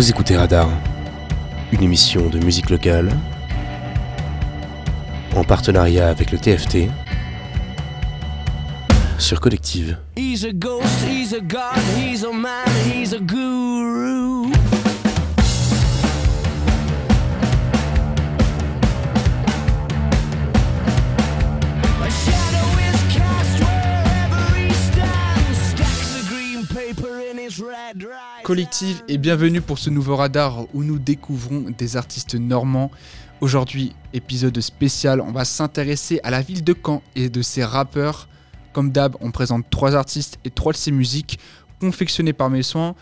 Vous 0.00 0.08
écoutez 0.08 0.34
Radar, 0.34 0.70
une 1.72 1.82
émission 1.82 2.30
de 2.30 2.38
musique 2.38 2.70
locale 2.70 3.10
en 5.36 5.44
partenariat 5.44 6.08
avec 6.08 6.32
le 6.32 6.38
TFT 6.38 6.88
sur 9.18 9.40
Collective. 9.40 9.98
He's 10.16 10.46
a 10.46 10.54
ghost, 10.54 10.86
he's 11.06 11.34
a 11.34 11.40
god, 11.40 11.76
he's 11.98 12.24
a 12.24 12.32
man, 12.32 12.66
he's 12.90 13.12
a 13.12 13.18
guru. 13.18 14.50
Red 27.58 28.04
right 28.04 28.19
Collective 28.50 29.04
et 29.06 29.16
bienvenue 29.16 29.60
pour 29.60 29.78
ce 29.78 29.90
nouveau 29.90 30.16
radar 30.16 30.66
où 30.74 30.82
nous 30.82 30.98
découvrons 30.98 31.66
des 31.78 31.96
artistes 31.96 32.34
normands. 32.34 32.90
Aujourd'hui, 33.40 33.94
épisode 34.12 34.60
spécial, 34.60 35.20
on 35.20 35.30
va 35.30 35.44
s'intéresser 35.44 36.18
à 36.24 36.30
la 36.30 36.42
ville 36.42 36.64
de 36.64 36.74
Caen 36.74 37.00
et 37.14 37.28
de 37.28 37.42
ses 37.42 37.62
rappeurs. 37.62 38.26
Comme 38.72 38.90
d'hab, 38.90 39.14
on 39.20 39.30
présente 39.30 39.70
trois 39.70 39.94
artistes 39.94 40.40
et 40.44 40.50
trois 40.50 40.72
de 40.72 40.78
ses 40.78 40.90
musiques 40.90 41.38
confectionnées 41.80 42.32
par 42.32 42.50
mes 42.50 42.64
soins. 42.64 42.96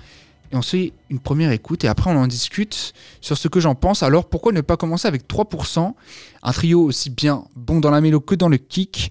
Et 0.52 0.56
on 0.56 0.60
se 0.60 0.76
fait 0.76 0.92
une 1.08 1.18
première 1.18 1.50
écoute 1.50 1.82
et 1.82 1.88
après 1.88 2.10
on 2.10 2.18
en 2.18 2.26
discute 2.26 2.92
sur 3.22 3.38
ce 3.38 3.48
que 3.48 3.58
j'en 3.58 3.74
pense. 3.74 4.02
Alors 4.02 4.28
pourquoi 4.28 4.52
ne 4.52 4.60
pas 4.60 4.76
commencer 4.76 5.08
avec 5.08 5.26
3% 5.26 5.94
Un 6.42 6.52
trio 6.52 6.82
aussi 6.82 7.08
bien 7.08 7.44
bon 7.56 7.80
dans 7.80 7.90
la 7.90 8.02
mélo 8.02 8.20
que 8.20 8.34
dans 8.34 8.50
le 8.50 8.58
kick. 8.58 9.10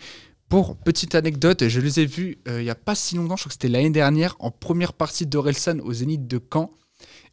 Pour 0.49 0.77
petite 0.77 1.13
anecdote, 1.13 1.67
je 1.67 1.81
les 1.81 1.99
ai 1.99 2.05
vus 2.05 2.37
euh, 2.47 2.61
il 2.61 2.63
n'y 2.63 2.69
a 2.69 2.75
pas 2.75 2.95
si 2.95 3.15
longtemps, 3.15 3.35
je 3.35 3.41
crois 3.41 3.49
que 3.49 3.53
c'était 3.53 3.67
l'année 3.67 3.89
dernière, 3.89 4.37
en 4.39 4.49
première 4.49 4.93
partie 4.93 5.25
d'Orelsan 5.25 5.79
au 5.79 5.91
Zénith 5.91 6.25
de 6.25 6.39
Caen. 6.39 6.71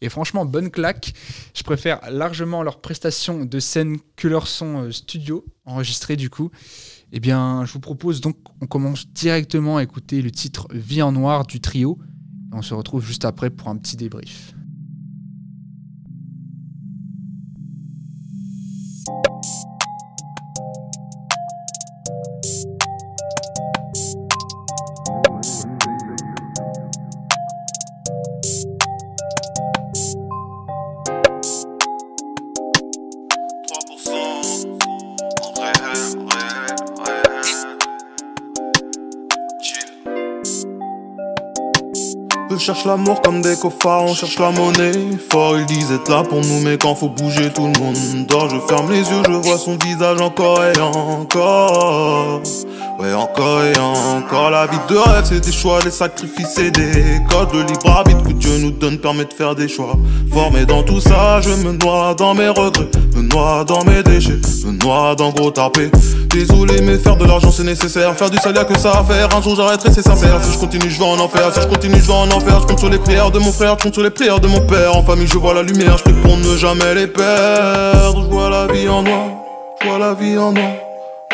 Et 0.00 0.09
franchement, 0.09 0.45
bonne 0.45 0.68
claque. 0.68 1.14
Je 1.55 1.62
préfère 1.62 2.00
largement 2.10 2.64
leur 2.64 2.80
prestation 2.80 3.45
de 3.45 3.61
scène 3.61 3.98
que 4.16 4.27
leur 4.27 4.48
son 4.48 4.83
euh, 4.83 4.91
studio, 4.91 5.44
enregistré 5.64 6.16
du 6.16 6.28
coup. 6.28 6.50
Eh 7.12 7.20
bien, 7.20 7.64
je 7.64 7.72
vous 7.72 7.80
propose 7.80 8.20
donc, 8.20 8.36
on 8.61 8.66
commence 8.66 9.06
directement 9.06 9.77
à 9.77 9.84
écouter 9.84 10.20
le 10.20 10.33
titre 10.33 10.66
Vie 10.72 11.00
en 11.00 11.12
noir 11.12 11.47
du 11.47 11.60
trio. 11.60 11.98
On 12.53 12.62
se 12.62 12.75
retrouve 12.75 13.05
juste 13.06 13.25
après 13.25 13.50
pour 13.50 13.69
un 13.69 13.77
petit 13.77 13.97
débrief. 13.97 14.53
Eux 42.64 42.68
cherchent 42.68 42.86
l'amour 42.86 43.20
comme 43.20 43.42
des 43.42 43.56
cofards, 43.58 44.04
on 44.04 44.14
cherche 44.14 44.38
la 44.38 44.50
monnaie. 44.50 45.18
Fort, 45.30 45.58
ils 45.58 45.66
disent 45.66 45.92
être 45.92 46.08
là 46.08 46.22
pour 46.22 46.40
nous, 46.40 46.60
mais 46.60 46.78
quand 46.78 46.94
faut 46.94 47.10
bouger, 47.10 47.52
tout 47.52 47.66
le 47.66 47.78
monde 47.78 48.26
dort. 48.26 48.48
Je 48.48 48.58
ferme 48.58 48.90
les 48.90 49.00
yeux, 49.00 49.22
je 49.28 49.32
vois 49.32 49.58
son 49.58 49.76
visage 49.76 50.18
encore 50.22 50.64
et 50.64 50.80
encore. 50.80 52.40
Ouais, 52.98 53.12
encore 53.12 53.62
et 53.64 53.77
encore. 53.78 54.50
La 54.50 54.67
vie 54.67 54.78
de 54.89 54.97
rêve, 54.97 55.25
c'est 55.25 55.41
des 55.41 55.53
choix, 55.53 55.81
des 55.83 55.91
sacrifices 55.91 56.59
et 56.59 56.70
des 56.70 57.20
codes. 57.28 57.53
Le 57.53 57.62
libre 57.62 57.91
arbitre 57.91 58.23
que 58.23 58.33
Dieu 58.33 58.59
nous 58.61 58.70
donne 58.70 58.98
permet 58.98 59.25
de 59.25 59.33
faire 59.33 59.55
des 59.55 59.67
choix. 59.67 59.97
Formé 60.33 60.64
dans 60.64 60.83
tout 60.83 61.00
ça, 61.00 61.41
je 61.41 61.50
me 61.50 61.72
noie 61.72 62.15
dans 62.15 62.34
mes 62.34 62.48
regrets, 62.48 62.89
me 63.17 63.22
noie 63.22 63.65
dans 63.65 63.84
mes 63.84 64.03
déchets, 64.03 64.39
me 64.65 64.72
noie 64.72 65.17
dans 65.17 65.31
gros 65.31 65.50
tapé. 65.50 65.91
Désolé, 66.31 66.81
mais 66.83 66.98
faire 66.98 67.17
de 67.17 67.25
l'argent 67.25 67.50
c'est 67.50 67.65
nécessaire. 67.65 68.15
Faire 68.16 68.31
du 68.31 68.38
y'a 68.38 68.65
que 68.65 68.78
ça 68.78 69.00
à 69.00 69.04
faire. 69.04 69.28
Un 69.37 69.43
jour 69.43 69.56
j'arrêterai, 69.56 69.91
c'est 69.93 70.03
sincère. 70.03 70.43
Si 70.43 70.53
je 70.53 70.59
continue, 70.59 70.88
je 70.88 70.99
vais 70.99 71.04
en 71.04 71.19
enfer. 71.19 71.53
Si 71.53 71.60
je 71.60 71.66
continue, 71.66 72.00
je 72.00 72.06
vais 72.06 72.12
en 72.12 72.31
enfer. 72.31 72.60
Je 72.60 72.66
compte 72.66 72.78
sur 72.78 72.91
les 72.91 72.99
prières 72.99 73.31
de 73.33 73.41
mon 73.41 73.53
frère, 73.53 73.77
je 73.78 73.84
compte 73.84 73.94
sur 73.94 74.03
les 74.04 74.10
prières 74.10 74.41
de 74.41 74.47
mon 74.47 74.60
père. 74.60 74.97
En 74.97 75.03
famille, 75.03 75.27
je 75.27 75.38
vois 75.38 75.54
la 75.54 75.62
lumière, 75.62 75.99
je 75.99 76.04
prie 76.04 76.12
pour 76.12 76.37
ne 76.37 76.56
jamais 76.56 76.94
les 76.94 77.09
perdre. 77.09 78.22
Je 78.22 78.31
vois 78.31 78.50
la 78.50 78.66
vie 78.69 78.88
en 78.88 79.03
noir, 79.03 79.31
je 79.83 79.88
vois 79.88 79.99
la 79.99 80.15
vie 80.15 80.38
en 80.38 80.53
noir. 80.53 80.84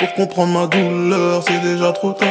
Pour 0.00 0.14
comprendre 0.14 0.54
ma 0.54 0.66
douleur, 0.66 1.42
c'est 1.46 1.60
déjà 1.60 1.92
trop 1.92 2.12
tard. 2.12 2.28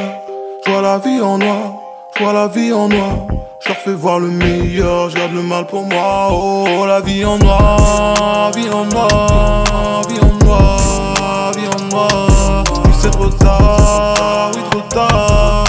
Je 0.66 0.72
vois 0.72 0.81
la 0.81 0.97
vie 0.97 1.22
en 1.22 1.38
noir, 1.38 1.74
je 2.18 2.24
vois 2.24 2.34
la 2.34 2.47
vie 2.47 2.74
en 2.74 2.90
noir. 2.90 3.12
Je 3.59 3.68
leur 3.68 3.78
fais 3.78 3.94
voir 3.94 4.19
le 4.19 4.30
meilleur, 4.30 5.12
je 5.12 5.18
garde 5.18 5.34
le 5.34 5.44
mal 5.44 5.68
pour 5.68 5.84
moi. 5.84 6.30
Oh, 6.31 6.66
la 6.88 7.00
vie 7.00 7.24
en 7.24 7.38
noir, 7.38 8.52
vie 8.56 8.72
en 8.72 8.85
noir, 8.85 10.02
vie 10.09 10.19
en 10.19 10.46
noir, 10.46 11.52
vie 11.52 11.68
en 11.68 11.96
noir. 11.96 12.63
Oui, 12.85 12.91
c'est 13.00 13.12
trop 13.12 13.30
tard, 13.30 14.51
oui, 14.56 14.62
trop 14.72 14.81
tard. 14.90 15.69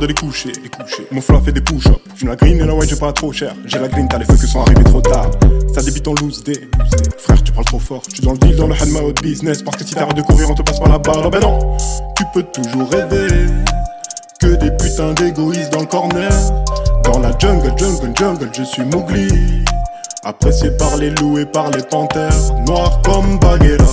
De 0.00 0.06
les 0.06 0.14
coucher, 0.14 0.50
les 0.62 0.70
coucher. 0.70 1.06
Mon 1.10 1.20
flow 1.20 1.40
fait 1.40 1.52
des 1.52 1.60
push-ups. 1.60 2.00
J'fume 2.14 2.30
la 2.30 2.36
green 2.36 2.58
et 2.58 2.64
la 2.64 2.74
white, 2.74 2.88
j'ai 2.88 2.96
pas 2.96 3.12
trop 3.12 3.34
cher. 3.34 3.54
J'ai 3.66 3.78
la 3.78 3.86
green, 3.86 4.08
t'as 4.08 4.16
les 4.16 4.24
feux 4.24 4.34
qui 4.34 4.46
sont 4.46 4.62
arrivés 4.62 4.82
trop 4.82 5.02
tard. 5.02 5.30
Ça 5.74 5.82
débite 5.82 6.08
en 6.08 6.14
loose 6.14 6.42
day. 6.42 6.70
Frère, 7.18 7.42
tu 7.42 7.52
parles 7.52 7.66
trop 7.66 7.78
fort. 7.78 8.02
Je 8.08 8.14
suis 8.14 8.24
dans 8.24 8.32
le 8.32 8.38
deal, 8.38 8.56
dans 8.56 8.66
le 8.66 8.72
hand 8.72 9.04
out 9.04 9.22
business. 9.22 9.62
Parce 9.62 9.76
que 9.76 9.84
si 9.84 9.94
t'arrêtes 9.94 10.16
de 10.16 10.22
courir, 10.22 10.48
on 10.48 10.54
te 10.54 10.62
passe 10.62 10.80
par 10.80 10.88
la 10.88 10.96
barre. 10.96 11.30
Ben 11.30 11.40
non, 11.40 11.76
tu 12.16 12.24
peux 12.32 12.42
toujours 12.44 12.88
rêver. 12.90 13.28
Que 14.40 14.54
des 14.54 14.70
putains 14.70 15.12
d'égoïstes 15.12 15.70
dans 15.70 15.80
le 15.80 15.86
corner. 15.86 16.32
Dans 17.04 17.18
la 17.18 17.36
jungle, 17.38 17.70
jungle, 17.76 18.16
jungle, 18.16 18.50
je 18.56 18.62
suis 18.62 18.84
Mowgli. 18.86 19.28
Apprécié 20.24 20.70
par 20.78 20.96
les 20.96 21.10
loups 21.10 21.40
et 21.40 21.44
par 21.44 21.70
les 21.72 21.82
panthères. 21.82 22.32
Noir 22.66 23.02
comme 23.02 23.38
Bagheera. 23.38 23.84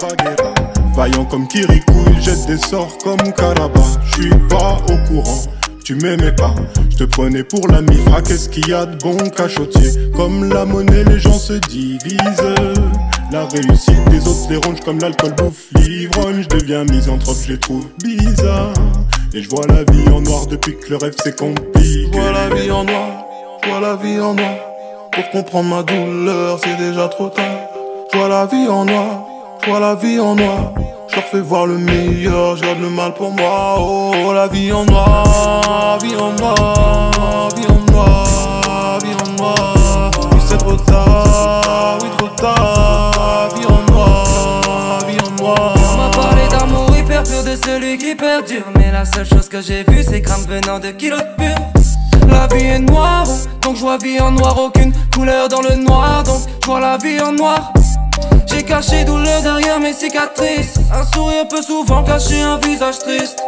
Bagheera. 0.00 0.55
Vaillant 0.96 1.26
comme 1.26 1.46
Kirikou, 1.46 2.04
il 2.10 2.22
jette 2.22 2.46
des 2.46 2.56
sorts 2.56 2.96
comme 3.04 3.20
Karaba. 3.34 3.82
Je 4.02 4.22
suis 4.22 4.30
pas 4.48 4.78
au 4.88 4.96
courant, 5.06 5.42
tu 5.84 5.94
m'aimais 5.96 6.32
pas. 6.32 6.54
Je 6.88 6.96
te 6.96 7.04
prenais 7.04 7.44
pour 7.44 7.68
l'ami, 7.68 7.96
fra 8.06 8.22
qu'est-ce 8.22 8.48
qu'il 8.48 8.66
y 8.66 8.72
a 8.72 8.86
de 8.86 8.96
bon 8.96 9.18
cachotier? 9.28 9.90
Comme 10.16 10.50
la 10.50 10.64
monnaie, 10.64 11.04
les 11.04 11.20
gens 11.20 11.38
se 11.38 11.52
divisent. 11.68 12.54
La 13.30 13.44
réussite 13.44 14.02
des 14.08 14.26
autres 14.26 14.48
les 14.48 14.80
comme 14.84 14.98
l'alcool 15.00 15.34
bouffe 15.34 15.66
l'ivrogne. 15.74 16.42
Je 16.42 16.56
deviens 16.56 16.84
misanthrope, 16.84 17.36
je 17.46 17.52
les 17.52 17.58
trouve 17.58 17.86
bizarres. 18.02 18.72
Et 19.34 19.42
je 19.42 19.50
vois 19.50 19.66
la 19.66 19.84
vie 19.92 20.08
en 20.08 20.22
noir 20.22 20.46
depuis 20.46 20.78
que 20.78 20.88
le 20.88 20.96
rêve 20.96 21.14
s'est 21.22 21.36
compliqué. 21.36 22.06
Je 22.10 22.18
vois 22.18 22.32
la 22.32 22.48
vie 22.48 22.70
en 22.70 22.84
noir, 22.84 23.26
je 23.62 23.68
vois 23.68 23.80
la 23.80 23.96
vie 23.96 24.18
en 24.18 24.32
noir. 24.32 24.54
Pour 25.12 25.28
comprendre 25.28 25.68
ma 25.68 25.82
douleur, 25.82 26.58
c'est 26.64 26.76
déjà 26.78 27.08
trop 27.08 27.28
tard. 27.28 27.44
Je 28.12 28.18
vois 28.18 28.28
la 28.28 28.46
vie 28.46 28.66
en 28.68 28.86
noir, 28.86 29.25
vois 29.66 29.80
la 29.80 29.94
vie 29.94 30.18
en 30.20 30.34
noir. 30.34 30.72
Je 31.08 31.16
leur 31.16 31.24
fais 31.24 31.40
voir 31.40 31.66
le 31.66 31.78
meilleur, 31.78 32.56
je 32.56 32.62
garde 32.62 32.80
le 32.80 32.90
mal 32.90 33.14
pour 33.14 33.32
moi. 33.32 33.76
Oh, 33.78 34.32
la 34.32 34.48
vie 34.48 34.72
en 34.72 34.84
noir, 34.84 35.98
vie 36.02 36.16
en 36.16 36.32
noir, 36.32 37.48
vie 37.56 37.66
en 37.68 37.92
noir, 37.92 38.98
vie 39.02 39.14
en 39.14 39.42
noir. 39.42 40.10
Oui, 40.32 40.38
c'est 40.46 40.58
trop 40.58 40.76
tard, 40.76 41.98
oui, 42.02 42.08
trop 42.18 42.28
tard. 42.28 43.48
Vie 43.56 43.66
en 43.66 43.92
noir, 43.92 44.98
vie 45.06 45.18
en 45.20 45.42
noir. 45.42 45.74
On 45.92 45.96
m'a 45.96 46.10
parlé 46.10 46.42
d'amour 46.48 46.96
hyper 46.96 47.22
pur 47.22 47.42
de 47.44 47.56
celui 47.56 47.98
qui 47.98 48.14
perdure 48.14 48.64
Mais 48.76 48.92
la 48.92 49.04
seule 49.04 49.26
chose 49.26 49.48
que 49.48 49.60
j'ai 49.60 49.84
vue 49.88 50.02
c'est 50.02 50.22
crame 50.22 50.44
venant 50.48 50.78
de 50.78 50.90
kilos 50.90 51.20
de 51.20 51.42
pur 51.42 51.56
La 52.28 52.46
vie 52.48 52.64
est 52.64 52.78
noire, 52.78 53.26
donc 53.62 53.76
je 53.76 53.80
vois 53.80 53.98
vie 53.98 54.20
en 54.20 54.32
noir 54.32 54.58
Aucune 54.58 54.92
couleur 55.14 55.48
dans 55.48 55.62
le 55.62 55.76
noir, 55.76 56.22
donc 56.24 56.42
je 56.60 56.66
vois 56.66 56.80
la 56.80 56.98
vie 56.98 57.20
en 57.20 57.32
noir 57.32 57.72
J'ai 58.56 58.62
caché 58.62 59.04
douleur 59.04 59.42
derrière 59.42 59.78
mes 59.78 59.92
cicatrices 59.92 60.76
Un 60.90 61.04
sourire 61.14 61.46
peut 61.46 61.60
souvent 61.60 62.02
cacher 62.02 62.40
un 62.40 62.56
visage 62.56 62.98
triste 63.00 63.42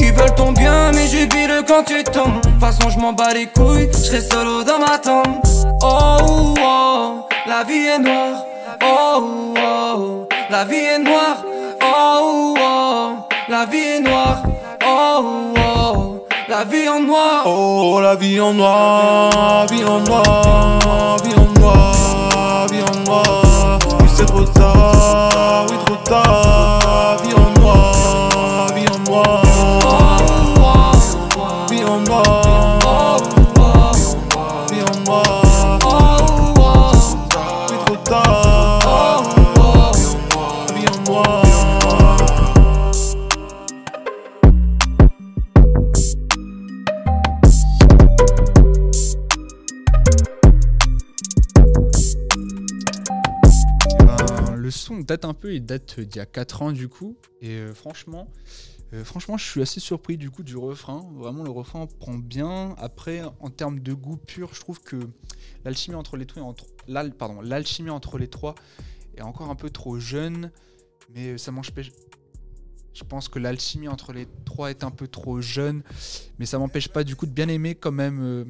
ils 0.00 0.12
veulent 0.12 0.34
ton 0.34 0.52
bien, 0.52 0.90
mais 0.92 1.06
jubile 1.06 1.62
quand 1.66 1.84
tu 1.84 2.02
tombes. 2.04 2.40
De 2.42 2.50
toute 2.50 2.60
façon, 2.60 2.90
je 2.90 2.98
m'en 2.98 3.12
bats 3.12 3.32
les 3.32 3.46
couilles, 3.46 3.88
je 3.90 3.96
serai 3.96 4.20
solo 4.20 4.62
dans 4.62 4.78
ma 4.78 4.98
tombe. 4.98 5.40
Oh, 5.82 6.54
oh, 6.60 7.26
la 7.46 7.62
vie 7.64 7.86
est 7.86 7.98
noire. 7.98 8.44
Oh, 8.82 9.54
oh, 9.56 10.28
la 10.50 10.64
vie 10.64 10.76
est 10.76 10.98
noire. 10.98 11.36
Oh, 11.82 12.54
oh, 12.58 13.16
la 13.48 13.64
vie 13.64 13.78
est 13.78 14.00
noire. 14.00 14.42
Oh, 14.84 15.54
oh, 15.56 16.26
la 16.48 16.64
vie 16.64 16.88
en 16.88 17.00
noir. 17.00 17.46
Oh, 17.46 18.00
la 18.02 18.14
vie 18.16 18.40
en 18.40 18.52
noir, 18.52 19.30
noir, 19.32 19.66
vie 19.70 19.84
en 19.84 20.00
noir, 20.00 21.13
date 55.64 56.00
d'il 56.00 56.16
y 56.16 56.20
a 56.20 56.26
4 56.26 56.62
ans 56.62 56.72
du 56.72 56.88
coup. 56.88 57.16
Et 57.40 57.50
euh, 57.50 57.74
franchement, 57.74 58.28
euh, 58.94 59.04
franchement, 59.04 59.36
je 59.36 59.44
suis 59.44 59.62
assez 59.62 59.80
surpris 59.80 60.16
du 60.16 60.30
coup 60.30 60.42
du 60.42 60.56
refrain. 60.56 61.04
Vraiment, 61.14 61.42
le 61.42 61.50
refrain 61.50 61.86
prend 61.86 62.14
bien. 62.14 62.74
Après, 62.78 63.22
en 63.40 63.50
termes 63.50 63.80
de 63.80 63.92
goût 63.92 64.16
pur, 64.16 64.54
je 64.54 64.60
trouve 64.60 64.80
que 64.80 64.96
l'alchimie 65.64 65.96
entre 65.96 66.16
les 66.16 66.26
trois, 66.26 66.42
est 69.16 69.22
encore 69.22 69.50
un 69.50 69.56
peu 69.56 69.70
trop 69.70 69.98
jeune. 69.98 70.50
Mais 71.14 71.38
ça 71.38 71.50
m'empêche. 71.50 71.90
Je 72.92 73.02
pense 73.02 73.28
que 73.28 73.40
l'alchimie 73.40 73.88
entre 73.88 74.12
les 74.12 74.28
trois 74.44 74.70
est 74.70 74.84
un 74.84 74.92
peu 74.92 75.08
trop 75.08 75.40
jeune, 75.40 75.82
mais 76.38 76.46
ça 76.46 76.60
m'empêche 76.60 76.86
pas 76.86 77.02
du 77.02 77.16
coup 77.16 77.26
de 77.26 77.32
bien 77.32 77.48
aimer 77.48 77.74
quand 77.74 77.90
même 77.90 78.20
euh, 78.22 78.44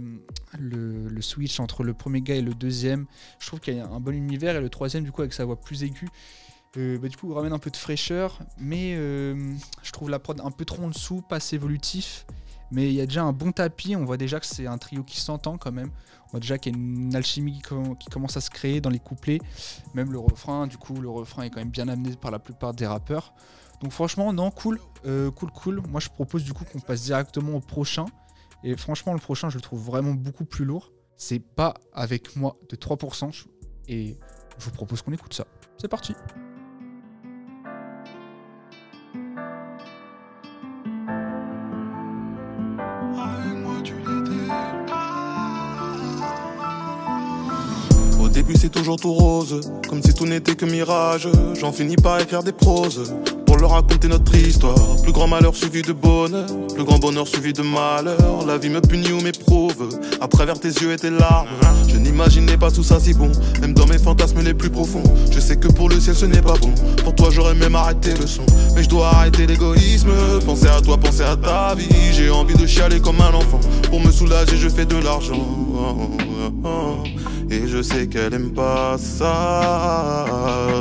le, 0.58 1.08
le 1.08 1.22
switch 1.22 1.60
entre 1.60 1.82
le 1.82 1.94
premier 1.94 2.20
gars 2.20 2.34
et 2.34 2.42
le 2.42 2.52
deuxième. 2.52 3.06
Je 3.40 3.46
trouve 3.46 3.60
qu'il 3.60 3.74
y 3.74 3.80
a 3.80 3.86
un 3.86 4.00
bon 4.00 4.14
univers 4.14 4.56
et 4.56 4.60
le 4.60 4.68
troisième 4.68 5.02
du 5.02 5.12
coup 5.12 5.22
avec 5.22 5.32
sa 5.32 5.46
voix 5.46 5.58
plus 5.58 5.82
aiguë, 5.82 6.08
euh, 6.76 6.98
bah, 6.98 7.08
du 7.08 7.16
coup 7.16 7.32
ramène 7.32 7.52
un 7.52 7.58
peu 7.58 7.70
de 7.70 7.76
fraîcheur, 7.76 8.38
mais 8.58 8.94
euh, 8.96 9.54
je 9.82 9.92
trouve 9.92 10.10
la 10.10 10.18
prod 10.18 10.40
un 10.40 10.50
peu 10.50 10.64
trop 10.64 10.82
en 10.84 10.88
dessous, 10.88 11.22
pas 11.22 11.36
assez 11.36 11.56
évolutif. 11.56 12.26
Mais 12.70 12.88
il 12.88 12.94
y 12.94 13.00
a 13.00 13.06
déjà 13.06 13.22
un 13.22 13.32
bon 13.32 13.52
tapis, 13.52 13.94
on 13.94 14.04
voit 14.04 14.16
déjà 14.16 14.40
que 14.40 14.46
c'est 14.46 14.66
un 14.66 14.78
trio 14.78 15.04
qui 15.04 15.20
s'entend 15.20 15.58
quand 15.58 15.70
même. 15.70 15.90
On 16.26 16.30
voit 16.32 16.40
déjà 16.40 16.58
qu'il 16.58 16.72
y 16.72 16.74
a 16.74 16.78
une 16.78 17.14
alchimie 17.14 17.52
qui, 17.52 17.60
com- 17.62 17.96
qui 17.96 18.08
commence 18.08 18.36
à 18.36 18.40
se 18.40 18.50
créer 18.50 18.80
dans 18.80 18.90
les 18.90 18.98
couplets, 18.98 19.38
même 19.94 20.10
le 20.10 20.18
refrain. 20.18 20.66
Du 20.66 20.76
coup, 20.78 20.94
le 21.00 21.08
refrain 21.08 21.42
est 21.44 21.50
quand 21.50 21.60
même 21.60 21.70
bien 21.70 21.86
amené 21.88 22.16
par 22.16 22.30
la 22.32 22.38
plupart 22.40 22.72
des 22.74 22.86
rappeurs. 22.86 23.34
Donc 23.80 23.92
franchement, 23.92 24.32
non, 24.32 24.50
cool, 24.50 24.80
euh, 25.04 25.30
cool, 25.30 25.50
cool. 25.52 25.82
Moi, 25.88 26.00
je 26.00 26.08
propose 26.08 26.42
du 26.42 26.52
coup 26.52 26.64
qu'on 26.64 26.80
passe 26.80 27.02
directement 27.02 27.52
au 27.56 27.60
prochain. 27.60 28.06
Et 28.64 28.76
franchement, 28.76 29.12
le 29.12 29.20
prochain, 29.20 29.50
je 29.50 29.56
le 29.56 29.60
trouve 29.60 29.84
vraiment 29.84 30.14
beaucoup 30.14 30.46
plus 30.46 30.64
lourd. 30.64 30.90
C'est 31.16 31.38
pas 31.40 31.74
avec 31.92 32.34
moi 32.34 32.56
de 32.70 32.74
3%. 32.76 33.30
je- 33.30 33.44
Et 33.86 34.18
je 34.58 34.64
vous 34.64 34.70
propose 34.72 35.02
qu'on 35.02 35.12
écoute 35.12 35.34
ça. 35.34 35.44
C'est 35.78 35.86
parti. 35.88 36.14
C'est 48.64 48.70
toujours 48.70 48.96
tout 48.96 49.12
rose, 49.12 49.60
comme 49.90 50.02
si 50.02 50.14
tout 50.14 50.24
n'était 50.24 50.54
que 50.54 50.64
mirage. 50.64 51.28
J'en 51.60 51.70
finis 51.70 51.96
par 51.96 52.18
écrire 52.18 52.42
des 52.42 52.52
proses 52.52 53.14
pour 53.44 53.58
leur 53.58 53.72
raconter 53.72 54.08
notre 54.08 54.34
histoire. 54.34 54.74
Plus 55.02 55.12
grand 55.12 55.28
malheur 55.28 55.54
suivi 55.54 55.82
de 55.82 55.92
bonheur, 55.92 56.46
plus 56.74 56.82
grand 56.82 56.98
bonheur 56.98 57.28
suivi 57.28 57.52
de 57.52 57.60
malheur. 57.60 58.46
La 58.46 58.56
vie 58.56 58.70
me 58.70 58.80
punit 58.80 59.12
ou 59.12 59.20
m'éprouve, 59.20 59.90
à 60.18 60.28
travers 60.28 60.58
tes 60.58 60.68
yeux 60.68 60.92
et 60.92 60.96
tes 60.96 61.10
larmes. 61.10 61.46
Je 61.88 61.98
n'imaginais 61.98 62.56
pas 62.56 62.70
tout 62.70 62.82
ça 62.82 62.98
si 63.00 63.12
bon, 63.12 63.30
même 63.60 63.74
dans 63.74 63.86
mes 63.86 63.98
fantasmes 63.98 64.40
les 64.40 64.54
plus 64.54 64.70
profonds. 64.70 65.02
Je 65.30 65.40
sais 65.40 65.56
que 65.56 65.68
pour 65.68 65.90
le 65.90 66.00
ciel 66.00 66.16
ce 66.16 66.24
n'est 66.24 66.40
pas 66.40 66.56
bon. 66.56 66.72
Pour 67.02 67.14
toi 67.14 67.28
j'aurais 67.30 67.54
même 67.54 67.76
arrêté 67.76 68.14
le 68.18 68.26
son, 68.26 68.46
mais 68.74 68.82
je 68.82 68.88
dois 68.88 69.08
arrêter 69.08 69.46
l'égoïsme. 69.46 70.08
Penser 70.46 70.68
à 70.68 70.80
toi, 70.80 70.96
penser 70.96 71.22
à 71.22 71.36
ta 71.36 71.74
vie. 71.74 71.86
J'ai 72.12 72.30
envie 72.30 72.54
de 72.54 72.66
chialer 72.66 73.00
comme 73.00 73.20
un 73.20 73.34
enfant. 73.34 73.60
Pour 73.90 74.00
me 74.00 74.10
soulager, 74.10 74.56
je 74.56 74.70
fais 74.70 74.86
de 74.86 74.96
l'argent. 74.96 75.34
Et 77.54 77.68
je 77.68 77.82
sais 77.82 78.08
qu'elle 78.08 78.34
aime 78.34 78.50
pas 78.50 78.96
ça. 78.98 80.26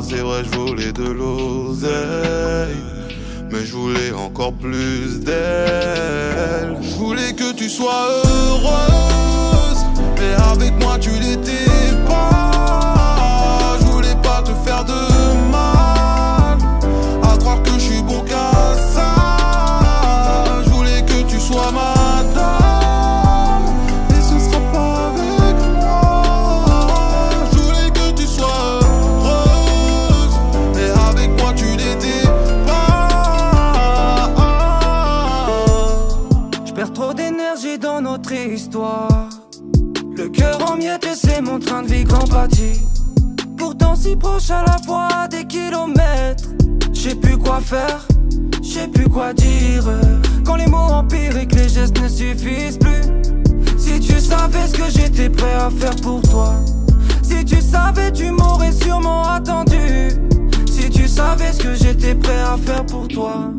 C'est 0.02 0.24
vrai, 0.28 0.42
je 0.44 0.58
voulais 0.58 0.92
de 0.92 1.04
l'oseille. 1.04 1.92
Mais 3.52 3.64
je 3.64 3.74
voulais 3.74 4.12
encore 4.12 4.54
plus 4.54 5.20
d'elle. 5.20 6.76
Je 6.82 6.96
voulais 6.96 7.34
que 7.34 7.54
tu 7.54 7.70
sois 7.70 8.08
heureuse. 8.26 9.82
Mais 10.18 10.34
avec 10.52 10.74
moi, 10.84 10.98
tu 11.00 11.12
l'étais 11.12 11.73
Pourtant 43.58 43.96
si 43.96 44.16
proche 44.16 44.52
à 44.52 44.64
la 44.64 44.78
fois 44.86 45.28
des 45.30 45.46
kilomètres. 45.46 46.50
Je 46.94 47.10
sais 47.10 47.16
plus 47.16 47.38
quoi 47.38 47.60
faire, 47.60 48.08
je 48.62 48.68
sais 48.68 48.88
plus 48.88 49.10
quoi 49.10 49.34
dire. 49.34 49.84
Quand 50.46 50.56
les 50.56 50.68
mots 50.68 50.78
empiriques, 50.78 51.54
les 51.56 51.68
gestes 51.68 52.00
ne 52.02 52.08
suffisent 52.08 52.78
plus. 52.78 53.02
Si 53.78 54.00
tu 54.00 54.20
savais 54.20 54.68
ce 54.68 54.78
que 54.78 54.90
j'étais 54.90 55.30
prêt 55.30 55.54
à 55.54 55.70
faire 55.70 55.96
pour 55.98 56.22
toi. 56.22 56.56
Si 57.22 57.44
tu 57.46 57.60
savais, 57.62 58.12
tu 58.12 58.32
m'aurais 58.32 58.72
sûrement 58.72 59.28
attendu. 59.28 60.10
Si 60.68 60.90
tu 60.90 61.08
savais 61.08 61.52
ce 61.52 61.64
que 61.64 61.74
j'étais 61.74 62.16
prêt 62.16 62.42
à 62.42 62.58
faire 62.58 62.86
pour 62.86 63.08
toi. 63.08 63.52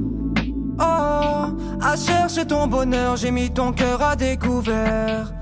Oh, 0.79 1.47
à 1.83 1.97
chercher 1.97 2.47
ton 2.47 2.67
bonheur, 2.67 3.17
j'ai 3.17 3.31
mis 3.31 3.51
ton 3.51 3.73
cœur 3.73 4.01
à 4.03 4.17
découvert. 4.17 5.33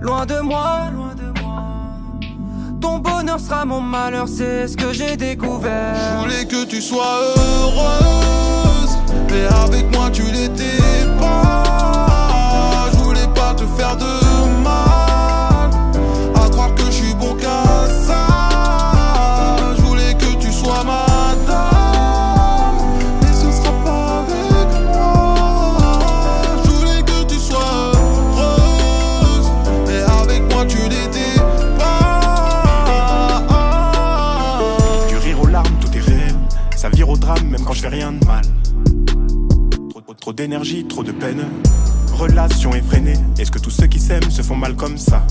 Loin 0.00 0.26
de 0.26 0.40
moi, 0.40 0.90
loin 0.94 1.14
de 1.14 1.27
bonheur 3.18 3.40
sera 3.40 3.64
mon 3.64 3.80
malheur, 3.80 4.26
c'est 4.28 4.68
ce 4.68 4.76
que 4.76 4.92
j'ai 4.92 5.10
Je 5.10 5.14
découvert. 5.16 5.96
voulais 6.20 6.44
que 6.44 6.64
tu 6.64 6.80
sois 6.80 7.18
heureuse, 7.36 8.96
mais 9.30 9.44
avec 9.64 9.92
moi 9.92 10.08
tu 10.12 10.22
l'étais 10.22 10.78
pas. 11.18 12.86
Je 12.92 12.98
voulais 12.98 13.26
pas 13.34 13.54
te 13.54 13.64
faire 13.76 13.96
de 13.96 14.27
d'énergie, 40.38 40.86
trop 40.86 41.02
de 41.02 41.10
peine. 41.10 41.44
Relation 42.12 42.72
effrénée. 42.72 43.14
Est-ce 43.40 43.50
que 43.50 43.58
tous 43.58 43.70
ceux 43.70 43.88
qui 43.88 43.98
s'aiment 43.98 44.30
se 44.30 44.40
font 44.40 44.54
mal 44.54 44.76
comme 44.76 44.96
ça? 44.96 45.26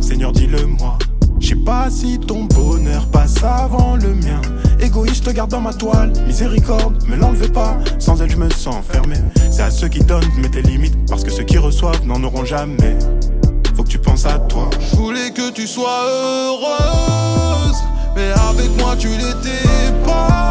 Seigneur, 0.00 0.30
dis-le-moi. 0.30 0.96
Je 1.40 1.48
sais 1.48 1.56
pas 1.56 1.90
si 1.90 2.20
ton 2.20 2.44
bonheur 2.44 3.06
passe 3.06 3.42
avant 3.42 3.96
le 3.96 4.14
mien. 4.14 4.40
Égoïste, 4.80 5.28
garde 5.32 5.50
dans 5.50 5.60
ma 5.60 5.74
toile. 5.74 6.12
Miséricorde, 6.24 7.04
me 7.08 7.16
l'enlevez 7.16 7.48
pas. 7.48 7.78
Sans 7.98 8.22
elle, 8.22 8.30
je 8.30 8.36
me 8.36 8.48
sens 8.48 8.76
enfermé. 8.76 9.16
C'est 9.50 9.62
à 9.62 9.72
ceux 9.72 9.88
qui 9.88 10.04
donnent, 10.04 10.30
mets 10.40 10.48
tes 10.48 10.62
limites. 10.62 10.96
Parce 11.08 11.24
que 11.24 11.30
ceux 11.30 11.44
qui 11.44 11.58
reçoivent 11.58 12.06
n'en 12.06 12.22
auront 12.22 12.44
jamais. 12.44 12.96
Faut 13.74 13.82
que 13.82 13.88
tu 13.88 13.98
penses 13.98 14.24
à 14.24 14.38
toi. 14.38 14.70
Je 14.92 14.96
voulais 14.96 15.32
que 15.32 15.50
tu 15.50 15.66
sois 15.66 16.04
heureuse, 16.06 17.78
mais 18.14 18.30
avec 18.48 18.70
moi 18.78 18.94
tu 18.96 19.08
l'étais 19.08 19.92
pas. 20.06 20.47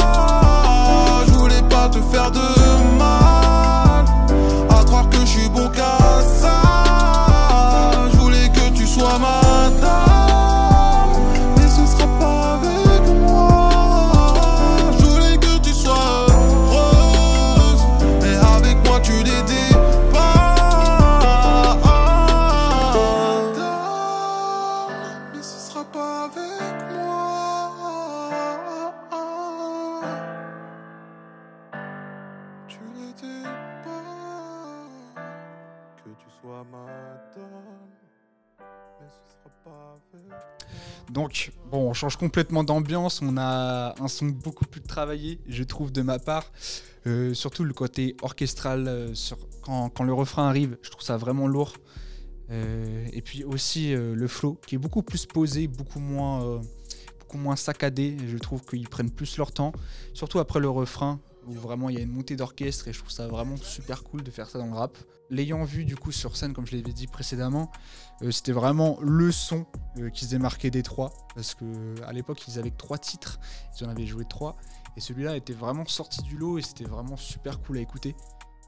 Donc, 41.12 41.52
bon, 41.72 41.90
on 41.90 41.94
change 41.94 42.18
complètement 42.18 42.64
d'ambiance. 42.64 43.22
On 43.22 43.38
a 43.38 43.96
un 44.00 44.08
son 44.08 44.28
beaucoup 44.28 44.66
plus 44.66 44.82
travaillé, 44.82 45.40
je 45.48 45.64
trouve, 45.64 45.92
de 45.92 46.02
ma 46.02 46.20
part. 46.20 46.52
Euh, 47.06 47.34
surtout 47.34 47.64
le 47.64 47.74
côté 47.74 48.18
orchestral, 48.22 48.86
euh, 48.88 49.14
quand, 49.62 50.04
le 50.04 50.14
refrain 50.14 50.48
arrive, 50.50 50.78
je 50.82 50.90
trouve 50.90 51.04
ça 51.04 51.18
vraiment 51.18 51.48
lourd. 51.48 51.74
Euh, 52.50 53.08
et 53.12 53.22
puis 53.22 53.44
aussi 53.44 53.94
le 53.94 54.28
flow, 54.28 54.60
qui 54.66 54.76
est 54.76 54.78
beaucoup 54.78 55.04
plus 55.04 55.26
posé, 55.26 55.68
beaucoup 55.68 56.00
moins, 56.00 56.62
beaucoup 57.20 57.38
moins 57.38 57.56
saccadé. 57.56 58.18
Je 58.28 58.38
trouve 58.38 58.64
qu'ils 58.66 58.90
prennent 58.90 59.12
plus 59.12 59.38
leur 59.38 59.52
temps, 59.52 59.72
surtout 60.14 60.40
après 60.40 60.60
le 60.60 60.70
refrain 60.70 61.20
où 61.48 61.54
vraiment 61.54 61.90
il 61.90 61.96
y 61.96 62.00
a 62.00 62.02
une 62.02 62.12
montée 62.12 62.36
d'orchestre 62.36 62.88
et 62.88 62.94
je 62.94 63.00
trouve 63.00 63.12
ça 63.12 63.28
vraiment 63.28 63.56
super 63.58 64.04
cool 64.04 64.22
de 64.22 64.32
faire 64.32 64.50
ça 64.50 64.60
dans 64.60 64.68
le 64.68 64.74
rap. 64.74 64.98
L'ayant 65.30 65.64
vu 65.64 65.86
du 65.86 65.96
coup 65.96 66.12
sur 66.12 66.38
scène, 66.38 66.54
comme 66.54 66.66
je 66.68 66.76
l'avais 66.76 66.94
dit 66.94 67.08
précédemment, 67.08 67.72
c'était 68.32 68.52
vraiment 68.52 68.98
le 69.02 69.32
son 69.32 69.66
euh, 70.00 70.10
qui 70.10 70.26
se 70.26 70.32
démarquait 70.32 70.72
des 70.72 70.84
trois 70.84 71.12
parce 71.36 71.54
que 71.54 71.66
à 72.06 72.14
l'époque 72.14 72.48
ils 72.48 72.58
avaient 72.58 72.72
que 72.72 72.78
trois 72.78 72.98
titres, 72.98 73.40
ils 73.80 73.86
en 73.86 73.90
avaient 73.90 74.08
joué 74.08 74.26
trois 74.26 74.56
et 74.96 75.02
celui-là 75.02 75.38
était 75.38 75.54
vraiment 75.54 75.86
sorti 75.86 76.24
du 76.24 76.38
lot 76.38 76.58
et 76.58 76.62
c'était 76.62 76.86
vraiment 76.86 77.18
super 77.18 77.62
cool 77.62 77.78
à 77.78 77.82
écouter. 77.82 78.16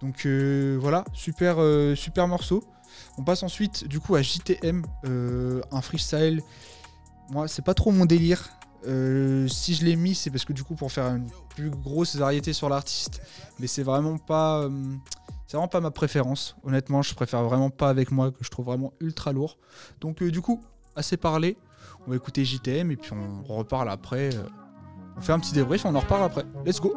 Donc 0.02 0.26
euh, 0.26 0.78
voilà, 0.80 1.04
super, 1.14 1.56
euh, 1.58 1.96
super 1.96 2.28
morceau. 2.28 2.64
On 3.18 3.24
passe 3.24 3.44
ensuite 3.44 3.88
du 3.88 4.00
coup 4.00 4.16
à 4.16 4.22
JTM, 4.22 4.84
euh, 5.06 5.62
un 5.72 5.82
freestyle. 5.82 6.42
Moi, 7.32 7.48
c'est 7.48 7.64
pas 7.64 7.74
trop 7.74 7.92
mon 7.92 8.06
délire. 8.06 8.50
Euh, 8.88 9.48
si 9.48 9.76
je 9.76 9.84
l'ai 9.84 9.96
mis, 9.96 10.16
c'est 10.16 10.30
parce 10.30 10.46
que 10.46 10.54
du 10.54 10.64
coup 10.64 10.74
pour 10.76 10.92
faire 10.92 11.06
une 11.08 11.30
plus 11.50 11.70
grosse 11.70 12.16
variété 12.16 12.54
sur 12.54 12.70
l'artiste, 12.70 13.22
mais 13.60 13.68
c'est 13.68 13.84
vraiment 13.84 14.18
pas, 14.18 14.62
euh, 14.62 14.96
c'est 15.50 15.58
vraiment 15.58 15.68
pas 15.68 15.82
ma 15.82 15.90
préférence. 15.90 16.56
Honnêtement, 16.64 17.02
je 17.02 17.16
préfère 17.16 17.42
vraiment 17.44 17.72
pas 17.72 17.90
avec 17.90 18.12
moi 18.12 18.30
que 18.30 18.38
je 18.42 18.52
trouve 18.52 18.68
vraiment 18.68 18.94
ultra 19.00 19.34
lourd. 19.34 19.58
Donc 20.00 20.22
euh, 20.22 20.30
du 20.30 20.42
coup, 20.42 20.62
assez 20.96 21.18
parlé. 21.18 21.58
On 22.06 22.12
va 22.12 22.18
écouter 22.18 22.46
JTM 22.46 22.92
et 22.92 22.96
puis 22.96 23.14
on 23.14 23.56
reparle 23.56 23.90
après. 23.90 24.30
euh, 24.36 24.44
on 25.18 25.22
fait 25.22 25.34
un 25.34 25.40
petit 25.40 25.54
débrief, 25.54 25.86
on 25.86 25.96
en 25.96 26.02
reparle 26.02 26.26
après. 26.26 26.44
Let's 26.68 26.80
go. 26.80 26.96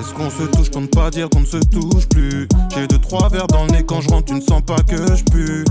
Est-ce 0.00 0.14
qu'on 0.14 0.30
se 0.30 0.42
touche? 0.42 0.70
Pour 0.72 0.80
ne 0.80 0.86
pas 0.88 1.08
dire 1.12 1.30
qu'on 1.30 1.40
ne 1.40 1.46
se 1.46 1.58
touche 1.58 2.08
plus 2.08 2.48
J'ai 2.74 2.88
deux 2.88 2.98
trois 2.98 3.28
verres 3.28 3.46
dans 3.46 3.66
le 3.66 3.70
nez 3.70 3.84
quand 3.84 4.00
je 4.00 4.08
rentre, 4.08 4.24
tu 4.26 4.34
ne 4.34 4.40
sens 4.40 4.62
pas 4.62 4.82
que 4.82 5.14
je 5.14 5.24
pue. 5.24 5.64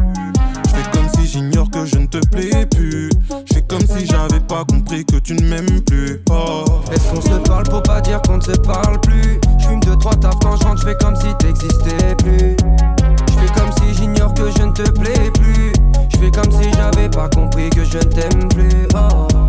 Comme 1.08 1.24
si 1.24 1.32
j'ignore 1.32 1.72
que 1.72 1.86
je 1.86 2.00
ne 2.00 2.06
te 2.06 2.18
plais 2.28 2.66
plus. 2.66 3.10
Je 3.30 3.54
fais 3.54 3.62
comme 3.62 3.80
si 3.80 4.06
j'avais 4.06 4.42
pas 4.42 4.66
compris 4.66 5.06
que 5.06 5.16
tu 5.16 5.36
ne 5.36 5.48
m'aimes 5.48 5.82
plus. 5.86 6.22
Oh. 6.30 6.66
Est-ce 6.92 7.08
qu'on 7.10 7.22
se 7.22 7.40
parle 7.48 7.64
pour 7.64 7.82
pas 7.82 8.02
dire 8.02 8.22
qu'on 8.24 8.38
ne 8.38 8.42
se 8.42 8.52
parle 8.52 9.00
plus? 9.00 9.40
Je 9.58 9.68
fume 9.68 9.80
deux 9.82 9.96
trois 9.96 10.16
taf 10.16 10.36
quand 10.42 10.58
je 10.58 10.86
fais 10.86 10.96
comme 10.96 11.16
si 11.16 11.28
t'existais 11.40 12.16
plus. 12.18 12.58
Je 12.60 13.34
fais 13.40 13.54
comme 13.56 13.72
si 13.78 13.94
j'ignore 13.94 14.34
que 14.34 14.50
je 14.58 14.64
ne 14.64 14.74
te 14.74 14.90
plais 14.92 15.32
plus. 15.34 15.72
Je 16.12 16.18
fais 16.18 16.32
comme 16.32 16.52
si 16.52 16.70
j'avais 16.74 17.10
pas 17.10 17.30
compris 17.30 17.70
que 17.70 17.86
je 17.86 18.00
ne 18.00 18.04
t'aime 18.04 18.50
plus. 18.50 18.88
Oh. 18.94 19.47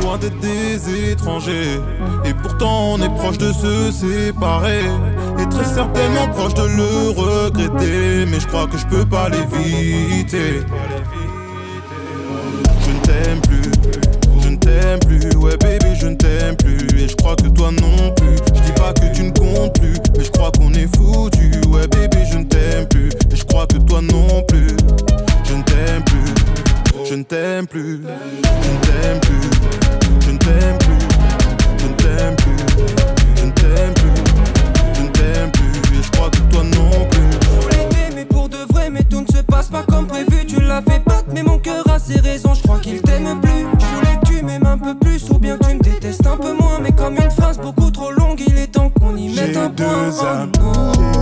Loin 0.00 0.18
d'être 0.18 0.38
des 0.40 1.10
étrangers. 1.12 1.80
Et 2.24 2.34
pourtant 2.34 2.94
on 2.94 3.02
est 3.02 3.14
proche 3.16 3.38
de 3.38 3.52
se 3.52 3.90
séparer. 3.92 4.84
Et 5.38 5.48
très 5.48 5.64
certainement 5.64 6.28
proche 6.28 6.54
de 6.54 6.62
le 6.62 7.10
regretter. 7.10 8.26
Mais 8.30 8.40
je 8.40 8.46
crois 8.46 8.66
que 8.66 8.78
je 8.78 8.86
peux 8.86 9.04
pas 9.04 9.28
l'éviter. 9.28 10.62
Je 12.80 12.90
ne 12.90 13.00
t'aime 13.00 13.40
plus. 13.42 13.70
Je 14.42 14.48
ne 14.48 14.56
t'aime 14.56 15.00
plus. 15.00 15.36
Ouais 15.36 15.56
baby 15.56 15.94
je 16.00 16.06
ne 16.06 16.14
t'aime 16.16 16.56
plus. 16.56 16.86
Et 16.98 17.08
je 17.08 17.16
crois 17.16 17.36
que 17.36 17.48
toi 17.48 17.70
non 17.70 18.12
plus. 18.14 18.36
Je 18.54 18.60
dis 18.60 18.72
pas 18.72 18.92
que 18.92 19.14
tu 19.14 19.24
ne 19.24 19.30
comptes 19.30 19.78
plus. 19.80 19.94
Mais 20.16 20.24
je 20.24 20.30
crois 20.30 20.50
qu'on 20.52 20.72
est 20.72 20.88
foutu. 20.96 21.50
Ouais 21.68 21.86
baby 21.88 22.24
je 22.30 22.38
ne 22.38 22.44
t'aime 22.44 22.86
plus. 22.88 23.10
Et 23.32 23.36
je 23.36 23.44
crois 23.44 23.66
que 23.66 23.76
toi 23.76 24.00
non 24.00 24.42
plus. 24.48 24.76
Je 25.44 25.54
ne 25.54 25.62
t'aime 25.62 26.04
plus 26.04 26.69
je 27.04 27.14
ne 27.14 27.22
t'aime 27.22 27.66
plus, 27.66 28.00
je 28.02 28.70
ne 28.70 28.78
t'aime 28.80 29.20
plus, 29.20 29.50
je 30.20 30.30
ne 30.30 30.38
t'aime 30.38 30.78
plus, 30.78 30.98
je 31.78 31.86
ne 31.86 31.94
t'aime 31.94 32.36
plus, 32.36 32.56
je 33.36 33.44
ne 33.44 33.50
t'aime 33.52 33.94
plus, 33.94 34.14
je 34.94 35.02
ne 35.02 35.08
t'aime 35.08 35.50
plus, 35.50 35.98
et 35.98 36.02
je 36.02 36.10
crois 36.10 36.30
que 36.30 36.38
toi 36.52 36.62
non 36.64 37.06
plus. 37.10 37.30
Je 37.42 37.48
voulais 37.60 37.88
t'aimer 37.88 38.24
pour 38.24 38.48
de 38.48 38.58
vrai, 38.72 38.90
mais 38.90 39.02
tout 39.04 39.20
ne 39.20 39.26
se 39.26 39.42
passe 39.42 39.68
pas 39.68 39.82
comme 39.88 40.06
prévu. 40.06 40.44
Tu 40.46 40.60
l'as 40.60 40.82
fait 40.82 41.02
battre, 41.04 41.26
mais 41.32 41.42
mon 41.42 41.58
cœur 41.58 41.84
a 41.90 41.98
ses 41.98 42.20
raisons. 42.20 42.54
Je 42.54 42.62
crois 42.62 42.78
qu'il 42.78 43.00
t'aime 43.02 43.40
plus. 43.40 43.66
Je 43.78 43.86
voulais 43.96 44.18
que 44.22 44.28
tu 44.28 44.44
m'aimes 44.44 44.66
un 44.66 44.78
peu 44.78 44.94
plus, 44.94 45.28
ou 45.30 45.38
bien 45.38 45.56
tu 45.58 45.74
me 45.74 45.80
détestes 45.80 46.26
un 46.26 46.36
peu 46.36 46.52
moins. 46.52 46.80
Mais 46.82 46.92
comme 46.92 47.16
une 47.16 47.30
phrase 47.30 47.58
beaucoup 47.58 47.90
trop 47.90 48.10
longue, 48.10 48.40
il 48.46 48.58
est 48.58 48.68
temps 48.68 48.90
qu'on 48.90 49.16
y 49.16 49.34
mette 49.34 49.56
un 49.56 49.70
point. 49.70 49.86
Deux 50.06 51.19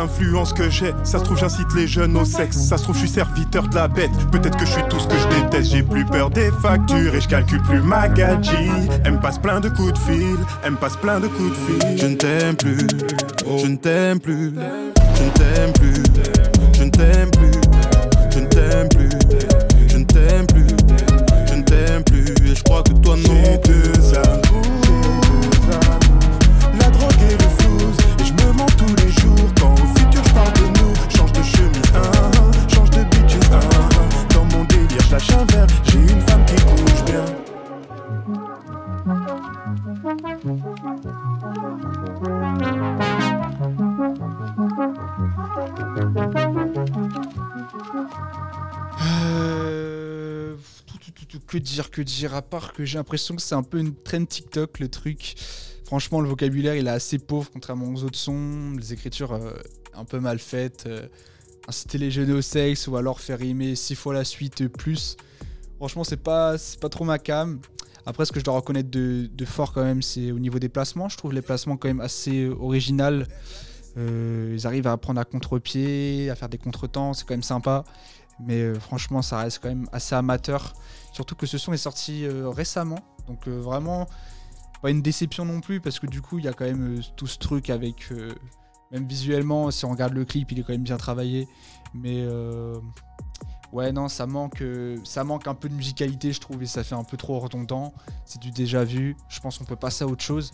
l'influence 0.00 0.52
que 0.52 0.70
j'ai, 0.70 0.94
ça 1.04 1.18
se 1.18 1.24
trouve 1.24 1.38
j'incite 1.38 1.72
les 1.76 1.86
jeunes 1.86 2.16
au 2.16 2.24
sexe, 2.24 2.56
ça 2.56 2.78
se 2.78 2.84
trouve 2.84 2.94
je 2.96 3.00
suis 3.00 3.08
serviteur 3.08 3.68
de 3.68 3.74
la 3.74 3.86
bête. 3.86 4.10
Peut-être 4.32 4.56
que 4.56 4.64
je 4.64 4.72
suis 4.72 4.82
tout 4.88 4.98
ce 4.98 5.06
que 5.06 5.16
je 5.18 5.28
déteste, 5.28 5.72
j'ai 5.72 5.82
plus 5.82 6.04
peur 6.06 6.30
des 6.30 6.50
factures 6.62 7.14
et 7.14 7.20
je 7.20 7.28
calcule 7.28 7.62
plus 7.62 7.80
ma 7.80 8.08
gadget. 8.08 8.56
Elle 9.04 9.12
me 9.12 9.20
passe 9.20 9.38
plein 9.38 9.60
de 9.60 9.68
coups 9.68 9.92
de 9.92 9.98
fil, 9.98 10.36
elle 10.64 10.72
me 10.72 10.76
passe 10.76 10.96
plein 10.96 11.20
de 11.20 11.28
coups 11.28 11.50
de 11.50 11.54
fil. 11.54 11.98
Je 11.98 12.06
ne 12.06 12.14
t'aime 12.14 12.56
plus, 12.56 12.86
je 13.58 13.66
ne 13.66 13.76
t'aime 13.76 14.20
plus, 14.20 14.54
je 15.16 15.22
ne 15.22 15.30
t'aime 15.30 15.72
plus, 15.72 16.02
je 16.72 16.84
ne 16.84 16.90
t'aime 16.90 17.30
plus, 17.30 17.39
que 51.90 52.02
dire, 52.02 52.34
à 52.34 52.42
part 52.42 52.72
que 52.72 52.84
j'ai 52.84 52.98
l'impression 52.98 53.36
que 53.36 53.42
c'est 53.42 53.54
un 53.54 53.62
peu 53.62 53.78
une 53.78 53.94
trend 53.94 54.24
TikTok 54.24 54.78
le 54.78 54.88
truc. 54.88 55.34
Franchement, 55.84 56.20
le 56.20 56.28
vocabulaire 56.28 56.76
il 56.76 56.86
est 56.86 56.90
assez 56.90 57.18
pauvre 57.18 57.50
contrairement 57.52 57.88
aux 57.92 58.04
autres 58.04 58.18
sons, 58.18 58.76
les 58.78 58.92
écritures 58.92 59.32
euh, 59.32 59.52
un 59.94 60.04
peu 60.04 60.20
mal 60.20 60.38
faites, 60.38 60.84
euh, 60.86 61.06
inciter 61.68 61.98
les 61.98 62.10
jeunes 62.10 62.30
au 62.30 62.42
sexe 62.42 62.86
ou 62.86 62.96
alors 62.96 63.20
faire 63.20 63.38
rimer 63.38 63.74
six 63.74 63.94
fois 63.94 64.14
la 64.14 64.24
suite 64.24 64.68
plus. 64.68 65.16
Franchement, 65.76 66.04
c'est 66.04 66.22
pas, 66.22 66.58
c'est 66.58 66.78
pas 66.78 66.90
trop 66.90 67.04
ma 67.04 67.18
cam. 67.18 67.60
Après, 68.06 68.24
ce 68.24 68.32
que 68.32 68.40
je 68.40 68.44
dois 68.44 68.54
reconnaître 68.54 68.90
de, 68.90 69.44
fort 69.44 69.72
quand 69.72 69.82
même, 69.82 70.02
c'est 70.02 70.30
au 70.32 70.38
niveau 70.38 70.58
des 70.58 70.68
placements. 70.68 71.08
Je 71.08 71.16
trouve 71.16 71.32
les 71.32 71.42
placements 71.42 71.76
quand 71.76 71.88
même 71.88 72.00
assez 72.00 72.46
original. 72.46 73.26
Euh, 73.96 74.54
ils 74.56 74.66
arrivent 74.66 74.86
à 74.86 74.96
prendre 74.96 75.20
à 75.20 75.24
contre-pied, 75.24 76.30
à 76.30 76.34
faire 76.34 76.48
des 76.48 76.58
contretemps, 76.58 77.12
c'est 77.12 77.26
quand 77.26 77.34
même 77.34 77.42
sympa. 77.42 77.84
Mais 78.44 78.60
euh, 78.60 78.78
franchement, 78.78 79.22
ça 79.22 79.38
reste 79.38 79.60
quand 79.62 79.68
même 79.68 79.86
assez 79.92 80.14
amateur. 80.14 80.72
Surtout 81.12 81.34
que 81.34 81.46
ce 81.46 81.58
son 81.58 81.72
est 81.72 81.78
sorti 81.78 82.24
euh, 82.24 82.48
récemment. 82.48 83.00
Donc 83.26 83.46
euh, 83.46 83.60
vraiment, 83.60 84.06
pas 84.82 84.90
une 84.90 85.02
déception 85.02 85.44
non 85.44 85.60
plus, 85.60 85.80
parce 85.80 85.98
que 85.98 86.06
du 86.06 86.22
coup, 86.22 86.38
il 86.38 86.44
y 86.44 86.48
a 86.48 86.52
quand 86.52 86.64
même 86.64 87.00
tout 87.16 87.26
ce 87.26 87.38
truc 87.38 87.70
avec... 87.70 88.10
même 88.90 89.06
visuellement, 89.06 89.70
si 89.70 89.84
on 89.84 89.90
regarde 89.90 90.14
le 90.14 90.24
clip, 90.24 90.50
il 90.52 90.60
est 90.60 90.62
quand 90.62 90.72
même 90.72 90.82
bien 90.82 90.96
travaillé. 90.96 91.46
Mais 91.92 92.26
ouais, 93.72 93.92
non, 93.92 94.08
ça 94.08 94.26
manque, 94.26 94.64
ça 95.04 95.22
manque 95.22 95.46
un 95.48 95.54
peu 95.54 95.68
de 95.68 95.74
musicalité, 95.74 96.32
je 96.32 96.40
trouve, 96.40 96.62
et 96.62 96.66
ça 96.66 96.82
fait 96.82 96.94
un 96.94 97.04
peu 97.04 97.18
trop 97.18 97.38
redondant. 97.38 97.92
C'est 98.24 98.40
du 98.40 98.50
déjà 98.52 98.84
vu. 98.84 99.16
Je 99.28 99.38
pense 99.40 99.58
qu'on 99.58 99.64
peut 99.64 99.76
passer 99.76 100.04
à 100.04 100.06
autre 100.06 100.24
chose, 100.24 100.52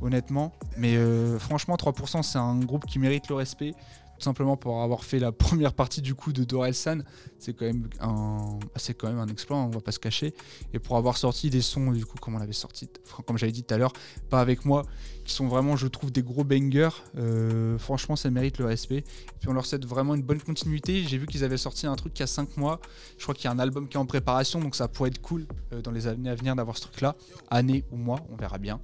honnêtement. 0.00 0.52
Mais 0.76 0.98
franchement, 1.38 1.76
3%, 1.76 2.24
c'est 2.24 2.38
un 2.38 2.58
groupe 2.58 2.84
qui 2.84 2.98
mérite 2.98 3.28
le 3.28 3.36
respect. 3.36 3.74
Tout 4.18 4.24
simplement 4.24 4.56
pour 4.56 4.82
avoir 4.82 5.04
fait 5.04 5.18
la 5.18 5.32
première 5.48 5.72
partie 5.72 6.02
du 6.02 6.14
coup 6.14 6.32
de 6.32 6.44
Dorelsan, 6.44 7.00
c'est 7.38 7.54
quand 7.54 7.66
même 7.66 7.88
un, 8.00 8.58
c'est 8.76 8.94
quand 8.94 9.08
même 9.08 9.18
un 9.18 9.28
exploit, 9.28 9.56
on 9.56 9.68
va 9.68 9.80
pas 9.80 9.92
se 9.92 9.98
cacher. 9.98 10.34
Et 10.72 10.78
pour 10.78 10.96
avoir 10.96 11.16
sorti 11.16 11.50
des 11.50 11.62
sons 11.62 11.92
du 11.92 12.04
coup 12.04 12.18
comme 12.18 12.34
on 12.34 12.38
l'avait 12.38 12.52
sorti, 12.52 12.88
comme 13.26 13.38
j'avais 13.38 13.52
dit 13.52 13.62
tout 13.62 13.74
à 13.74 13.78
l'heure, 13.78 13.92
pas 14.28 14.40
avec 14.40 14.64
moi, 14.64 14.84
qui 15.24 15.34
sont 15.34 15.46
vraiment, 15.46 15.76
je 15.76 15.86
trouve, 15.86 16.10
des 16.10 16.22
gros 16.22 16.42
bangers. 16.42 16.88
euh, 17.16 17.78
franchement, 17.78 18.16
ça 18.16 18.30
mérite 18.30 18.58
le 18.58 18.64
respect. 18.64 18.98
Et 18.98 19.38
puis 19.38 19.48
on 19.48 19.52
leur 19.52 19.66
souhaite 19.66 19.84
vraiment 19.84 20.14
une 20.14 20.22
bonne 20.22 20.40
continuité. 20.40 21.04
J'ai 21.04 21.18
vu 21.18 21.26
qu'ils 21.26 21.44
avaient 21.44 21.58
sorti 21.58 21.86
un 21.86 21.94
truc 21.96 22.18
il 22.18 22.20
y 22.20 22.22
a 22.24 22.26
5 22.26 22.56
mois. 22.56 22.80
Je 23.18 23.22
crois 23.22 23.34
qu'il 23.34 23.44
y 23.44 23.48
a 23.48 23.52
un 23.52 23.58
album 23.58 23.88
qui 23.88 23.96
est 23.96 24.00
en 24.00 24.06
préparation, 24.06 24.60
donc 24.60 24.74
ça 24.74 24.88
pourrait 24.88 25.10
être 25.10 25.20
cool 25.20 25.46
euh, 25.72 25.82
dans 25.82 25.90
les 25.90 26.06
années 26.06 26.30
à 26.30 26.34
venir 26.34 26.56
d'avoir 26.56 26.76
ce 26.76 26.82
truc-là. 26.82 27.14
Année 27.50 27.84
ou 27.92 27.96
mois, 27.96 28.20
on 28.32 28.36
verra 28.36 28.58
bien. 28.58 28.80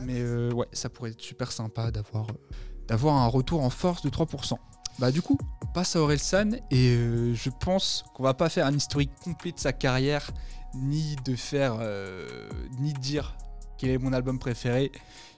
Mais 0.00 0.20
euh, 0.20 0.52
ouais, 0.52 0.66
ça 0.72 0.88
pourrait 0.88 1.10
être 1.10 1.20
super 1.20 1.52
sympa 1.52 1.90
d'avoir 1.90 2.26
d'avoir 2.88 3.16
un 3.16 3.26
retour 3.26 3.62
en 3.62 3.70
force 3.70 4.02
de 4.02 4.10
3%. 4.10 4.56
Bah 4.98 5.10
du 5.10 5.22
coup, 5.22 5.38
on 5.62 5.66
passe 5.66 5.96
à 5.96 6.00
Orelsan 6.00 6.52
et 6.70 6.90
euh, 6.90 7.34
je 7.34 7.50
pense 7.50 8.04
qu'on 8.14 8.22
va 8.22 8.34
pas 8.34 8.48
faire 8.48 8.66
un 8.66 8.74
historique 8.74 9.10
complet 9.22 9.50
de 9.52 9.58
sa 9.58 9.72
carrière, 9.72 10.30
ni 10.74 11.16
de 11.24 11.34
faire, 11.34 11.76
euh, 11.80 12.48
ni 12.78 12.92
dire 12.92 13.36
quel 13.76 13.90
est 13.90 13.98
mon 13.98 14.12
album 14.12 14.38
préféré. 14.38 14.92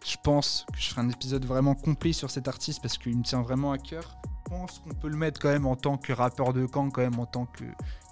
Je 0.04 0.16
pense 0.22 0.66
que 0.72 0.78
je 0.78 0.88
ferai 0.88 1.00
un 1.00 1.08
épisode 1.08 1.44
vraiment 1.44 1.74
complet 1.74 2.12
sur 2.12 2.30
cet 2.30 2.48
artiste 2.48 2.80
parce 2.82 2.98
qu'il 2.98 3.16
me 3.16 3.22
tient 3.22 3.42
vraiment 3.42 3.72
à 3.72 3.78
cœur. 3.78 4.18
Je 4.44 4.50
pense 4.50 4.78
qu'on 4.78 4.94
peut 4.94 5.08
le 5.08 5.16
mettre 5.16 5.40
quand 5.40 5.48
même 5.48 5.66
en 5.66 5.74
tant 5.74 5.96
que 5.96 6.12
rappeur 6.12 6.52
de 6.52 6.66
camp, 6.66 6.90
quand 6.90 7.00
même 7.00 7.18
en 7.18 7.26
tant 7.26 7.46
que, 7.46 7.64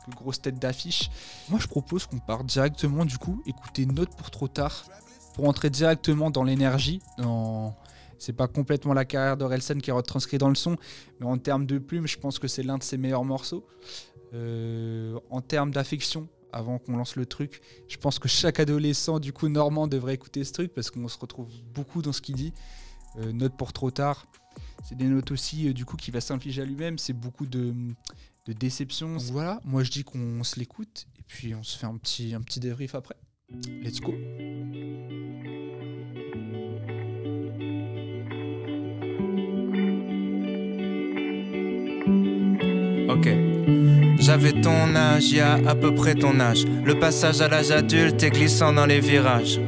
quelques 0.05 0.17
grosses 0.17 0.41
têtes 0.41 0.59
d'affiche. 0.59 1.11
Moi, 1.49 1.59
je 1.61 1.67
propose 1.67 2.07
qu'on 2.07 2.19
parte 2.19 2.47
directement, 2.47 3.05
du 3.05 3.19
coup, 3.19 3.43
écouter 3.47 3.87
Note 3.87 4.15
pour 4.17 4.31
trop 4.31 4.49
tard, 4.49 4.85
pour 5.35 5.49
entrer 5.49 5.71
directement 5.71 6.31
dans 6.31 6.43
l'énergie. 6.43 7.01
Dans... 7.19 7.75
C'est 8.19 8.33
pas 8.33 8.49
complètement 8.49 8.95
la 8.95 9.05
carrière 9.05 9.37
d'Orelsan 9.37 9.79
qui 9.79 9.91
est 9.91 9.93
retranscrit 9.93 10.39
dans 10.39 10.49
le 10.49 10.55
son, 10.55 10.77
mais 11.21 11.27
en 11.27 11.39
termes 11.39 11.67
de 11.67 11.79
plume, 11.79 12.07
je 12.07 12.19
pense 12.19 12.39
que 12.39 12.49
c'est 12.49 12.63
l'un 12.63 12.79
de 12.79 12.83
ses 12.83 12.99
meilleurs 12.99 13.25
morceaux. 13.25 13.67
Euh, 14.33 15.19
en 15.31 15.41
termes 15.41 15.71
d'affection, 15.71 16.29
avant 16.53 16.79
qu'on 16.79 16.97
lance 16.97 17.17
le 17.17 17.27
truc, 17.27 17.61
je 17.89 17.97
pense 17.97 18.19
que 18.19 18.29
chaque 18.29 18.61
adolescent, 18.61 19.19
du 19.19 19.33
coup, 19.33 19.49
normand 19.49 19.87
devrait 19.87 20.15
écouter 20.15 20.45
ce 20.45 20.53
truc 20.53 20.73
parce 20.73 20.91
qu'on 20.91 21.09
se 21.09 21.19
retrouve 21.19 21.49
beaucoup 21.75 22.03
dans 22.03 22.13
ce 22.13 22.21
qu'il 22.21 22.37
dit. 22.37 22.53
Euh, 23.17 23.33
note 23.33 23.57
pour 23.57 23.73
trop 23.73 23.91
tard. 23.91 24.27
C'est 24.85 24.97
des 24.97 25.07
notes 25.07 25.31
aussi, 25.31 25.69
euh, 25.69 25.73
du 25.73 25.85
coup, 25.85 25.97
qui 25.97 26.11
va 26.11 26.21
s'infliger 26.21 26.63
à 26.63 26.65
lui-même. 26.65 26.99
C'est 26.99 27.13
beaucoup 27.13 27.47
de, 27.47 27.75
de 28.47 28.53
déception. 28.53 29.13
Donc 29.17 29.23
voilà, 29.33 29.61
moi 29.65 29.83
je 29.83 29.91
dis 29.91 30.05
qu'on 30.05 30.43
se 30.45 30.59
l'écoute 30.59 31.07
et 31.19 31.23
puis 31.27 31.55
on 31.55 31.63
se 31.63 31.79
fait 31.79 31.87
un 31.87 31.97
petit, 31.97 32.35
un 32.35 32.41
petit 32.41 32.61
débrief 32.61 32.95
après. 32.95 33.17
Let's 33.83 34.01
go. 34.01 34.15
J'avais 44.19 44.53
ton 44.53 44.95
âge, 44.97 45.33
y 45.33 45.41
a 45.41 45.59
à 45.67 45.75
peu 45.75 45.95
près 45.95 46.15
ton 46.15 46.41
âge. 46.41 46.65
Le 46.85 46.99
passage 46.99 47.41
à 47.41 47.49
l'âge 47.49 47.71
adulte 47.71 48.23
est 48.23 48.31
glissant 48.31 48.73
dans 48.73 48.87
les 48.87 49.01
virages. 49.01 49.61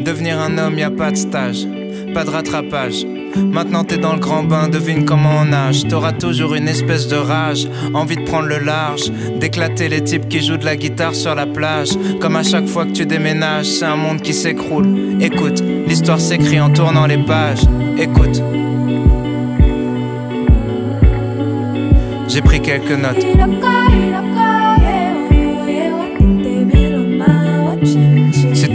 Devenir 0.00 0.40
un 0.40 0.58
homme, 0.58 0.78
y 0.78 0.82
a 0.82 0.90
pas 0.90 1.10
de 1.10 1.16
stage, 1.16 1.66
pas 2.14 2.24
de 2.24 2.30
rattrapage. 2.30 3.06
Maintenant 3.36 3.84
t'es 3.84 3.98
dans 3.98 4.14
le 4.14 4.18
grand 4.18 4.42
bain, 4.42 4.68
devine 4.68 5.04
comment 5.04 5.40
on 5.40 5.44
nage. 5.44 5.86
T'auras 5.86 6.12
toujours 6.12 6.54
une 6.54 6.68
espèce 6.68 7.06
de 7.06 7.16
rage, 7.16 7.68
envie 7.94 8.16
de 8.16 8.24
prendre 8.24 8.48
le 8.48 8.58
large, 8.58 9.10
d'éclater 9.38 9.88
les 9.88 10.02
types 10.02 10.28
qui 10.28 10.40
jouent 10.40 10.56
de 10.56 10.64
la 10.64 10.76
guitare 10.76 11.14
sur 11.14 11.34
la 11.34 11.46
plage. 11.46 11.90
Comme 12.20 12.36
à 12.36 12.42
chaque 12.42 12.66
fois 12.66 12.86
que 12.86 12.92
tu 12.92 13.06
déménages, 13.06 13.66
c'est 13.66 13.84
un 13.84 13.96
monde 13.96 14.20
qui 14.22 14.34
s'écroule. 14.34 14.88
Écoute, 15.20 15.62
l'histoire 15.86 16.20
s'écrit 16.20 16.60
en 16.60 16.70
tournant 16.70 17.06
les 17.06 17.18
pages. 17.18 17.62
Écoute. 17.98 18.42
J'ai 22.32 22.42
pris 22.42 22.60
quelques 22.60 22.92
notes. 22.92 23.26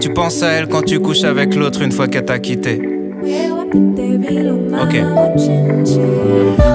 Tu 0.00 0.12
penses 0.12 0.42
à 0.42 0.48
elle 0.52 0.68
quand 0.68 0.82
tu 0.82 0.98
couches 1.00 1.24
avec 1.24 1.54
l'autre 1.54 1.82
une 1.82 1.92
fois 1.92 2.08
qu'elle 2.08 2.24
t'a 2.24 2.38
quitté. 2.38 2.80
Ok. 4.72 4.96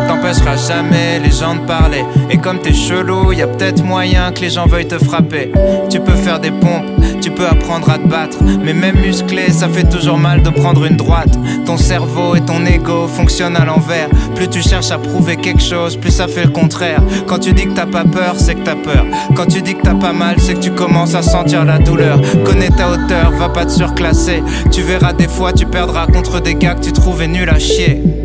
T'empêcheras 0.08 0.58
jamais 0.68 1.20
les 1.24 1.32
gens 1.32 1.56
de 1.56 1.62
parler. 1.62 2.04
Et 2.30 2.38
comme 2.38 2.60
t'es 2.60 2.74
chelou, 2.74 3.32
y 3.32 3.42
a 3.42 3.48
peut-être 3.48 3.84
moyen 3.84 4.32
que 4.32 4.42
les 4.42 4.50
gens 4.50 4.66
veuillent 4.66 4.88
te 4.88 4.98
frapper. 5.04 5.52
Tu 5.90 6.00
peux 6.00 6.14
faire 6.14 6.40
des 6.40 6.52
pompes, 6.52 6.86
tu 7.22 7.32
peux 7.32 7.46
apprendre 7.46 7.90
à 7.90 7.98
te 7.98 8.08
battre. 8.08 8.38
Mais 8.64 8.74
même 8.74 8.98
musclé, 9.00 9.52
ça 9.52 9.68
fait 9.70 9.88
toujours 9.88 10.18
mal 10.18 10.42
de 10.42 10.50
prendre 10.50 10.86
une 10.86 10.98
droite. 10.98 11.38
Ton 11.66 11.78
cerveau 11.78 12.36
et 12.36 12.42
ton 12.42 12.66
ego 12.66 13.08
fonctionnent 13.08 13.56
à 13.56 13.66
l'envers. 13.66 14.10
Plus 14.36 14.48
tu 14.48 14.62
cherches 14.62 14.92
à 14.92 14.98
prouver 14.98 15.38
quelque 15.38 15.62
chose, 15.62 15.96
plus 15.96 16.12
ça 16.12 16.28
fait 16.28 16.44
le 16.46 16.52
contraire. 16.52 17.02
Quand 17.28 17.40
tu 17.40 17.54
dis 17.54 17.66
que 17.66 17.74
t'as 17.74 17.86
pas 17.86 18.04
peur, 18.04 18.36
c'est 18.38 18.56
que 18.56 18.64
t'as 18.66 18.76
peur. 18.76 19.06
Quand 19.36 19.46
tu 19.46 19.62
dis 19.62 19.76
que 19.76 19.82
t'as 19.82 19.96
pas 19.96 20.14
mal, 20.14 20.36
c'est 20.40 20.56
que 20.56 20.60
tu 20.60 20.72
commences 20.72 21.16
à 21.16 21.22
sentir 21.22 21.66
la 21.66 21.80
douleur. 21.80 22.20
Connais 22.44 22.70
ta 22.70 22.92
hauteur, 22.92 23.32
va 23.38 23.50
pas 23.50 23.66
te 23.66 23.72
surclasser. 23.72 24.44
Tu 24.72 24.82
verras 24.82 25.14
des 25.14 25.28
fois, 25.28 25.54
tu 25.54 25.66
perdras 25.66 26.08
contre 26.08 26.42
des 26.42 26.56
gars 26.56 26.76
que 26.76 26.84
tu 26.84 26.94
trouvais 26.94 27.28
nuls 27.28 27.50
à 27.50 27.60
chier. 27.60 27.85
yeah. 27.86 28.25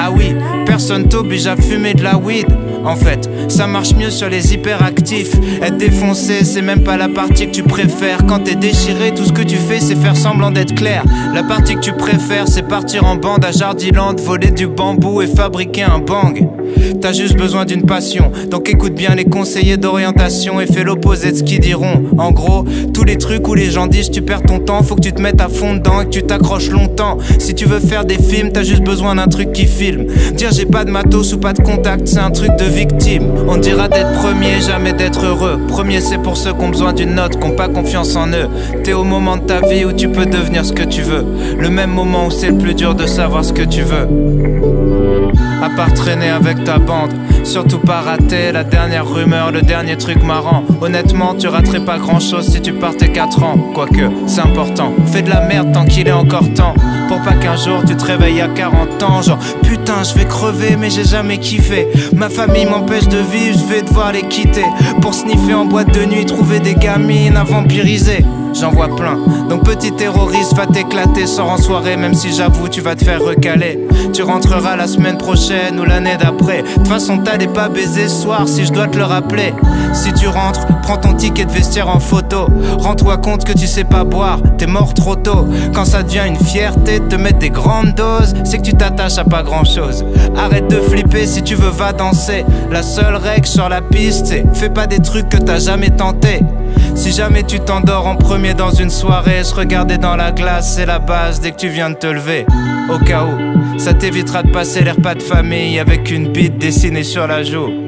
Ah 0.00 0.10
oui, 0.12 0.34
personne 0.64 1.08
t'oblige 1.08 1.48
à 1.48 1.56
fumer 1.56 1.92
de 1.92 2.04
la 2.04 2.16
weed. 2.16 2.46
En 2.84 2.94
fait, 2.94 3.28
ça 3.48 3.66
marche 3.66 3.94
mieux 3.94 4.10
sur 4.10 4.28
les 4.28 4.54
hyperactifs. 4.54 5.34
Être 5.60 5.76
défoncé, 5.76 6.44
c'est 6.44 6.62
même 6.62 6.84
pas 6.84 6.96
la 6.96 7.08
partie 7.08 7.46
que 7.46 7.52
tu 7.52 7.64
préfères. 7.64 8.24
Quand 8.28 8.38
t'es 8.38 8.54
déchiré, 8.54 9.12
tout 9.12 9.24
ce 9.24 9.32
que 9.32 9.42
tu 9.42 9.56
fais, 9.56 9.80
c'est 9.80 9.96
faire 9.96 10.16
semblant 10.16 10.52
d'être 10.52 10.74
clair. 10.74 11.02
La 11.34 11.42
partie 11.42 11.74
que 11.74 11.80
tu 11.80 11.92
préfères, 11.92 12.46
c'est 12.46 12.62
partir 12.62 13.04
en 13.04 13.16
bande 13.16 13.44
à 13.44 13.50
Jardiland, 13.50 14.14
voler 14.14 14.52
du 14.52 14.68
bambou 14.68 15.20
et 15.20 15.26
fabriquer 15.26 15.82
un 15.82 15.98
bang. 15.98 16.48
T'as 17.00 17.12
juste 17.12 17.36
besoin 17.36 17.64
d'une 17.64 17.82
passion. 17.82 18.32
Donc 18.50 18.68
écoute 18.68 18.94
bien 18.94 19.14
les 19.14 19.24
conseillers 19.24 19.76
d'orientation 19.76 20.60
et 20.60 20.66
fais 20.66 20.84
l'opposé 20.84 21.32
de 21.32 21.36
ce 21.36 21.42
qu'ils 21.42 21.60
diront. 21.60 22.04
En 22.18 22.32
gros, 22.32 22.64
tous 22.92 23.04
les 23.04 23.16
trucs 23.16 23.46
où 23.48 23.54
les 23.54 23.70
gens 23.70 23.86
disent 23.86 24.10
tu 24.10 24.22
perds 24.22 24.42
ton 24.42 24.58
temps, 24.58 24.82
faut 24.82 24.96
que 24.96 25.00
tu 25.00 25.12
te 25.12 25.20
mettes 25.20 25.40
à 25.40 25.48
fond 25.48 25.74
dedans 25.74 26.00
et 26.00 26.04
que 26.04 26.10
tu 26.10 26.22
t'accroches 26.22 26.70
longtemps. 26.70 27.18
Si 27.38 27.54
tu 27.54 27.66
veux 27.66 27.80
faire 27.80 28.04
des 28.04 28.18
films, 28.18 28.50
t'as 28.52 28.62
juste 28.62 28.82
besoin 28.82 29.14
d'un 29.14 29.28
truc 29.28 29.52
qui 29.52 29.66
filme. 29.66 30.06
Dire 30.34 30.50
j'ai 30.52 30.66
pas 30.66 30.84
de 30.84 30.90
matos 30.90 31.32
ou 31.32 31.38
pas 31.38 31.52
de 31.52 31.62
contact, 31.62 32.08
c'est 32.08 32.18
un 32.18 32.30
truc 32.30 32.50
de 32.58 32.64
victime. 32.64 33.24
On 33.48 33.56
dira 33.56 33.88
d'être 33.88 34.12
premier, 34.14 34.60
jamais 34.60 34.92
d'être 34.92 35.24
heureux. 35.24 35.58
Premier, 35.68 36.00
c'est 36.00 36.18
pour 36.18 36.36
ceux 36.36 36.52
qui 36.52 36.64
ont 36.64 36.70
besoin 36.70 36.92
d'une 36.92 37.14
note, 37.14 37.38
qui 37.38 37.46
ont 37.46 37.56
pas 37.56 37.68
confiance 37.68 38.16
en 38.16 38.28
eux. 38.28 38.48
T'es 38.84 38.92
au 38.92 39.04
moment 39.04 39.36
de 39.36 39.42
ta 39.42 39.60
vie 39.60 39.84
où 39.84 39.92
tu 39.92 40.08
peux 40.08 40.26
devenir 40.26 40.64
ce 40.64 40.72
que 40.72 40.84
tu 40.84 41.02
veux. 41.02 41.24
Le 41.58 41.70
même 41.70 41.90
moment 41.90 42.26
où 42.26 42.30
c'est 42.30 42.50
le 42.50 42.58
plus 42.58 42.74
dur 42.74 42.94
de 42.94 43.06
savoir 43.06 43.44
ce 43.44 43.52
que 43.52 43.62
tu 43.62 43.82
veux. 43.82 44.77
À 45.62 45.70
part 45.70 45.92
traîner 45.92 46.30
avec 46.30 46.62
ta 46.64 46.78
bande, 46.78 47.12
surtout 47.42 47.78
pas 47.78 48.00
rater 48.00 48.52
la 48.52 48.62
dernière 48.62 49.08
rumeur, 49.08 49.50
le 49.50 49.62
dernier 49.62 49.96
truc 49.96 50.22
marrant. 50.22 50.62
Honnêtement, 50.80 51.34
tu 51.34 51.48
raterais 51.48 51.80
pas 51.80 51.98
grand 51.98 52.20
chose 52.20 52.48
si 52.48 52.60
tu 52.60 52.72
partais 52.72 53.08
4 53.08 53.42
ans. 53.42 53.56
Quoique, 53.74 54.08
c'est 54.26 54.40
important. 54.40 54.92
Fais 55.06 55.22
de 55.22 55.30
la 55.30 55.40
merde 55.40 55.72
tant 55.72 55.84
qu'il 55.84 56.06
est 56.06 56.12
encore 56.12 56.52
temps. 56.54 56.74
Pour 57.08 57.20
pas 57.22 57.32
qu'un 57.32 57.56
jour 57.56 57.82
tu 57.86 57.96
te 57.96 58.04
réveilles 58.04 58.40
à 58.40 58.48
40 58.48 59.02
ans. 59.02 59.22
Genre, 59.22 59.38
putain, 59.62 60.04
je 60.04 60.14
vais 60.14 60.26
crever, 60.26 60.76
mais 60.78 60.90
j'ai 60.90 61.04
jamais 61.04 61.38
kiffé. 61.38 61.88
Ma 62.14 62.28
famille 62.28 62.66
m'empêche 62.66 63.08
de 63.08 63.18
vivre, 63.18 63.58
je 63.58 63.74
vais 63.74 63.82
devoir 63.82 64.12
les 64.12 64.22
quitter. 64.22 64.66
Pour 65.00 65.14
sniffer 65.14 65.54
en 65.54 65.64
boîte 65.64 65.92
de 65.92 66.04
nuit, 66.04 66.24
trouver 66.24 66.60
des 66.60 66.74
gamines 66.74 67.36
à 67.36 67.44
vampiriser. 67.44 68.24
J'en 68.60 68.70
vois 68.70 68.88
plein. 68.88 69.16
Donc 69.48 69.64
petit 69.64 69.92
terroriste, 69.92 70.56
va 70.56 70.66
t'éclater, 70.66 71.26
sors 71.26 71.48
en 71.48 71.58
soirée, 71.58 71.96
même 71.96 72.14
si 72.14 72.32
j'avoue 72.32 72.68
tu 72.68 72.80
vas 72.80 72.96
te 72.96 73.04
faire 73.04 73.22
recaler. 73.22 73.86
Tu 74.12 74.22
rentreras 74.22 74.74
la 74.74 74.88
semaine 74.88 75.16
prochaine 75.16 75.78
ou 75.78 75.84
l'année 75.84 76.16
d'après. 76.18 76.62
De 76.62 76.74
toute 76.74 76.88
façon, 76.88 77.18
t'allais 77.18 77.46
pas 77.46 77.68
baiser 77.68 78.08
ce 78.08 78.22
soir 78.22 78.48
si 78.48 78.64
je 78.64 78.72
dois 78.72 78.88
te 78.88 78.98
le 78.98 79.04
rappeler. 79.04 79.54
Si 79.92 80.12
tu 80.12 80.26
rentres, 80.26 80.66
prends 80.82 80.96
ton 80.96 81.14
ticket 81.14 81.44
de 81.44 81.52
vestiaire 81.52 81.88
en 81.88 82.00
photo. 82.00 82.48
Rends-toi 82.78 83.18
compte 83.18 83.44
que 83.44 83.52
tu 83.52 83.68
sais 83.68 83.84
pas 83.84 84.02
boire, 84.02 84.40
t'es 84.56 84.66
mort 84.66 84.92
trop 84.92 85.14
tôt. 85.14 85.46
Quand 85.72 85.84
ça 85.84 86.02
devient 86.02 86.24
une 86.26 86.38
fierté 86.38 86.98
de 86.98 87.06
te 87.06 87.16
mettre 87.16 87.38
des 87.38 87.50
grandes 87.50 87.94
doses, 87.94 88.34
c'est 88.44 88.58
que 88.58 88.62
tu 88.62 88.74
t'attaches 88.74 89.18
à 89.18 89.24
pas 89.24 89.44
grand 89.44 89.64
chose. 89.64 90.04
Arrête 90.36 90.68
de 90.68 90.80
flipper 90.80 91.26
si 91.26 91.42
tu 91.42 91.54
veux, 91.54 91.70
va 91.70 91.92
danser. 91.92 92.44
La 92.72 92.82
seule 92.82 93.16
règle 93.16 93.46
sur 93.46 93.68
la 93.68 93.82
piste, 93.82 94.26
c'est 94.26 94.44
fais 94.52 94.70
pas 94.70 94.88
des 94.88 94.98
trucs 94.98 95.28
que 95.28 95.36
t'as 95.36 95.60
jamais 95.60 95.90
tenté. 95.90 96.40
Si 96.98 97.12
jamais 97.12 97.44
tu 97.44 97.60
t'endors 97.60 98.08
en 98.08 98.16
premier 98.16 98.54
dans 98.54 98.72
une 98.72 98.90
soirée, 98.90 99.44
se 99.44 99.54
regarder 99.54 99.98
dans 99.98 100.16
la 100.16 100.32
glace, 100.32 100.74
c'est 100.74 100.84
la 100.84 100.98
base 100.98 101.40
dès 101.40 101.52
que 101.52 101.56
tu 101.56 101.68
viens 101.68 101.90
de 101.90 101.94
te 101.94 102.08
lever. 102.08 102.44
Au 102.92 102.98
cas 102.98 103.24
où, 103.24 103.78
ça 103.78 103.94
t'évitera 103.94 104.42
de 104.42 104.50
passer 104.50 104.82
les 104.82 104.90
repas 104.90 105.14
de 105.14 105.22
famille 105.22 105.78
avec 105.78 106.10
une 106.10 106.26
bite 106.32 106.58
dessinée 106.58 107.04
sur 107.04 107.28
la 107.28 107.44
joue. 107.44 107.87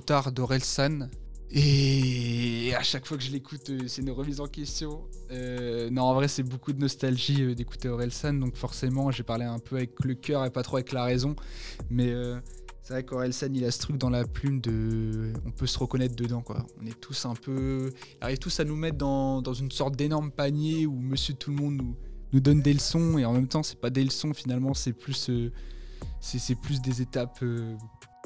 Tard 0.00 0.32
d'Orelsan. 0.32 1.08
Et 1.54 2.72
à 2.74 2.82
chaque 2.82 3.06
fois 3.06 3.18
que 3.18 3.22
je 3.22 3.30
l'écoute, 3.30 3.68
euh, 3.68 3.80
c'est 3.86 4.00
une 4.00 4.10
remise 4.10 4.40
en 4.40 4.46
question. 4.46 5.02
Euh, 5.30 5.90
non, 5.90 6.02
en 6.04 6.14
vrai, 6.14 6.26
c'est 6.26 6.42
beaucoup 6.42 6.72
de 6.72 6.78
nostalgie 6.78 7.42
euh, 7.42 7.54
d'écouter 7.54 7.90
Orelsan, 7.90 8.32
donc 8.34 8.56
forcément, 8.56 9.10
j'ai 9.10 9.22
parlé 9.22 9.44
un 9.44 9.58
peu 9.58 9.76
avec 9.76 10.02
le 10.02 10.14
cœur 10.14 10.46
et 10.46 10.50
pas 10.50 10.62
trop 10.62 10.76
avec 10.76 10.92
la 10.92 11.04
raison. 11.04 11.36
Mais 11.90 12.14
c'est 12.82 12.94
vrai 12.94 13.04
qu'Orelsan, 13.04 13.48
il 13.54 13.64
a 13.66 13.70
ce 13.70 13.80
truc 13.80 13.98
dans 13.98 14.08
la 14.08 14.24
plume 14.24 14.62
de. 14.62 15.34
On 15.44 15.50
peut 15.50 15.66
se 15.66 15.78
reconnaître 15.78 16.16
dedans, 16.16 16.40
quoi. 16.40 16.64
On 16.82 16.86
est 16.86 16.98
tous 16.98 17.26
un 17.26 17.34
peu. 17.34 17.92
Ils 18.20 18.24
arrivent 18.24 18.38
tous 18.38 18.58
à 18.60 18.64
nous 18.64 18.76
mettre 18.76 18.96
dans, 18.96 19.42
une 19.42 19.70
sorte 19.70 19.94
d'énorme 19.94 20.30
panier 20.30 20.86
où 20.86 20.98
Monsieur 20.98 21.34
Tout 21.34 21.50
le 21.50 21.56
Monde 21.56 21.82
nous, 22.32 22.40
donne 22.40 22.62
des 22.62 22.72
leçons, 22.72 23.18
et 23.18 23.26
en 23.26 23.34
même 23.34 23.48
temps, 23.48 23.62
c'est 23.62 23.78
pas 23.78 23.90
des 23.90 24.04
leçons 24.04 24.32
finalement, 24.32 24.72
c'est 24.72 24.94
plus. 24.94 25.30
c'est 26.20 26.54
plus 26.54 26.80
des 26.80 27.02
étapes. 27.02 27.44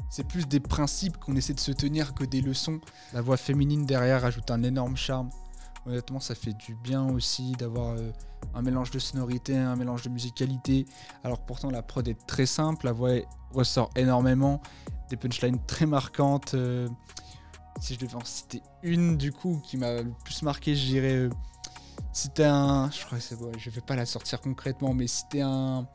C'est 0.09 0.27
plus 0.27 0.47
des 0.47 0.61
principes 0.61 1.17
qu'on 1.19 1.37
essaie 1.37 1.55
de 1.55 1.61
se 1.61 1.73
tenir 1.73 2.15
que 2.15 2.25
des 2.25 2.41
leçons. 2.41 2.81
La 3.13 3.21
voix 3.21 3.37
féminine 3.37 3.87
derrière 3.87 4.25
ajoute 4.25 4.51
un 4.51 4.63
énorme 4.63 4.97
charme. 4.97 5.31
Honnêtement, 5.87 6.21
ça 6.21 6.35
fait 6.35 6.53
du 6.55 6.75
bien 6.75 7.09
aussi 7.09 7.53
d'avoir 7.53 7.93
euh, 7.93 8.11
un 8.55 8.63
mélange 8.63 8.91
de 8.91 8.99
sonorité, 8.99 9.57
un 9.57 9.77
mélange 9.77 10.03
de 10.03 10.09
musicalité. 10.09 10.87
Alors 11.23 11.41
pourtant, 11.41 11.71
la 11.71 11.83
prod 11.83 12.07
est 12.09 12.27
très 12.27 12.47
simple, 12.47 12.87
la 12.87 12.93
voix 12.93 13.13
ressort 13.53 13.91
énormément, 13.95 14.61
des 15.11 15.17
punchlines 15.17 15.61
très 15.67 15.87
marquantes. 15.87 16.55
euh, 16.55 16.89
si 17.81 17.95
je 17.95 18.01
devais 18.01 18.17
en 18.17 18.25
citer 18.25 18.63
une, 18.83 19.17
du 19.17 19.33
coup, 19.33 19.61
qui 19.63 19.77
m'a 19.77 20.03
le 20.03 20.13
plus 20.25 20.43
marqué, 20.43 20.75
je 20.75 20.87
dirais. 20.87 21.15
euh, 21.15 21.31
c'était 22.13 22.45
un. 22.45 22.91
Je 22.91 23.05
crois 23.05 23.19
que 23.19 23.25
c'est 23.25 23.39
bon, 23.39 23.53
je 23.59 23.71
vais 23.71 23.81
pas 23.81 23.95
la 23.97 24.07
sortir 24.07 24.41
concrètement, 24.41 24.95
mais 24.95 25.07
c'était 25.07 25.43
un. 25.43 25.87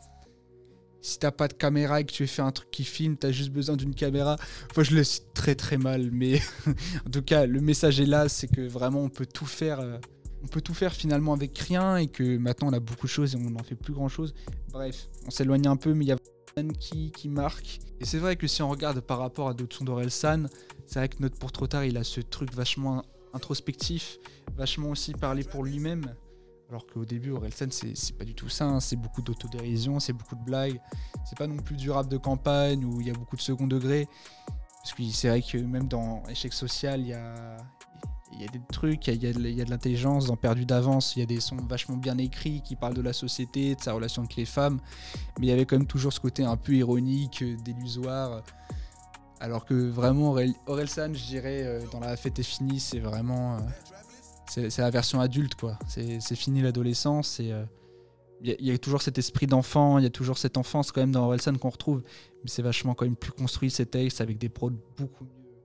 Si 1.02 1.18
t'as 1.20 1.32
pas 1.32 1.48
de 1.48 1.54
caméra 1.54 2.00
et 2.00 2.06
que 2.06 2.12
tu 2.12 2.28
faire 2.28 2.46
un 2.46 2.52
truc 2.52 2.70
qui 2.72 2.84
filme, 2.84 3.18
t'as 3.18 3.32
juste 3.32 3.52
besoin 3.52 3.76
d'une 3.76 3.96
caméra. 3.96 4.38
Enfin, 4.70 4.84
je 4.84 4.96
le 4.96 5.04
cite 5.04 5.34
très 5.34 5.56
très 5.56 5.78
mal, 5.78 6.10
mais 6.12 6.40
en 7.06 7.10
tout 7.10 7.24
cas, 7.24 7.46
le 7.46 7.60
message 7.60 8.00
est 8.00 8.06
là, 8.06 8.30
c'est 8.30 8.48
que 8.48 8.62
vraiment 8.62 9.02
on 9.02 9.10
peut 9.10 9.26
tout 9.26 9.46
faire. 9.46 9.80
euh, 9.80 9.98
on 10.44 10.48
peut 10.48 10.62
tout 10.62 10.74
faire 10.74 10.94
finalement 10.94 11.34
avec 11.34 11.58
rien 11.60 11.98
et 11.98 12.08
que 12.08 12.38
maintenant 12.38 12.70
on 12.70 12.74
a 12.74 12.80
beaucoup 12.80 13.06
de 13.06 13.12
choses 13.12 13.36
et 13.36 13.38
on 13.38 13.52
n'en 13.52 13.64
fait 13.64 13.76
plus 13.76 13.94
grand 13.94 14.10
chose. 14.10 14.34
Bref, 14.72 15.08
on 15.28 15.30
s'éloigne 15.30 15.68
un 15.68 15.76
peu, 15.76 15.94
mais 15.94 16.06
il 16.06 16.08
y 16.08 16.12
a 16.12 16.18
qui, 16.80 17.12
qui 17.12 17.30
marque. 17.30 17.80
Et 18.00 18.06
c'est 18.06 18.18
vrai 18.18 18.36
que 18.36 18.48
si 18.48 18.62
on 18.62 18.70
regarde 18.70 19.00
par 19.02 19.20
rapport 19.20 19.50
à 19.50 19.54
d'autres 19.54 19.78
sons 19.78 19.86
d'Orelsan, 19.86 20.48
c'est 20.86 21.00
vrai 21.00 21.10
que 21.10 21.22
Note 21.22 21.38
pour 21.40 21.52
trop 21.52 21.68
tard, 21.68 21.86
il 21.86 21.98
a 21.98 22.04
ce 22.04 22.22
truc 22.22 22.54
vachement 22.54 23.04
introspectif, 23.34 24.18
vachement 24.58 24.90
aussi 24.90 25.14
parler 25.14 25.44
pour 25.44 25.64
lui-même. 25.64 26.14
Alors 26.71 26.88
qu'au 26.88 27.03
début, 27.03 27.31
Orelsan, 27.31 27.65
c'est 27.69 28.17
pas 28.17 28.23
du 28.23 28.34
tout 28.34 28.47
ça. 28.47 28.79
C'est 28.79 28.95
beaucoup 28.95 29.21
d'autodérision, 29.21 29.99
c'est 29.99 30.13
beaucoup 30.13 30.38
de 30.38 30.41
blagues. 30.41 30.79
C'est 31.25 31.38
pas 31.38 31.45
non 31.45 31.57
plus 31.57 31.75
du 31.75 31.91
rap 31.91 32.07
de 32.07 32.15
campagne 32.15 32.86
où 32.86 33.01
il 33.01 33.07
y 33.07 33.10
a 33.10 33.13
beaucoup 33.13 33.36
de 33.36 33.41
second 33.41 33.67
degré. 33.67 34.07
Parce 34.81 34.93
que 34.93 35.03
c'est 35.12 35.27
vrai 35.27 35.41
que 35.41 35.57
même 35.57 35.89
dans 35.89 36.23
Échec 36.29 36.53
social, 36.53 37.01
il 37.01 37.10
y 37.10 37.13
a, 37.13 37.57
des 38.53 38.62
trucs, 38.71 39.05
il 39.07 39.21
y 39.21 39.27
a, 39.27 39.34
de- 39.34 39.69
l'intelligence. 39.69 40.27
Dans 40.27 40.38
Perdu 40.38 40.65
d'avance, 40.65 41.17
il 41.17 41.19
y 41.19 41.23
a 41.23 41.25
des 41.25 41.41
sons 41.41 41.57
vachement 41.57 41.97
bien 41.97 42.17
écrits 42.17 42.62
qui 42.62 42.77
parlent 42.77 42.93
de 42.93 43.01
la 43.01 43.12
société, 43.12 43.75
de 43.75 43.81
sa 43.81 43.91
relation 43.91 44.21
avec 44.21 44.38
les 44.38 44.45
femmes. 44.45 44.79
Mais 45.39 45.47
il 45.47 45.49
y 45.49 45.51
avait 45.53 45.65
quand 45.65 45.77
même 45.77 45.88
toujours 45.88 46.13
ce 46.13 46.21
côté 46.21 46.45
un 46.45 46.55
peu 46.55 46.71
ironique, 46.71 47.41
euh, 47.41 47.57
délusoire. 47.65 48.43
Alors 49.41 49.65
que 49.65 49.73
vraiment, 49.73 50.38
Orelsan, 50.67 51.13
je 51.15 51.25
dirais, 51.25 51.63
euh, 51.65 51.81
dans 51.91 51.99
La 51.99 52.15
fête 52.15 52.39
est 52.39 52.43
finie, 52.43 52.79
c'est 52.79 52.99
vraiment. 52.99 53.57
C'est 54.52 54.78
la 54.80 54.90
version 54.90 55.20
adulte, 55.22 55.56
quoi. 55.56 55.78
C'est 55.88 56.36
fini 56.36 56.62
l'adolescence 56.62 57.40
et 57.40 57.52
euh, 57.52 57.64
il 58.42 58.50
y, 58.50 58.52
a- 58.52 58.56
il 58.60 58.66
y 58.66 58.72
a 58.72 58.78
toujours 58.78 59.02
cet 59.02 59.18
esprit 59.18 59.48
d'enfant, 59.48 59.98
il 59.98 60.04
y 60.04 60.08
a 60.08 60.10
toujours 60.10 60.38
cette 60.38 60.58
enfance 60.58 60.92
quand 60.92 61.02
même 61.02 61.12
dans 61.12 61.26
Orelsan 61.26 61.56
qu'on 61.58 61.70
retrouve, 61.70 62.02
mais 62.44 62.50
c'est 62.50 62.62
vachement 62.62 62.94
quand 62.94 63.06
même 63.06 63.16
plus 63.16 63.32
construit 63.32 63.70
ces 63.72 63.86
textes 63.86 64.20
avec 64.20 64.38
des 64.38 64.50
prods 64.50 64.72
beaucoup 64.98 65.24
mieux, 65.26 65.56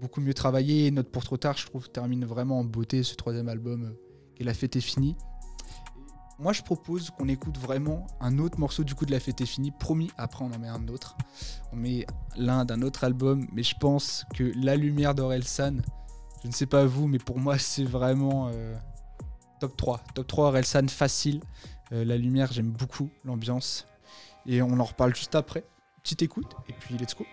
beaucoup 0.00 0.20
mieux 0.20 0.34
travaillés. 0.34 0.90
Note 0.90 1.08
pour 1.10 1.24
trop 1.24 1.36
tard, 1.36 1.56
je 1.56 1.66
trouve, 1.66 1.88
termine 1.90 2.24
vraiment 2.24 2.58
en 2.58 2.64
beauté 2.64 3.02
ce 3.02 3.14
troisième 3.14 3.48
album 3.48 3.84
euh, 3.84 3.90
qui 4.34 4.42
est 4.42 4.46
La 4.46 4.54
fête 4.54 4.76
est 4.76 4.80
finie. 4.80 5.16
Moi, 6.38 6.52
je 6.52 6.62
propose 6.62 7.10
qu'on 7.10 7.28
écoute 7.28 7.56
vraiment 7.56 8.06
un 8.20 8.38
autre 8.40 8.58
morceau 8.58 8.82
du 8.82 8.94
coup 8.96 9.06
de 9.06 9.12
La 9.12 9.20
fête 9.20 9.40
est 9.40 9.46
finie. 9.46 9.70
Promis, 9.78 10.10
après 10.18 10.44
on 10.44 10.50
en 10.52 10.58
met 10.58 10.66
un 10.68 10.88
autre. 10.88 11.16
On 11.72 11.76
met 11.76 12.04
l'un 12.36 12.64
d'un 12.64 12.82
autre 12.82 13.04
album, 13.04 13.46
mais 13.52 13.62
je 13.62 13.76
pense 13.78 14.24
que 14.34 14.50
La 14.56 14.74
lumière 14.74 15.14
d'Orelsan, 15.14 15.76
je 16.42 16.48
ne 16.48 16.52
sais 16.52 16.66
pas 16.66 16.84
vous, 16.84 17.06
mais 17.06 17.18
pour 17.18 17.38
moi, 17.38 17.56
c'est 17.56 17.84
vraiment 17.84 18.50
euh, 18.52 18.74
top 19.60 19.76
3. 19.76 20.00
Top 20.14 20.26
3 20.26 20.48
Orelsan 20.48 20.88
facile. 20.88 21.40
Euh, 21.92 22.04
la 22.04 22.16
lumière, 22.16 22.50
j'aime 22.52 22.70
beaucoup 22.70 23.10
l'ambiance. 23.24 23.86
Et 24.46 24.60
on 24.60 24.80
en 24.80 24.84
reparle 24.84 25.14
juste 25.14 25.36
après. 25.36 25.64
Petite 26.02 26.22
écoute, 26.22 26.56
et 26.68 26.72
puis 26.72 26.98
let's 26.98 27.14
go. 27.14 27.24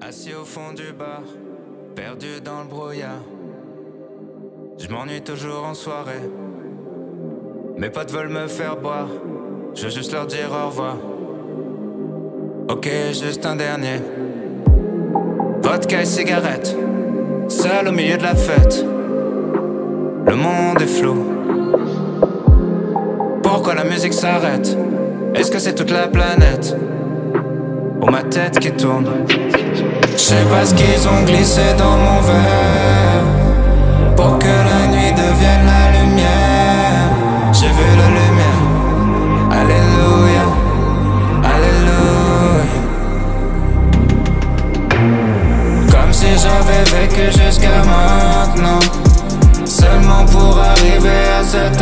Assis 0.00 0.32
au 0.32 0.44
fond 0.44 0.72
du 0.72 0.92
bar, 0.92 1.22
perdu 1.94 2.40
dans 2.40 2.62
le 2.62 2.68
brouillard. 2.68 3.22
Je 4.78 4.88
m'ennuie 4.88 5.22
toujours 5.22 5.64
en 5.64 5.74
soirée. 5.74 6.22
Mes 7.78 7.90
potes 7.90 8.10
veulent 8.10 8.30
me 8.30 8.46
faire 8.46 8.76
boire. 8.76 9.08
Je 9.74 9.82
veux 9.84 9.90
juste 9.90 10.10
leur 10.10 10.26
dire 10.26 10.48
au 10.50 10.68
revoir. 10.68 10.96
Ok, 12.70 12.88
juste 13.12 13.44
un 13.44 13.54
dernier. 13.54 14.00
Vodka 15.62 16.00
et 16.00 16.06
cigarette. 16.06 16.74
Seul 17.48 17.88
au 17.88 17.92
milieu 17.92 18.16
de 18.16 18.22
la 18.22 18.34
fête. 18.34 18.82
Le 20.26 20.36
monde 20.36 20.80
est 20.80 20.86
flou. 20.86 21.16
Pourquoi 23.42 23.74
la 23.74 23.84
musique 23.84 24.14
s'arrête? 24.14 24.74
Est-ce 25.34 25.50
que 25.50 25.58
c'est 25.58 25.74
toute 25.74 25.90
la 25.90 26.08
planète? 26.08 26.74
Ou 28.00 28.06
ma 28.06 28.22
tête 28.22 28.58
qui 28.58 28.70
tourne? 28.72 29.06
Je 30.12 30.16
sais 30.16 30.44
pas 30.50 30.64
ce 30.64 30.74
qu'ils 30.74 31.06
ont 31.08 31.24
glissé 31.26 31.60
dans 31.76 31.96
mon 31.98 32.20
verre 32.22 33.24
Pour 34.16 34.38
que 34.38 34.46
la 34.46 34.86
nuit 34.96 35.12
devienne 35.12 35.66
la 35.66 35.85
j'avais 46.46 46.84
vécu 46.84 47.38
jusqu'à 47.38 47.82
maintenant. 47.84 48.78
Seulement 49.64 50.24
pour 50.26 50.58
arriver 50.58 51.24
à 51.38 51.44
cet 51.44 51.80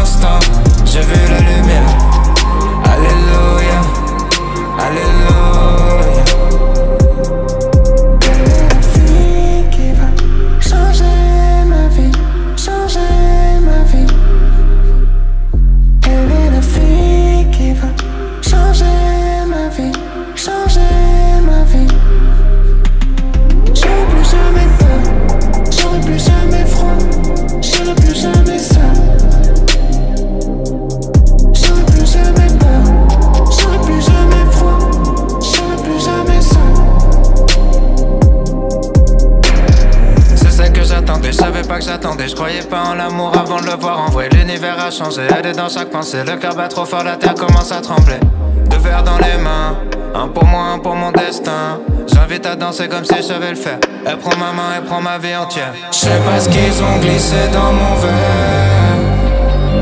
instant. 0.00 0.38
J'ai 0.84 1.00
vu 1.00 1.20
la 1.30 1.40
lumière. 1.40 1.88
Alléluia. 2.84 3.80
Alléluia 4.78 5.45
je 42.24 42.34
croyais 42.34 42.62
pas 42.62 42.82
en 42.82 42.94
l'amour 42.94 43.32
avant 43.36 43.60
de 43.60 43.66
le 43.66 43.76
voir 43.78 44.00
en 44.00 44.10
vrai. 44.10 44.28
L'univers 44.30 44.78
a 44.80 44.90
changé, 44.90 45.22
elle 45.36 45.46
est 45.46 45.52
dans 45.52 45.68
chaque 45.68 45.90
pensée, 45.90 46.24
le 46.24 46.36
cœur 46.36 46.54
bat 46.54 46.68
trop 46.68 46.84
fort, 46.84 47.04
la 47.04 47.16
terre 47.16 47.34
commence 47.34 47.72
à 47.72 47.80
trembler. 47.80 48.18
Deux 48.70 48.78
verres 48.78 49.02
dans 49.02 49.18
les 49.18 49.36
mains, 49.42 49.76
un 50.14 50.28
pour 50.28 50.44
moi, 50.44 50.62
un 50.74 50.78
pour 50.78 50.94
mon 50.94 51.12
destin. 51.12 51.80
J'invite 52.06 52.46
à 52.46 52.56
danser 52.56 52.88
comme 52.88 53.04
si 53.04 53.16
je 53.16 53.22
savais 53.22 53.50
le 53.50 53.56
faire. 53.56 53.78
Elle 54.06 54.18
prend 54.18 54.36
ma 54.36 54.52
main, 54.52 54.74
elle 54.76 54.84
prend 54.84 55.00
ma 55.00 55.18
vie 55.18 55.36
entière. 55.36 55.72
Je 55.90 55.96
sais 55.96 56.20
pas 56.24 56.40
ce 56.40 56.48
qu'ils 56.48 56.82
ont 56.82 56.98
glissé 57.00 57.48
dans 57.52 57.72
mon 57.72 57.94
verre 57.96 58.96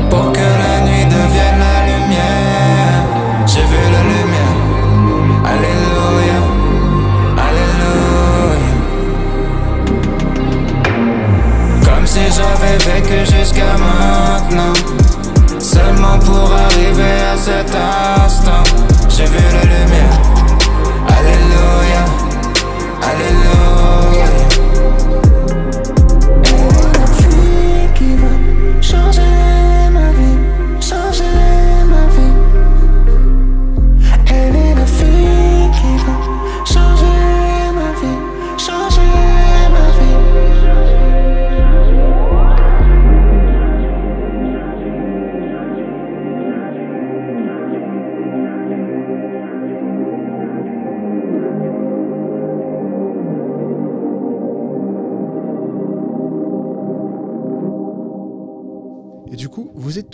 pour 0.09 0.31
que 0.31 0.39
la 0.39 0.81
nuit 0.85 1.05
devienne 1.05 1.59
la 1.59 1.85
lumière. 1.85 3.03
J'ai 3.47 3.61
vu 3.61 3.77
la 3.91 4.01
lumière, 4.03 4.25
J'avais 12.31 12.77
vécu 12.77 13.19
jusqu'à 13.25 13.77
maintenant. 13.77 14.73
Seulement 15.59 16.19
pour 16.19 16.51
arriver 16.51 17.21
à 17.33 17.37
cet 17.37 17.73
instant. 17.75 18.63
J'ai 19.09 19.25
vu 19.25 19.37
la 19.53 19.63
lumière. 19.63 20.19
Alléluia. 21.07 22.05
Alléluia 23.01 24.44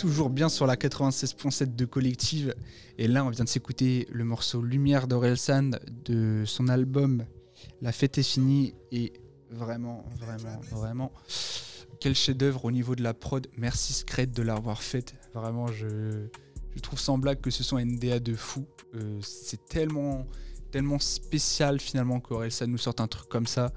toujours 0.02 0.30
bien 0.30 0.48
sur 0.48 0.66
la 0.66 0.74
96.7 0.74 1.76
de 1.76 1.84
Collective. 1.84 2.56
Et 2.98 3.06
là, 3.06 3.24
on 3.24 3.30
vient 3.30 3.44
de 3.44 3.48
s'écouter 3.48 4.08
le 4.10 4.24
morceau 4.24 4.60
Lumière 4.60 5.06
d'Orelsan 5.06 5.70
de 6.04 6.42
son 6.44 6.66
album 6.66 7.24
La 7.82 7.92
fête 7.92 8.18
est 8.18 8.24
finie. 8.24 8.74
Et 8.90 9.12
vraiment, 9.48 10.04
vraiment, 10.18 10.60
vraiment, 10.72 11.12
quel 12.00 12.16
chef-d'œuvre 12.16 12.64
au 12.64 12.72
niveau 12.72 12.96
de 12.96 13.02
la 13.04 13.14
prod. 13.14 13.46
Merci 13.56 13.92
Scred 13.92 14.32
de 14.32 14.42
l'avoir 14.42 14.82
faite. 14.82 15.14
Vraiment, 15.34 15.68
je, 15.68 16.26
je 16.74 16.80
trouve 16.80 16.98
sans 16.98 17.16
blague 17.16 17.40
que 17.40 17.52
ce 17.52 17.62
soit 17.62 17.78
un 17.78 17.84
NDA 17.84 18.18
de 18.18 18.34
fou. 18.34 18.66
Euh, 18.96 19.20
C'est 19.22 19.64
tellement, 19.66 20.26
tellement 20.72 20.98
spécial 20.98 21.78
finalement 21.78 22.18
qu'Orelsan 22.18 22.66
nous 22.66 22.76
sorte 22.76 23.00
un 23.00 23.06
truc 23.06 23.28
comme 23.28 23.46
ça. 23.46 23.72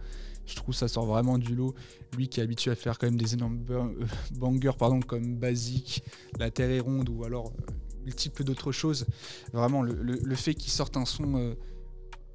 Je 0.45 0.55
trouve 0.55 0.75
ça 0.75 0.87
sort 0.87 1.05
vraiment 1.05 1.37
du 1.37 1.55
lot. 1.55 1.73
Lui 2.15 2.27
qui 2.27 2.39
est 2.39 2.43
habitué 2.43 2.71
à 2.71 2.75
faire 2.75 2.97
quand 2.97 3.07
même 3.07 3.17
des 3.17 3.33
énormes 3.33 3.63
euh, 3.69 4.05
bangers 4.35 4.77
pardon, 4.77 4.99
comme 4.99 5.35
Basique, 5.35 6.03
La 6.39 6.51
Terre 6.51 6.69
est 6.69 6.79
ronde 6.79 7.09
ou 7.09 7.23
alors 7.23 7.47
euh, 7.47 7.73
multiples 8.03 8.43
d'autres 8.43 8.71
choses. 8.71 9.05
Vraiment, 9.53 9.81
le, 9.81 10.35
fait 10.35 10.53
qu'il 10.53 10.71
sorte 10.71 10.97
un 10.97 11.05
son 11.05 11.35
euh, 11.35 11.55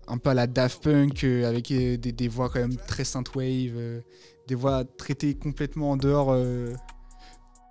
un 0.09 0.18
peu 0.18 0.31
à 0.31 0.35
la 0.35 0.46
Daft 0.46 0.83
Punk 0.83 1.23
avec 1.23 1.68
des, 1.68 2.29
voix 2.29 2.49
quand 2.49 2.59
même 2.59 2.77
très 2.77 3.05
synthwave, 3.05 4.03
des 4.49 4.55
voix 4.57 4.85
traitées 4.85 5.37
complètement 5.37 5.92
en 5.92 5.96
dehors. 5.96 6.37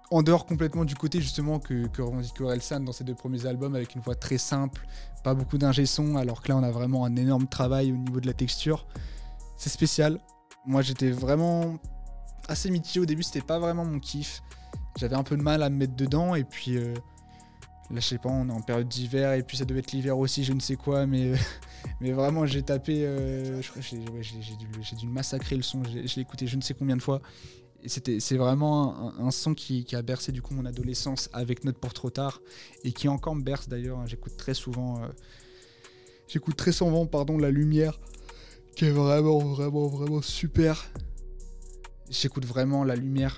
en 0.09 0.23
dehors 0.23 0.45
complètement 0.45 0.85
du 0.85 0.95
côté 0.95 1.19
justement 1.19 1.59
que, 1.59 1.87
que 1.87 2.01
revendique 2.01 2.39
Orelsan 2.39 2.79
dans 2.79 2.93
ses 2.93 3.03
deux 3.03 3.13
premiers 3.13 3.45
albums 3.45 3.75
avec 3.75 3.93
une 3.93 4.01
voix 4.01 4.15
très 4.15 4.37
simple, 4.37 4.87
pas 5.21 5.33
beaucoup 5.33 5.57
d'ingé 5.57 5.85
son, 5.85 6.15
alors 6.15 6.41
que 6.41 6.47
là 6.47 6.55
on 6.55 6.63
a 6.63 6.71
vraiment 6.71 7.03
un 7.03 7.17
énorme 7.17 7.49
travail 7.49 7.91
au 7.91 7.97
niveau 7.97 8.21
de 8.21 8.27
la 8.27 8.33
texture. 8.33 8.87
C'est 9.59 9.69
spécial. 9.69 10.19
Moi 10.65 10.81
j'étais 10.81 11.11
vraiment 11.11 11.77
assez 12.47 12.71
mitigé 12.71 13.01
au 13.01 13.05
début, 13.05 13.23
c'était 13.23 13.41
pas 13.41 13.59
vraiment 13.59 13.83
mon 13.83 13.99
kiff. 13.99 14.41
J'avais 14.97 15.17
un 15.17 15.23
peu 15.23 15.35
de 15.35 15.43
mal 15.43 15.61
à 15.63 15.69
me 15.69 15.75
mettre 15.75 15.95
dedans 15.97 16.33
et 16.33 16.45
puis 16.45 16.77
euh, 16.77 16.93
là 17.91 17.99
je 17.99 18.07
sais 18.07 18.17
pas, 18.17 18.29
on 18.29 18.47
est 18.47 18.53
en 18.53 18.61
période 18.61 18.87
d'hiver 18.87 19.33
et 19.33 19.43
puis 19.43 19.57
ça 19.57 19.65
devait 19.65 19.81
être 19.81 19.91
l'hiver 19.91 20.17
aussi, 20.17 20.45
je 20.45 20.53
ne 20.53 20.61
sais 20.61 20.77
quoi, 20.77 21.05
mais, 21.05 21.33
vraiment 22.01 22.45
j'ai 22.45 22.63
tapé, 22.63 23.05
euh, 23.05 23.61
j'ai 23.61 24.95
dû, 24.95 25.07
massacrer 25.07 25.57
le 25.57 25.61
son, 25.61 25.83
je 25.83 26.15
l'ai 26.15 26.21
écouté 26.21 26.47
je 26.47 26.55
ne 26.55 26.61
sais 26.61 26.73
combien 26.73 26.95
de 26.95 27.01
fois 27.01 27.21
c'est 27.87 28.35
vraiment 28.37 29.13
un, 29.19 29.31
son 29.31 29.53
qui, 29.53 29.85
qui 29.85 29.95
a 29.95 30.01
bercé 30.01 30.31
du 30.31 30.41
coup 30.41 30.53
mon 30.53 30.65
adolescence 30.65 31.29
avec 31.33 31.63
Note 31.63 31.77
pour 31.77 31.93
trop 31.93 32.09
tard 32.09 32.41
et 32.83 32.91
qui 32.91 33.07
encore 33.07 33.35
me 33.35 33.41
berce 33.41 33.69
d'ailleurs. 33.69 33.99
hein. 33.99 34.05
J'écoute 34.05 34.35
très 34.37 34.53
souvent, 34.53 35.01
euh, 35.01 35.07
j'écoute 36.27 36.55
très 36.57 36.71
souvent 36.71 37.05
pardon 37.05 37.37
La 37.37 37.51
Lumière, 37.51 37.99
qui 38.79 38.85
est 38.85 38.91
vraiment 38.91 39.39
vraiment 39.39 39.87
vraiment 39.87 40.21
super. 40.21 40.89
J'écoute 42.09 42.45
vraiment 42.45 42.85
La 42.85 42.95
Lumière. 42.95 43.37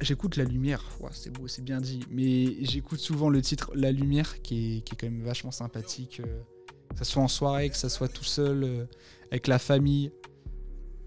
J'écoute 0.00 0.36
La 0.36 0.42
Lumière, 0.44 0.82
c'est 1.12 1.30
beau, 1.30 1.46
c'est 1.46 1.62
bien 1.62 1.80
dit. 1.80 2.00
Mais 2.10 2.56
j'écoute 2.64 2.98
souvent 2.98 3.28
le 3.28 3.40
titre 3.40 3.70
La 3.76 3.92
Lumière, 3.92 4.42
qui 4.42 4.78
est, 4.78 4.80
qui 4.80 4.96
quand 4.96 5.06
même 5.06 5.22
vachement 5.22 5.52
sympathique. 5.52 6.20
euh, 6.20 6.40
que 6.90 6.98
ça 6.98 7.04
soit 7.04 7.22
en 7.22 7.28
soirée, 7.28 7.70
que 7.70 7.76
ça 7.76 7.88
soit 7.88 8.08
tout 8.08 8.24
seul, 8.24 8.64
euh, 8.64 8.84
avec 9.30 9.46
la 9.46 9.60
famille. 9.60 10.10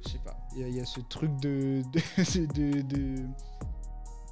Je 0.05 0.11
sais 0.13 0.19
pas. 0.23 0.37
Il 0.55 0.69
y, 0.73 0.79
a- 0.79 0.85
ce 0.85 1.01
truc 1.01 1.29
de. 1.41 1.81
de, 2.17 2.45
de- 2.53 2.81
de- 2.81 3.23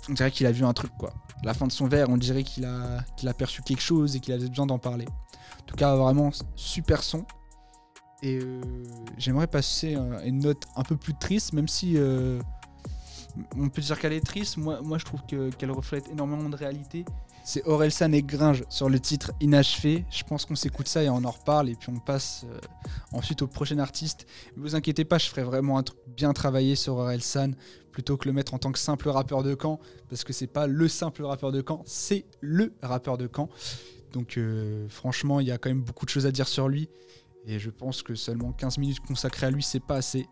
On 0.09 0.13
dirait 0.13 0.31
qu'il 0.31 0.47
a 0.47 0.51
vu 0.53 0.63
un 0.63 0.73
truc, 0.73 0.91
quoi. 0.97 1.13
La 1.43 1.53
fin 1.53 1.67
de 1.67 1.71
son 1.73 1.87
verre, 1.89 2.07
on 2.09 2.17
dirait 2.17 2.43
qu'il 2.43 2.63
a, 2.63 3.03
qu'il 3.17 3.27
a 3.27 3.33
perçu 3.33 3.61
quelque 3.63 3.81
chose 3.81 4.15
et 4.15 4.21
qu'il 4.21 4.33
avait 4.33 4.47
besoin 4.47 4.65
d'en 4.65 4.79
parler. 4.79 5.05
En 5.61 5.65
tout 5.65 5.75
cas, 5.75 5.93
vraiment, 5.97 6.31
super 6.55 7.03
son. 7.03 7.25
Et 8.25 8.39
euh, 8.41 8.59
j'aimerais 9.19 9.45
passer 9.45 9.95
une 10.25 10.39
note 10.39 10.63
un 10.75 10.81
peu 10.81 10.97
plus 10.97 11.13
triste, 11.13 11.53
même 11.53 11.67
si 11.67 11.93
euh, 11.95 12.39
on 13.55 13.69
peut 13.69 13.83
dire 13.83 13.99
qu'elle 13.99 14.13
est 14.13 14.25
triste. 14.25 14.57
Moi, 14.57 14.97
je 14.97 15.05
trouve 15.05 15.21
que- 15.29 15.51
qu'elle 15.51 15.69
reflète 15.69 16.09
énormément 16.09 16.49
de 16.49 16.55
réalité. 16.55 17.05
C'est 17.43 17.63
Orelsan 17.67 18.11
et 18.13 18.23
Gringe 18.23 18.63
sur 18.69 18.89
le 18.89 18.99
titre 18.99 19.31
Inachevé. 19.41 20.05
Je 20.09 20.23
pense 20.23 20.45
qu'on 20.45 20.55
s'écoute 20.55 20.87
ça 20.87 21.03
et 21.03 21.09
on 21.09 21.23
en 21.23 21.29
reparle. 21.29 21.69
Et 21.69 21.75
puis 21.75 21.91
on 21.95 21.99
passe 21.99 22.45
euh, 22.49 22.57
ensuite 23.11 23.43
au 23.43 23.47
prochain 23.47 23.77
artiste. 23.77 24.25
Ne 24.57 24.63
vous 24.63 24.75
inquiétez 24.75 25.05
pas, 25.05 25.19
je 25.19 25.29
ferai 25.29 25.43
vraiment 25.43 25.77
un 25.77 25.83
truc 25.83 25.99
bien 26.07 26.33
travaillé 26.33 26.75
sur 26.75 26.95
Orelsan 26.95 27.51
plutôt 27.91 28.17
que 28.17 28.27
le 28.27 28.33
mettre 28.33 28.55
en 28.55 28.57
tant 28.57 28.71
que 28.71 28.79
simple 28.79 29.07
rappeur 29.09 29.43
de 29.43 29.53
camp. 29.53 29.79
Parce 30.09 30.23
que 30.23 30.33
c'est 30.33 30.47
pas 30.47 30.65
le 30.65 30.87
simple 30.87 31.23
rappeur 31.23 31.51
de 31.51 31.61
camp, 31.61 31.83
c'est 31.85 32.25
le 32.41 32.73
rappeur 32.81 33.19
de 33.19 33.27
camp. 33.27 33.49
Donc 34.13 34.39
franchement, 34.89 35.39
il 35.41 35.47
y 35.47 35.51
a 35.51 35.59
quand 35.59 35.69
même 35.69 35.81
beaucoup 35.83 36.05
de 36.05 36.09
choses 36.09 36.25
à 36.25 36.31
dire 36.31 36.47
sur 36.47 36.67
lui. 36.69 36.89
Et 37.47 37.59
je 37.59 37.69
pense 37.69 38.01
que 38.01 38.15
seulement 38.15 38.51
15 38.51 38.77
minutes 38.79 38.99
consacrées 39.01 39.47
à 39.47 39.51
lui, 39.51 39.61
c'est 39.61 39.79
pas 39.79 39.97
assez. 39.97 40.27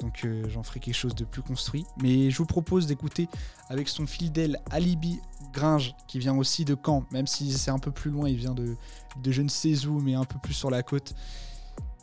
Donc 0.00 0.24
euh, 0.24 0.44
j'en 0.48 0.62
ferai 0.62 0.80
quelque 0.80 0.94
chose 0.94 1.14
de 1.14 1.24
plus 1.24 1.42
construit. 1.42 1.84
Mais 2.02 2.30
je 2.30 2.38
vous 2.38 2.46
propose 2.46 2.86
d'écouter 2.86 3.28
avec 3.68 3.88
son 3.88 4.06
fidèle 4.06 4.58
Alibi 4.70 5.20
Gringe, 5.52 5.94
qui 6.08 6.18
vient 6.18 6.36
aussi 6.36 6.64
de 6.64 6.76
Caen, 6.84 7.04
même 7.12 7.26
si 7.26 7.52
c'est 7.52 7.70
un 7.70 7.78
peu 7.78 7.90
plus 7.90 8.10
loin, 8.10 8.28
il 8.28 8.36
vient 8.36 8.54
de, 8.54 8.76
de 9.22 9.32
je 9.32 9.42
ne 9.42 9.48
sais 9.48 9.86
où, 9.86 10.00
mais 10.00 10.14
un 10.14 10.24
peu 10.24 10.38
plus 10.38 10.54
sur 10.54 10.70
la 10.70 10.82
côte. 10.82 11.14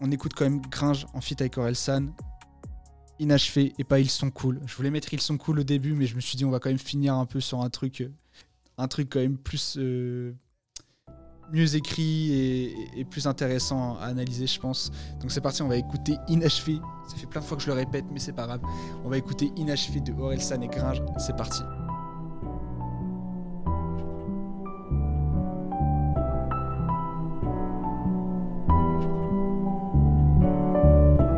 On 0.01 0.11
écoute 0.11 0.33
quand 0.35 0.45
même 0.45 0.61
Gringe 0.61 1.07
en 1.13 1.21
feat 1.21 1.41
avec 1.41 1.57
Orelsan. 1.57 2.07
Inachevé 3.19 3.73
et 3.79 3.83
pas 3.83 3.99
Ils 3.99 4.09
sont 4.09 4.29
cool. 4.29 4.61
Je 4.67 4.75
voulais 4.75 4.91
mettre 4.91 5.11
Ils 5.13 5.21
sont 5.21 5.37
cool 5.37 5.59
au 5.59 5.63
début, 5.63 5.93
mais 5.93 6.05
je 6.05 6.15
me 6.15 6.21
suis 6.21 6.37
dit 6.37 6.45
on 6.45 6.51
va 6.51 6.59
quand 6.59 6.69
même 6.69 6.77
finir 6.77 7.15
un 7.15 7.25
peu 7.25 7.39
sur 7.39 7.61
un 7.61 7.69
truc, 7.69 8.01
euh, 8.01 8.11
un 8.77 8.87
truc 8.87 9.09
quand 9.11 9.19
même 9.19 9.37
plus 9.37 9.75
euh, 9.77 10.33
mieux 11.51 11.75
écrit 11.75 12.33
et, 12.95 13.05
plus 13.05 13.27
intéressant 13.27 13.97
à 13.97 14.05
analyser, 14.05 14.47
je 14.47 14.59
pense. 14.59 14.91
Donc 15.21 15.31
c'est 15.31 15.41
parti, 15.41 15.61
on 15.61 15.67
va 15.67 15.77
écouter 15.77 16.17
Inachevé. 16.27 16.79
Ça 17.07 17.15
fait 17.15 17.27
plein 17.27 17.41
de 17.41 17.45
fois 17.45 17.57
que 17.57 17.63
je 17.63 17.67
le 17.67 17.73
répète, 17.73 18.05
mais 18.11 18.19
c'est 18.19 18.33
pas 18.33 18.45
grave. 18.45 18.61
On 19.05 19.09
va 19.09 19.17
écouter 19.17 19.51
Inachevé 19.55 20.01
de 20.01 20.13
Orelsan 20.13 20.61
et 20.61 20.67
Gringe. 20.67 21.01
C'est 21.17 21.35
parti. 21.35 21.61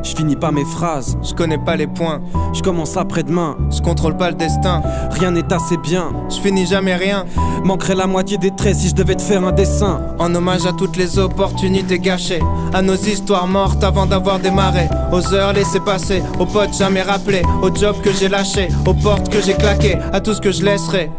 Je 0.10 0.16
finis 0.16 0.36
pas 0.36 0.52
mes 0.52 0.66
phrases, 0.66 1.18
Je 1.22 1.36
connais 1.36 1.60
pas 1.60 1.76
les 1.76 1.86
points, 1.86 2.20
je 2.52 2.64
commence 2.64 2.98
après-demain. 2.98 3.56
je 3.72 3.80
contrôle 3.80 4.18
pas 4.18 4.30
le 4.32 4.36
destin, 4.36 4.82
Rien 5.12 5.30
n'est 5.30 5.54
assez 5.54 5.78
bien. 5.78 6.12
je 6.30 6.40
finis 6.42 6.66
jamais 6.66 6.96
rien. 6.96 7.26
Manquerait 7.64 7.94
la 7.94 8.08
moitié 8.08 8.40
des 8.40 8.50
traits 8.50 8.76
si 8.76 8.90
je 8.90 8.96
devais 8.96 9.14
te 9.16 9.22
faire 9.22 9.44
un 9.46 9.52
dessin. 9.52 10.02
En 10.18 10.34
hommage 10.34 10.66
à 10.66 10.74
toutes 10.74 10.98
les 10.98 11.20
opportunités 11.20 12.00
gâchées, 12.00 12.42
à 12.74 12.82
nos 12.82 12.96
histoires 12.96 13.46
mortes 13.48 13.84
avant 13.84 14.08
d'avoir 14.08 14.40
démarré, 14.40 14.90
aux 15.12 15.32
heures 15.34 15.54
laissées 15.54 15.80
passer, 15.80 16.24
aux 16.40 16.46
potes 16.48 16.76
jamais 16.76 17.04
rappelés, 17.04 17.44
aux 17.62 17.74
jobs 17.74 18.02
que 18.02 18.12
j'ai 18.12 18.30
lâchés, 18.30 18.70
aux 18.88 18.96
portes 18.96 19.30
que 19.30 19.40
j'ai 19.42 19.54
claquées, 19.54 19.98
à 20.12 20.20
tout 20.22 20.34
ce 20.34 20.42
que 20.42 20.52
je 20.52 20.66
laisserai. 20.66 21.12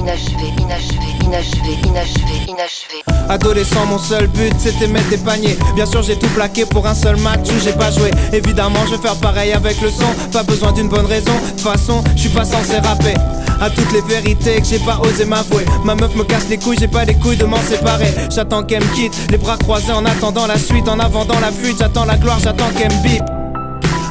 Inachevé, 0.00 0.48
inachevé, 0.58 1.10
inachevé, 1.22 1.78
inachevé, 1.84 2.34
inachevé. 2.48 3.02
Adolescent, 3.28 3.86
mon 3.86 3.98
seul 3.98 4.26
but 4.28 4.52
c'était 4.58 4.88
mettre 4.88 5.08
des 5.10 5.18
paniers. 5.18 5.56
Bien 5.74 5.86
sûr, 5.86 6.02
j'ai 6.02 6.18
tout 6.18 6.28
plaqué 6.28 6.64
pour 6.64 6.86
un 6.86 6.94
seul 6.94 7.16
match 7.18 7.48
où 7.48 7.60
j'ai 7.62 7.72
pas 7.72 7.90
joué. 7.90 8.10
Évidemment, 8.32 8.80
je 8.86 8.96
vais 8.96 9.02
faire 9.02 9.16
pareil 9.16 9.52
avec 9.52 9.80
le 9.80 9.90
son. 9.90 10.06
Pas 10.32 10.42
besoin 10.42 10.72
d'une 10.72 10.88
bonne 10.88 11.06
raison. 11.06 11.32
De 11.32 11.50
toute 11.50 11.60
façon, 11.60 12.02
je 12.16 12.20
suis 12.22 12.30
pas 12.30 12.44
censé 12.44 12.78
rapper. 12.78 13.14
À 13.60 13.68
toutes 13.68 13.92
les 13.92 14.00
vérités 14.00 14.60
que 14.60 14.66
j'ai 14.66 14.78
pas 14.78 14.98
osé 15.02 15.26
m'avouer. 15.26 15.66
Ma 15.84 15.94
meuf 15.94 16.14
me 16.14 16.24
casse 16.24 16.48
les 16.48 16.56
couilles, 16.56 16.78
j'ai 16.80 16.88
pas 16.88 17.04
les 17.04 17.14
couilles 17.14 17.36
de 17.36 17.44
m'en 17.44 17.60
séparer. 17.60 18.12
J'attends 18.34 18.62
qu'elle 18.62 18.82
me 18.82 18.94
quitte, 18.94 19.14
les 19.30 19.36
bras 19.36 19.58
croisés 19.58 19.92
en 19.92 20.04
attendant 20.06 20.46
la 20.46 20.58
suite. 20.58 20.88
En 20.88 20.98
avant 20.98 21.26
dans 21.26 21.40
la 21.40 21.52
fuite, 21.52 21.76
j'attends 21.78 22.06
la 22.06 22.16
gloire, 22.16 22.38
j'attends 22.42 22.70
qu'elle 22.76 22.92
me 22.92 23.02
bip. 23.02 23.22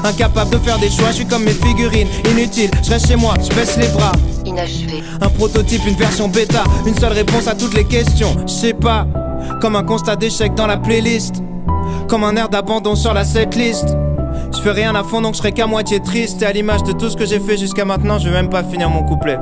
Incapable 0.03 0.51
de 0.51 0.57
faire 0.59 0.77
des 0.77 0.89
choix, 0.89 1.07
je 1.09 1.15
suis 1.15 1.25
comme 1.25 1.43
mes 1.43 1.51
figurines. 1.51 2.07
Inutile, 2.29 2.71
je 2.83 2.91
reste 2.91 3.07
chez 3.07 3.15
moi, 3.15 3.33
je 3.41 3.53
baisse 3.55 3.75
les 3.77 3.87
bras. 3.89 4.13
Un 5.21 5.29
prototype, 5.29 5.85
une 5.87 5.95
version 5.95 6.27
bêta, 6.27 6.63
une 6.85 6.95
seule 6.95 7.13
réponse 7.13 7.47
à 7.47 7.55
toutes 7.55 7.73
les 7.73 7.85
questions. 7.85 8.35
Je 8.47 8.51
sais 8.51 8.73
pas, 8.73 9.05
comme 9.61 9.75
un 9.75 9.83
constat 9.83 10.15
d'échec 10.15 10.53
dans 10.55 10.67
la 10.67 10.77
playlist, 10.77 11.35
comme 12.07 12.23
un 12.23 12.35
air 12.35 12.49
d'abandon 12.49 12.95
sur 12.95 13.13
la 13.13 13.23
setlist. 13.23 13.95
Je 14.51 14.59
fais 14.61 14.71
rien 14.71 14.95
à 14.95 15.03
fond 15.03 15.21
donc 15.21 15.35
je 15.35 15.39
serai 15.39 15.51
qu'à 15.51 15.67
moitié 15.67 15.99
triste. 15.99 16.41
Et 16.41 16.45
à 16.45 16.51
l'image 16.51 16.83
de 16.83 16.91
tout 16.91 17.09
ce 17.09 17.17
que 17.17 17.25
j'ai 17.25 17.39
fait 17.39 17.57
jusqu'à 17.57 17.85
maintenant, 17.85 18.17
je 18.17 18.29
vais 18.29 18.35
même 18.35 18.49
pas 18.49 18.63
finir 18.63 18.89
mon 18.89 19.03
couplet. 19.03 19.37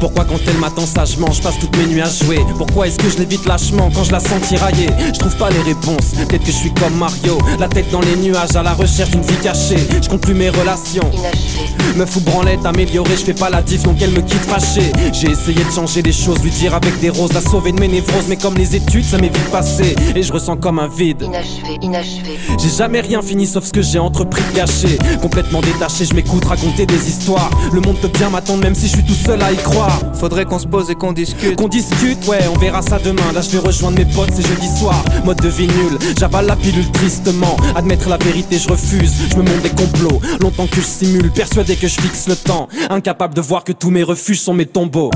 Pourquoi 0.00 0.24
quand 0.24 0.38
elle 0.46 0.58
m'attend 0.58 0.86
sagement, 0.86 1.32
je 1.32 1.42
passe 1.42 1.58
toutes 1.58 1.76
mes 1.76 1.86
nuits 1.86 2.00
à 2.00 2.08
jouer 2.08 2.38
Pourquoi 2.56 2.86
est-ce 2.86 2.98
que 2.98 3.08
je 3.10 3.18
l'évite 3.18 3.44
lâchement 3.46 3.90
quand 3.92 4.04
je 4.04 4.12
la 4.12 4.20
sens 4.20 4.40
tirailler 4.46 4.88
Je 5.12 5.18
trouve 5.18 5.36
pas 5.36 5.50
les 5.50 5.60
réponses, 5.60 6.12
peut-être 6.28 6.44
que 6.44 6.52
je 6.52 6.56
suis 6.56 6.72
comme 6.74 6.94
Mario 6.96 7.38
La 7.58 7.68
tête 7.68 7.90
dans 7.90 8.00
les 8.00 8.14
nuages 8.16 8.54
à 8.54 8.62
la 8.62 8.74
recherche 8.74 9.10
d'une 9.10 9.22
vie 9.22 9.36
cachée 9.42 9.76
Je 10.02 10.08
compte 10.08 10.20
plus 10.20 10.34
mes 10.34 10.50
relations 10.50 11.10
inachevé, 11.12 11.96
Me 11.96 12.06
fous 12.06 12.20
branlette, 12.20 12.64
améliorée, 12.64 13.16
je 13.16 13.24
fais 13.24 13.34
pas 13.34 13.50
la 13.50 13.60
diff 13.62 13.82
donc 13.82 13.96
elle 14.00 14.10
me 14.10 14.20
quitte 14.20 14.44
fâchée 14.44 14.92
J'ai 15.12 15.30
essayé 15.30 15.64
de 15.64 15.70
changer 15.70 16.02
les 16.02 16.12
choses, 16.12 16.40
lui 16.42 16.50
dire 16.50 16.74
avec 16.74 16.98
des 17.00 17.10
roses 17.10 17.32
La 17.32 17.40
sauver 17.40 17.72
de 17.72 17.80
mes 17.80 17.88
névroses, 17.88 18.26
mais 18.28 18.36
comme 18.36 18.54
les 18.54 18.76
études 18.76 19.04
ça 19.04 19.18
m'est 19.18 19.34
vite 19.34 19.50
passé 19.50 19.96
Et 20.14 20.22
je 20.22 20.32
ressens 20.32 20.56
comme 20.58 20.78
un 20.78 20.88
vide 20.88 21.22
inachevé, 21.22 21.78
inachevé. 21.82 22.38
j'ai 22.56 22.70
jamais 22.70 23.00
rien 23.00 23.20
fini 23.20 23.46
sauf 23.46 23.64
ce 23.64 23.72
que 23.72 23.82
j'ai 23.82 23.98
entrepris 23.98 24.42
de 24.52 24.56
gâcher 24.56 24.98
Complètement 25.20 25.60
détaché, 25.60 26.04
je 26.04 26.14
m'écoute 26.14 26.44
raconter 26.44 26.86
des 26.86 27.08
histoires 27.08 27.50
Le 27.72 27.80
monde 27.80 27.96
peut 27.96 28.10
bien 28.16 28.30
m'attendre 28.30 28.62
même 28.62 28.74
si 28.74 28.86
je 28.86 28.92
suis 28.92 29.04
tout 29.04 29.14
seul 29.14 29.42
à 29.42 29.50
y 29.50 29.56
croire 29.56 29.87
Faudrait 30.14 30.44
qu'on 30.44 30.58
se 30.58 30.66
pose 30.66 30.90
et 30.90 30.94
qu'on 30.94 31.12
discute. 31.12 31.56
Qu'on 31.56 31.68
discute, 31.68 32.26
ouais, 32.26 32.40
on 32.54 32.58
verra 32.58 32.82
ça 32.82 32.98
demain. 32.98 33.32
Là 33.34 33.40
je 33.40 33.50
vais 33.50 33.58
rejoindre 33.58 33.98
mes 33.98 34.04
potes, 34.04 34.30
c'est 34.34 34.46
jeudi 34.46 34.68
soir. 34.78 35.04
Mode 35.24 35.40
de 35.40 35.48
vie 35.48 35.66
nul, 35.66 35.98
j'avale 36.18 36.46
la 36.46 36.56
pilule 36.56 36.90
tristement. 36.92 37.56
Admettre 37.74 38.08
la 38.08 38.16
vérité, 38.16 38.58
je 38.58 38.68
refuse. 38.68 39.12
Je 39.30 39.36
me 39.36 39.42
montre 39.42 39.62
des 39.62 39.70
complots, 39.70 40.20
longtemps 40.40 40.66
que 40.66 40.76
je 40.76 40.86
simule. 40.86 41.30
Persuadé 41.30 41.76
que 41.76 41.88
je 41.88 42.00
fixe 42.00 42.28
le 42.28 42.36
temps. 42.36 42.68
Incapable 42.90 43.34
de 43.34 43.40
voir 43.40 43.64
que 43.64 43.72
tous 43.72 43.90
mes 43.90 44.02
refuges 44.02 44.40
sont 44.40 44.54
mes 44.54 44.66
tombeaux. 44.66 45.10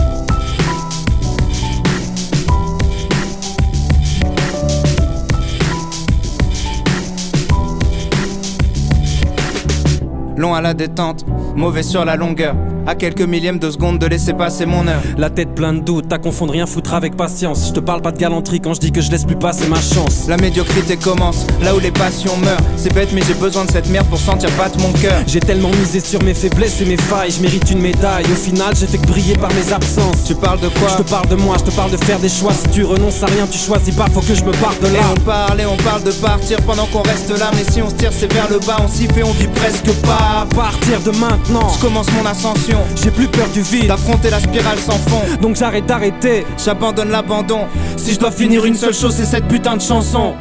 Long 10.37 10.55
à 10.55 10.61
la 10.61 10.75
détente, 10.75 11.25
mauvais 11.55 11.83
sur 11.83 12.05
la 12.05 12.17
longueur. 12.17 12.57
À 12.87 12.95
quelques 12.97 13.23
millièmes 13.23 13.59
de 13.61 13.71
seconde 13.71 13.99
de 14.01 14.07
laisser 14.07 14.33
passer 14.33 14.67
mon 14.67 14.87
heure. 14.89 15.01
La 15.17 15.31
tête 15.31 15.55
pleine 15.55 15.81
de 15.81 15.85
doutes, 15.85 16.09
t'as 16.09 16.19
confondre 16.19 16.53
rien 16.53 16.67
foutre 16.67 16.95
avec 16.95 17.17
patience 17.17 17.69
Je 17.69 17.73
te 17.73 17.81
parle 17.81 18.03
pas 18.03 18.11
de 18.11 18.19
galanterie 18.19 18.61
quand 18.61 18.75
je 18.75 18.81
dis 18.81 18.91
que 18.91 19.01
je 19.01 19.11
laisse 19.11 19.25
plus 19.25 19.37
passer 19.37 19.69
ma 19.69 19.81
chance 19.81 20.27
La 20.29 20.37
médiocrité 20.37 20.97
commence, 20.97 21.47
là 21.63 21.75
où 21.77 21.79
les 21.79 21.93
passions 21.93 22.37
meurent. 22.39 22.59
C'est 22.77 22.93
bête, 22.93 23.11
mais 23.15 23.23
j'ai 23.27 23.35
besoin 23.35 23.65
de 23.65 23.71
cette 23.71 23.89
merde 23.89 24.07
pour 24.09 24.19
sentir 24.19 24.51
battre 24.59 24.79
mon 24.81 24.93
cœur. 24.95 25.23
J'ai 25.29 25.39
tellement 25.41 25.71
misé 25.71 26.01
sur 26.01 26.23
mes 26.25 26.35
faiblesses 26.35 26.81
et 26.81 26.85
mes 26.85 26.97
failles, 26.97 27.31
je 27.31 27.41
mérite 27.41 27.71
une 27.71 27.81
médaille. 27.81 28.25
Au 28.25 28.35
final, 28.35 28.75
j'ai 28.75 28.87
fait 28.87 28.99
que 28.99 29.07
briller 29.07 29.37
par 29.37 29.51
mes 29.55 29.73
absences. 29.73 30.25
Tu 30.27 30.35
parles 30.35 30.61
de 30.61 30.69
quoi 30.69 30.89
Je 30.99 31.03
te 31.03 31.09
parle 31.09 31.29
de 31.29 31.37
moi, 31.37 31.57
je 31.59 31.71
te 31.71 31.77
parle 31.77 31.93
de 31.93 31.97
faire 31.99 32.19
des 32.19 32.29
choix. 32.29 32.53
Si 32.53 32.69
tu 32.71 32.85
renonces 32.85 33.23
à 33.23 33.27
rien, 33.27 33.47
tu 33.47 33.59
choisis 33.59 33.95
pas, 33.95 34.07
faut 34.13 34.21
que 34.21 34.35
je 34.35 34.45
me 34.45 34.51
parte 34.53 34.81
de 34.83 34.89
Et 34.89 34.93
là. 34.93 35.01
on 35.17 35.21
parle 35.21 35.61
et 35.61 35.67
on 35.67 35.77
parle 35.77 36.03
de 36.03 36.11
partir 36.13 36.59
pendant 36.67 36.87
qu'on 36.87 37.03
reste 37.03 37.31
là. 37.39 37.51
Mais 37.55 37.65
si 37.71 37.81
on 37.81 37.89
se 37.91 37.95
tire, 37.95 38.11
c'est 38.13 38.33
vers 38.33 38.51
le 38.51 38.59
bas, 38.59 38.79
on 38.85 38.89
s'y 38.89 39.07
fait, 39.07 39.23
on 39.23 39.33
vit 39.33 39.47
presque 39.49 39.93
pas. 40.03 40.43
À 40.43 40.47
partir 40.55 41.01
de 41.01 41.17
maintenant, 41.19 41.69
Je 41.77 41.81
commence 41.81 42.07
mon 42.13 42.27
ascension, 42.29 42.72
j'ai 43.03 43.11
plus 43.11 43.29
peur 43.29 43.49
du 43.49 43.63
vide. 43.63 43.89
d'affronter 43.89 44.31
la 44.31 44.41
spirale 44.41 44.79
sans 44.79 44.99
fond. 44.99 45.23
Donc 45.41 45.57
j'arrête 45.57 45.87
d'arrêter. 45.87 46.45
J'abandonne 46.63 47.11
l'abandon. 47.11 47.67
Si 47.97 48.13
je 48.13 48.19
dois 48.19 48.31
finir 48.31 48.65
une 48.65 48.75
seule 48.75 48.95
chose, 48.95 49.15
c'est 49.15 49.25
cette 49.25 49.49
putain 49.49 49.77
de 49.77 49.83
chanson. 49.83 50.35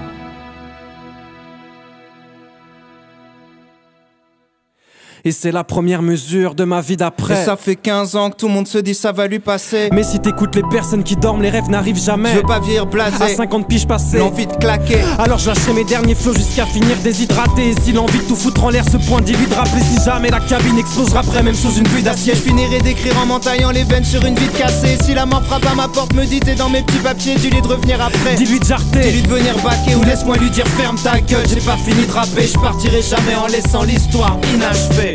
Et 5.24 5.32
c'est 5.32 5.52
la 5.52 5.64
première 5.64 6.02
mesure 6.02 6.56
de 6.56 6.64
ma 6.64 6.82
vie 6.82 6.94
Et 6.94 6.98
d'après. 6.98 7.46
ça 7.46 7.56
fait 7.56 7.76
15 7.76 8.16
ans 8.16 8.30
que 8.30 8.36
tout 8.38 8.48
le 8.48 8.54
monde 8.54 8.68
se 8.68 8.78
dit 8.78 8.94
ça 8.94 9.12
va 9.12 9.28
lui 9.28 9.40
passer. 9.40 9.90
Mais 9.94 10.04
si 10.04 10.20
t'écoutes 10.20 10.56
les 10.56 10.64
personnes 10.64 11.04
qui 11.04 11.16
dorment, 11.16 11.42
les 11.42 11.50
rêves 11.50 11.70
n'arrivent 11.70 12.02
jamais. 12.02 12.32
Je 12.32 12.38
veux 12.38 12.42
pas 12.44 12.60
vieillir 12.60 12.84
À 12.84 12.86
blasé. 12.86 13.36
50 13.36 13.68
piges 13.68 13.88
passées. 13.88 14.18
L'envie 14.18 14.48
de 14.48 14.54
claquer. 14.54 15.00
Alors 15.20 15.38
je 15.38 15.48
lâcherai 15.48 15.74
mes 15.74 15.84
derniers 15.84 16.16
flots 16.16 16.34
jusqu'à 16.34 16.66
finir 16.66 16.98
déshydraté. 17.04 17.70
Et 17.70 17.82
si 17.82 17.92
l'envie 17.92 18.20
de 18.20 18.24
tout 18.24 18.36
foutre 18.36 18.64
en 18.64 18.70
l'air 18.70 18.84
ce 18.86 18.98
point 18.98 19.22
de 19.22 19.56
rappeler 19.56 19.82
si 19.82 20.04
jamais 20.04 20.30
la 20.30 20.40
cabine 20.40 20.78
explosera 20.78 21.20
après, 21.22 21.44
même 21.44 21.56
sous 21.56 21.74
une 21.74 21.84
pluie 21.84 22.02
d'acier. 22.04 22.34
Je 22.36 22.42
finirai 22.42 22.80
d'écrire 22.80 23.18
en 23.22 23.26
m'entaillant 23.26 23.72
les 23.72 23.84
veines 23.84 24.04
sur 24.04 24.26
une 24.26 24.36
vide 24.36 24.52
cassée. 24.58 24.98
Si 25.04 25.14
la 25.14 25.26
mort 25.26 25.44
frappe 25.44 25.66
à 25.72 25.76
ma 25.76 25.88
porte, 25.88 26.14
me 26.14 26.26
dit 26.26 26.40
t'es 26.40 26.56
dans 26.56 26.70
mes 26.70 26.82
petits 26.82 27.00
papiers, 27.00 27.36
dis-lui 27.36 27.62
de 27.62 27.68
revenir 27.68 28.02
après. 28.02 28.36
Dis-lui 28.36 28.60
de 28.60 28.66
jarter. 28.66 29.02
Dis-lui 29.02 29.22
de 29.24 29.28
venir 29.28 29.56
baquer 29.64 29.96
ou 29.96 30.04
laisse-moi 30.04 30.38
lui 30.38 30.50
dire 30.50 30.68
ferme 30.68 30.98
ta 30.98 31.20
gueule. 31.20 31.46
J'ai 31.48 31.62
pas 31.62 31.78
fini 31.78 32.06
de 32.06 32.12
rapper, 32.12 32.48
je 32.48 32.58
partirai 32.60 33.02
jamais 33.02 33.36
en 33.36 33.48
laissant 33.48 33.84
l'histoire 33.84 34.38
inachevée. 34.54 35.11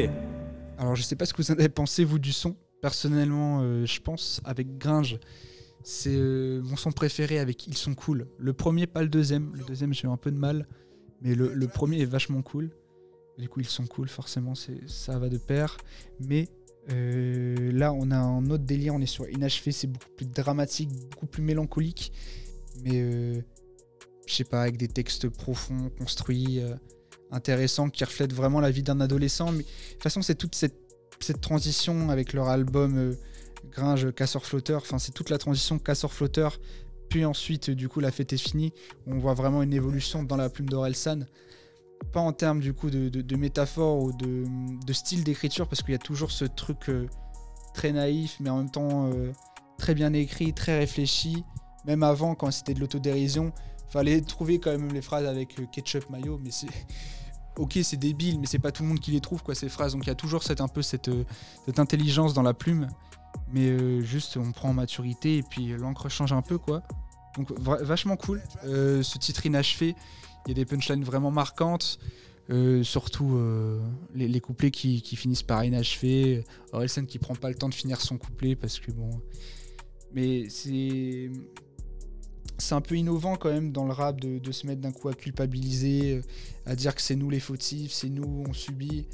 Alors, 0.96 1.02
je 1.02 1.08
sais 1.08 1.16
pas 1.16 1.26
ce 1.26 1.34
que 1.34 1.42
vous 1.42 1.50
en 1.50 1.56
avez 1.56 1.68
pensé, 1.68 2.04
vous, 2.04 2.18
du 2.18 2.32
son. 2.32 2.56
Personnellement, 2.80 3.60
euh, 3.60 3.84
je 3.84 4.00
pense, 4.00 4.40
avec 4.46 4.78
Gringe, 4.78 5.18
c'est 5.82 6.16
euh, 6.16 6.62
mon 6.62 6.76
son 6.76 6.90
préféré 6.90 7.38
avec 7.38 7.66
Ils 7.66 7.76
sont 7.76 7.94
cool. 7.94 8.26
Le 8.38 8.54
premier, 8.54 8.86
pas 8.86 9.02
le 9.02 9.10
deuxième. 9.10 9.54
Le 9.54 9.62
deuxième, 9.64 9.92
j'ai 9.92 10.08
eu 10.08 10.10
un 10.10 10.16
peu 10.16 10.30
de 10.30 10.38
mal. 10.38 10.66
Mais 11.20 11.34
le, 11.34 11.68
premier 11.68 12.00
est 12.00 12.06
vachement 12.06 12.40
cool. 12.40 12.70
Du 13.36 13.46
coup, 13.50 13.60
ils 13.60 13.66
sont 13.66 13.86
cool, 13.86 14.08
forcément, 14.08 14.54
ça 14.54 15.18
va 15.18 15.28
de 15.28 15.36
pair. 15.36 15.76
Mais 16.18 16.48
euh, 16.90 17.72
là, 17.72 17.92
on 17.92 18.10
a 18.10 18.16
un 18.16 18.46
autre 18.46 18.64
délire. 18.64 18.94
On 18.94 19.00
est 19.02 19.04
sur 19.04 19.28
Inachevé, 19.28 19.72
c'est 19.72 19.88
beaucoup 19.88 20.08
plus 20.16 20.26
dramatique, 20.26 20.88
beaucoup 21.10 21.26
plus 21.26 21.42
mélancolique. 21.42 22.10
Mais 22.84 23.34
je 24.26 24.34
sais 24.34 24.44
pas, 24.44 24.62
avec 24.62 24.78
des 24.78 24.88
textes 24.88 25.28
profonds, 25.28 25.90
construits, 25.98 26.62
intéressants, 27.30 27.90
qui 27.90 28.02
reflètent 28.02 28.32
vraiment 28.32 28.60
la 28.60 28.70
vie 28.70 28.82
d'un 28.82 29.02
adolescent. 29.02 29.52
Mais 29.52 29.62
de 29.62 29.92
toute 29.92 30.02
façon, 30.02 30.22
c'est 30.22 30.36
toute 30.36 30.54
cette, 30.54 30.85
cette 31.20 31.40
transition 31.40 32.10
avec 32.10 32.32
leur 32.32 32.48
album 32.48 32.96
euh, 32.96 33.14
Gringe, 33.70 34.12
Casseur 34.12 34.44
Flotteur. 34.44 34.82
Enfin, 34.82 34.98
c'est 34.98 35.12
toute 35.12 35.30
la 35.30 35.38
transition 35.38 35.78
Casseur 35.78 36.12
Flotteur. 36.12 36.58
Puis 37.08 37.24
ensuite, 37.24 37.70
du 37.70 37.88
coup, 37.88 38.00
la 38.00 38.10
fête 38.10 38.32
est 38.32 38.38
finie. 38.38 38.72
On 39.06 39.18
voit 39.18 39.34
vraiment 39.34 39.62
une 39.62 39.72
évolution 39.72 40.22
dans 40.22 40.36
la 40.36 40.48
plume 40.48 40.68
d'Orelsan. 40.68 41.20
Pas 42.12 42.20
en 42.20 42.32
termes 42.32 42.60
du 42.60 42.74
coup 42.74 42.90
de, 42.90 43.36
métaphore 43.36 44.02
ou 44.02 44.12
de, 44.12 44.92
style 44.92 45.24
d'écriture, 45.24 45.68
parce 45.68 45.82
qu'il 45.82 45.92
y 45.92 45.94
a 45.94 45.98
toujours 45.98 46.30
ce 46.30 46.44
truc 46.44 46.88
euh, 46.88 47.06
très 47.74 47.92
naïf, 47.92 48.36
mais 48.40 48.50
en 48.50 48.58
même 48.58 48.70
temps 48.70 49.10
euh, 49.12 49.32
très 49.78 49.94
bien 49.94 50.12
écrit, 50.12 50.52
très 50.52 50.78
réfléchi. 50.78 51.44
Même 51.86 52.02
avant, 52.02 52.34
quand 52.34 52.50
c'était 52.50 52.74
de 52.74 52.80
l'autodérision, 52.80 53.52
fallait 53.88 54.20
trouver 54.20 54.58
quand 54.58 54.72
même 54.72 54.92
les 54.92 55.00
phrases 55.00 55.26
avec 55.26 55.58
ketchup 55.70 56.10
mayo, 56.10 56.38
mais 56.42 56.50
c'est 56.50 56.66
ok, 57.56 57.78
c'est 57.82 57.96
débile, 57.96 58.40
mais 58.40 58.46
c'est 58.46 58.58
pas 58.58 58.72
tout 58.72 58.82
le 58.82 58.88
monde 58.88 59.00
qui 59.00 59.10
les 59.10 59.20
trouve 59.20 59.42
quoi 59.42 59.54
ces 59.54 59.68
phrases. 59.68 59.92
Donc 59.92 60.04
il 60.04 60.08
y 60.08 60.12
a 60.12 60.14
toujours 60.14 60.42
cette 60.42 60.60
un 60.60 60.68
peu 60.68 60.82
cette, 60.82 61.08
euh, 61.08 61.24
intelligence 61.76 62.34
dans 62.34 62.42
la 62.42 62.54
plume, 62.54 62.88
mais 63.52 63.68
euh, 63.68 64.00
juste 64.00 64.36
on 64.36 64.52
prend 64.52 64.70
en 64.70 64.74
maturité 64.74 65.38
et 65.38 65.42
puis 65.42 65.72
euh, 65.72 65.78
l'encre 65.78 66.08
change 66.08 66.32
un 66.32 66.42
peu 66.42 66.58
quoi. 66.58 66.82
Donc 67.36 67.52
vachement 67.58 68.16
cool. 68.16 68.40
Ce 68.62 69.18
titre 69.18 69.44
inachevé, 69.44 69.94
il 70.46 70.48
y 70.48 70.52
a 70.52 70.54
des 70.54 70.64
punchlines 70.64 71.04
vraiment 71.04 71.30
marquantes. 71.30 71.98
surtout 72.82 73.38
les, 74.14 74.40
couplets 74.40 74.70
qui, 74.70 75.02
qui 75.02 75.16
finissent 75.16 75.42
par 75.42 75.62
inachevé. 75.62 76.44
Orelsen 76.72 77.06
qui 77.06 77.18
prend 77.18 77.34
pas 77.34 77.50
le 77.50 77.54
temps 77.54 77.68
de 77.68 77.74
finir 77.74 78.00
son 78.00 78.16
couplet 78.16 78.56
parce 78.56 78.78
que 78.80 78.90
bon. 78.90 79.20
Mais 80.14 80.48
c'est 80.48 81.30
c'est 82.58 82.74
un 82.74 82.80
peu 82.80 82.96
innovant 82.96 83.36
quand 83.36 83.50
même 83.50 83.72
dans 83.72 83.84
le 83.84 83.92
rap 83.92 84.20
de, 84.20 84.52
se 84.52 84.66
mettre 84.66 84.80
d'un 84.80 84.92
coup 84.92 85.08
à 85.08 85.14
culpabiliser, 85.14 86.16
euh, 86.16 86.22
à 86.70 86.74
dire 86.74 86.94
que 86.94 87.02
c'est 87.02 87.16
nous 87.16 87.30
les 87.30 87.40
fautifs, 87.40 87.92
c'est 87.92 88.08
nous, 88.08 88.44
on 88.48 88.52
subit. 88.52 89.06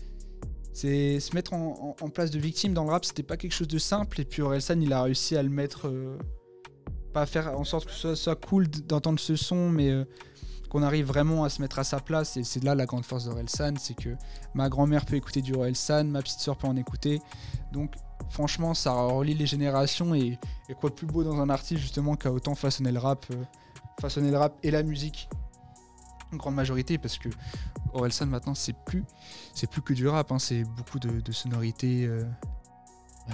C'est 0.73 1.21
se 1.21 1.35
mettre 1.35 1.53
en, 1.53 1.95
place 2.15 2.31
de 2.31 2.39
victime 2.39 2.73
dans 2.73 2.85
le 2.85 2.91
rap, 2.91 3.05
c'était 3.05 3.23
pas 3.23 3.37
quelque 3.37 3.53
chose 3.53 3.69
de 3.69 3.79
simple. 3.79 4.21
Et 4.21 4.25
puis 4.25 4.41
Orelsan, 4.41 4.81
il 4.81 4.93
a 4.93 5.03
réussi 5.03 5.37
à 5.37 5.43
le 5.43 5.51
mettre, 5.51 5.87
euh, 5.87 6.17
pas 7.13 7.27
faire 7.27 7.59
en 7.59 7.65
sorte 7.65 7.87
que 7.87 7.93
ce 7.93 8.15
soit, 8.15 8.37
cool 8.37 8.69
d'entendre 8.69 9.21
ce 9.21 9.37
son, 9.37 9.69
mais 9.69 9.91
euh, 9.91 10.05
qu'on 10.71 10.83
arrive 10.83 11.05
vraiment 11.05 11.45
à 11.45 11.51
se 11.51 11.61
mettre 11.61 11.79
à 11.79 11.85
sa 11.85 12.01
place. 12.01 12.39
Et 12.39 12.45
c'est 12.45 12.65
là 12.65 12.75
la 12.75 12.87
grande 12.87 13.05
force 13.05 13.27
d'Orelsan, 13.27 13.75
c'est 13.79 13.95
que 13.95 14.11
ma 14.55 14.71
grand-mère 14.71 15.05
peut 15.05 15.17
écouter 15.17 15.43
du 15.43 15.53
Orelsan, 15.53 16.05
ma 16.05 16.23
petite 16.23 16.41
soeur 16.41 16.57
peut 16.57 16.69
en 16.69 16.77
écouter. 16.77 17.21
Donc 17.73 17.93
franchement, 18.31 18.75
ça 18.75 18.93
relie 18.93 19.35
les 19.35 19.47
générations 19.47 20.15
et, 20.15 20.39
quoi 20.81 20.91
de 20.91 20.95
plus 20.95 21.07
beau 21.07 21.23
dans 21.23 21.41
un 21.41 21.51
artiste 21.51 21.81
justement 21.81 22.17
qui 22.17 22.27
a 22.27 22.33
autant 22.33 22.55
façonné 22.55 22.93
le 22.93 22.99
rap, 22.99 23.27
euh, 23.31 23.45
façonné 24.01 24.31
le 24.31 24.39
rap 24.39 24.59
et 24.63 24.71
la 24.71 24.83
musique 24.83 25.29
en 26.33 26.37
grande 26.37 26.55
majorité 26.55 26.97
parce 26.97 27.19
que 27.19 27.29
Orelsan 27.93 28.27
maintenant 28.27 28.55
c'est 28.55 28.75
plus 28.87 29.05
c'est 29.55 29.69
plus 29.71 29.83
que 29.83 29.93
du 29.93 30.09
rap, 30.09 30.33
hein, 30.33 30.39
c'est 30.39 30.65
beaucoup 30.65 30.99
de, 30.99 31.33
sonorités, 31.33 32.07
euh, 32.07 32.25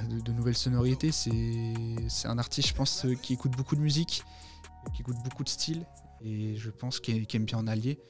de, 0.09 0.32
nouvelles 0.32 0.57
sonorités. 0.57 1.12
C'est 1.12 2.26
un 2.26 2.39
artiste, 2.39 2.68
je 2.68 2.74
pense, 2.74 3.05
euh, 3.05 3.14
qui 3.14 3.34
écoute 3.34 3.53
beaucoup 3.53 3.76
de 3.76 3.80
musique, 3.80 4.24
qui 4.95 5.03
écoute 5.03 5.16
beaucoup 5.22 5.45
de 5.45 5.49
styles 5.49 5.86
et 6.20 6.57
je 6.57 6.70
pense 6.70 6.99
qu'il 6.99 7.24
aime 7.32 7.45
bien 7.45 7.59
en 7.59 7.68
allier. 7.68 8.01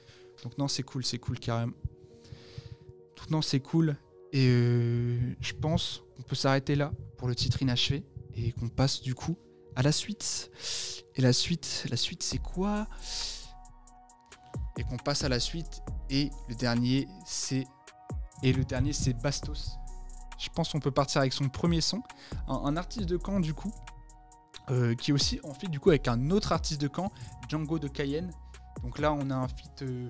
Donc 0.43 0.57
non, 0.57 0.69
c'est 0.69 0.83
cool, 0.85 1.05
c'est 1.05 1.19
cool 1.19 1.39
carrément. 1.39 1.75
Non, 3.31 3.43
c'est 3.43 3.61
cool. 3.61 3.97
Et 4.33 4.47
je 5.41 5.53
pense 5.61 6.03
qu'on 6.19 6.25
peut 6.25 6.35
s'arrêter 6.35 6.75
là 6.75 6.91
pour 7.17 7.29
le 7.29 7.35
titre 7.35 7.63
inachevé 7.63 8.05
et 8.35 8.53
qu'on 8.53 8.69
passe 8.69 9.01
du 9.01 9.15
coup 9.15 9.39
à 9.77 9.83
la 9.83 9.93
suite. 9.93 10.51
Et 11.15 11.23
la 11.23 11.33
suite, 11.33 11.87
la 11.89 11.97
suite 11.97 12.23
c'est 12.25 12.39
quoi? 12.39 12.89
Et 14.77 14.83
qu'on 14.85 14.97
passe 14.97 15.23
à 15.23 15.29
la 15.29 15.41
suite 15.41 15.81
et 16.11 16.31
le 16.49 16.57
dernier 16.57 17.09
c'est 17.25 17.65
et 18.43 18.53
le 18.53 18.65
dernier 18.65 18.93
c'est 18.93 19.15
Bastos. 19.15 19.79
Je 20.39 20.49
pense 20.51 20.71
qu'on 20.71 20.81
peut 20.81 20.91
partir 20.91 21.21
avec 21.21 21.33
son 21.33 21.49
premier 21.49 21.81
son, 21.81 22.03
un, 22.47 22.77
artiste 22.77 23.07
de 23.07 23.19
Caen 23.19 23.41
du 23.41 23.55
coup, 23.55 23.73
euh, 24.71 24.95
qui 24.95 25.11
est 25.11 25.15
aussi 25.15 25.41
en 25.43 25.55
fait 25.55 25.67
du 25.67 25.81
coup 25.81 25.91
avec 25.91 26.07
un 26.07 26.31
autre 26.31 26.53
artiste 26.53 26.81
de 26.81 26.89
Caen, 26.95 27.11
Django 27.49 27.79
de 27.79 27.89
Cayenne. 27.89 28.31
Donc 28.83 28.99
là 28.99 29.13
on 29.13 29.31
a 29.31 29.35
un 29.35 29.49
feat 29.49 29.83
euh, 29.83 30.09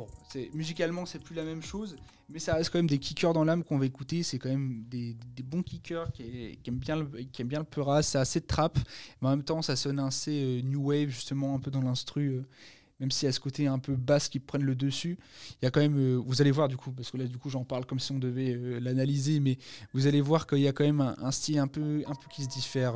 Bon, 0.00 0.06
musicalement 0.54 1.04
c'est 1.04 1.18
plus 1.18 1.34
la 1.34 1.44
même 1.44 1.60
chose, 1.60 1.94
mais 2.30 2.38
ça 2.38 2.54
reste 2.54 2.70
quand 2.70 2.78
même 2.78 2.86
des 2.88 2.98
kickers 2.98 3.34
dans 3.34 3.44
l'âme 3.44 3.62
qu'on 3.62 3.76
va 3.76 3.84
écouter. 3.84 4.22
C'est 4.22 4.38
quand 4.38 4.48
même 4.48 4.82
des, 4.88 5.14
bons 5.44 5.62
kickers 5.62 6.10
qui, 6.12 6.58
aiment 6.66 6.78
bien 6.78 6.96
le, 6.96 7.04
qui 7.24 7.42
aiment 7.42 7.48
bien 7.48 7.60
le. 7.60 8.02
C'est 8.02 8.16
assez 8.16 8.40
trap, 8.40 8.78
mais 9.20 9.28
en 9.28 9.32
même 9.32 9.42
temps 9.42 9.60
ça 9.60 9.76
sonne 9.76 9.98
assez 9.98 10.42
euh, 10.42 10.62
new 10.62 10.88
wave 10.88 11.10
justement 11.10 11.54
un 11.54 11.58
peu 11.58 11.70
dans 11.70 11.82
l'instru. 11.82 12.28
euh, 12.28 12.46
même 12.98 13.10
s'il 13.10 13.26
y 13.26 13.28
a 13.28 13.32
ce 13.32 13.40
côté 13.40 13.66
un 13.66 13.78
peu 13.78 13.94
basse 13.94 14.30
qui 14.30 14.40
prennent 14.40 14.64
le 14.64 14.74
dessus, 14.74 15.18
il 15.60 15.64
y 15.64 15.68
a 15.68 15.70
quand 15.70 15.80
même, 15.80 15.98
euh, 15.98 16.16
vous 16.16 16.40
allez 16.40 16.50
voir 16.50 16.68
du 16.68 16.78
coup, 16.78 16.92
parce 16.92 17.10
que 17.10 17.18
là 17.18 17.24
du 17.24 17.36
coup 17.36 17.50
j'en 17.50 17.64
parle 17.64 17.84
comme 17.84 17.98
si 17.98 18.12
on 18.12 18.18
devait 18.18 18.58
l'analyser, 18.80 19.38
mais 19.38 19.58
vous 19.92 20.06
allez 20.06 20.22
voir 20.22 20.46
qu'il 20.46 20.60
y 20.60 20.68
a 20.68 20.72
quand 20.72 20.84
même 20.84 21.00
un, 21.00 21.30
style 21.30 21.58
un 21.58 21.68
peu, 21.68 22.02
un 22.06 22.14
peu 22.14 22.28
qui 22.30 22.42
se 22.42 22.48
diffère 22.48 22.94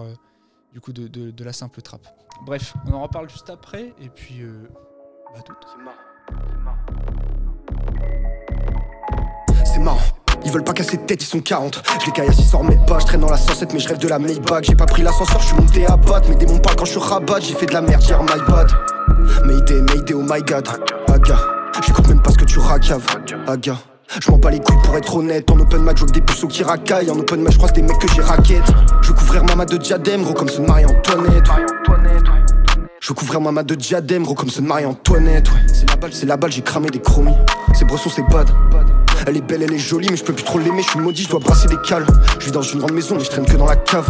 du 0.73 0.81
coup 0.81 0.95
de, 0.95 1.07
de- 1.09 1.31
de 1.31 1.45
la 1.45 1.53
simple 1.53 1.83
trap. 1.83 2.07
Bref, 2.47 2.75
on 2.87 2.93
en 2.93 3.03
reparle 3.03 3.29
juste 3.29 3.51
après, 3.51 3.95
et 4.01 4.09
puis 4.09 4.41
bah 5.35 5.43
tout. 5.43 5.55
C'est 5.67 6.64
Ils 10.45 10.53
veulent 10.53 10.65
pas 10.65 10.73
casser 10.73 10.97
de 10.97 11.03
tête, 11.03 11.23
ils 11.23 11.27
sont 11.27 11.41
40. 11.41 11.83
Je 12.01 12.07
les 12.07 12.13
caille 12.13 12.29
à 12.29 12.33
600 12.33 12.63
mètres 12.65 12.85
pas, 12.85 12.99
je 12.99 13.07
traîne 13.07 13.21
dans 13.21 13.31
la 13.31 13.37
107, 13.37 13.73
mais 13.73 13.81
je 13.81 13.89
rêve 13.89 13.99
de 13.99 14.09
la 14.09 14.19
Maybach. 14.19 14.65
J'ai 14.65 14.75
pas 14.75 14.87
pris 14.87 15.03
l'ascenseur, 15.03 15.41
je 15.41 15.47
suis 15.47 15.57
monté 15.57 15.87
à 15.87 15.97
batte. 15.97 16.29
Mes 16.29 16.37
démons 16.37 16.59
parlent 16.59 16.77
quand 16.77 16.85
je 16.85 16.93
suis 16.93 17.01
rabat, 17.01 17.41
j'ai 17.41 17.55
fait 17.55 17.67
de 17.67 17.73
la 17.73 17.81
merde 17.81 18.03
hier, 18.03 18.23
my 18.23 18.41
bad. 18.49 18.71
Mayday, 19.45 19.81
Mayday, 19.81 20.15
oh 20.15 20.23
my 20.23 20.41
god. 20.43 20.69
Aga, 21.09 21.39
j'écoute 21.87 22.09
même 22.09 22.21
pas 22.23 22.31
ce 22.31 22.39
que 22.39 22.45
tu 22.45 22.59
racaves. 22.59 23.07
Aga. 23.47 23.77
Je 24.21 24.31
m'en 24.31 24.39
bats 24.39 24.51
les 24.51 24.61
couilles 24.61 24.77
pour 24.83 24.97
être 24.97 25.17
honnête. 25.17 25.51
En 25.51 25.59
open 25.59 25.83
match, 25.83 25.99
je 26.01 26.05
des 26.07 26.21
puceaux 26.21 26.47
qui 26.47 26.63
racaillent. 26.63 27.11
En 27.11 27.19
open 27.19 27.43
match, 27.43 27.55
je 27.55 27.59
croise 27.59 27.73
des 27.73 27.83
mecs 27.83 27.99
que 27.99 28.09
j'ai 28.15 28.23
raquette. 28.23 28.63
Je 29.03 29.09
veux 29.09 29.15
couvrir 29.15 29.45
ma 29.45 29.65
de 29.65 29.77
diadème, 29.77 30.23
gros 30.23 30.35
comme 30.35 30.49
de 30.49 30.59
Marie-Antoinette. 30.59 31.49
Je 33.01 33.09
veux 33.09 33.15
couvrir 33.15 33.41
ma 33.41 33.63
de 33.63 33.75
diadème, 33.75 34.23
gros 34.23 34.35
comme 34.35 34.51
de 34.51 34.61
Marie-Antoinette. 34.61 35.51
Ouais. 35.51 35.61
C'est 35.73 35.89
la 35.89 35.97
balle, 35.97 36.13
c'est 36.13 36.27
la 36.27 36.37
balle, 36.37 36.53
j'ai 36.53 36.63
cramé 36.63 36.91
des 36.91 37.01
chromies. 37.01 37.37
Ces 37.75 37.85
bressons, 37.85 38.11
c'est 38.11 38.29
bad. 38.29 38.51
Elle 39.27 39.39
est 39.39 39.41
belle, 39.41 39.63
elle 39.63 39.73
est 39.73 39.79
jolie, 39.79 40.09
mais 40.11 40.17
je 40.17 40.25
peux 40.25 40.35
plus 40.35 40.45
trop 40.45 40.59
l'aimer. 40.59 40.83
Je 40.83 40.91
suis 40.91 41.01
maudit, 41.01 41.23
je 41.23 41.31
dois 41.31 41.41
brasser 41.41 41.67
des 41.67 41.79
cales. 41.87 42.07
Je 42.39 42.47
vis 42.47 42.53
dans 42.53 42.63
une 42.63 42.81
grande 42.81 42.93
maison, 42.93 43.17
mais 43.17 43.25
je 43.25 43.31
traîne 43.31 43.47
que 43.47 43.57
dans 43.57 43.67
la 43.67 43.77
cave. 43.77 44.07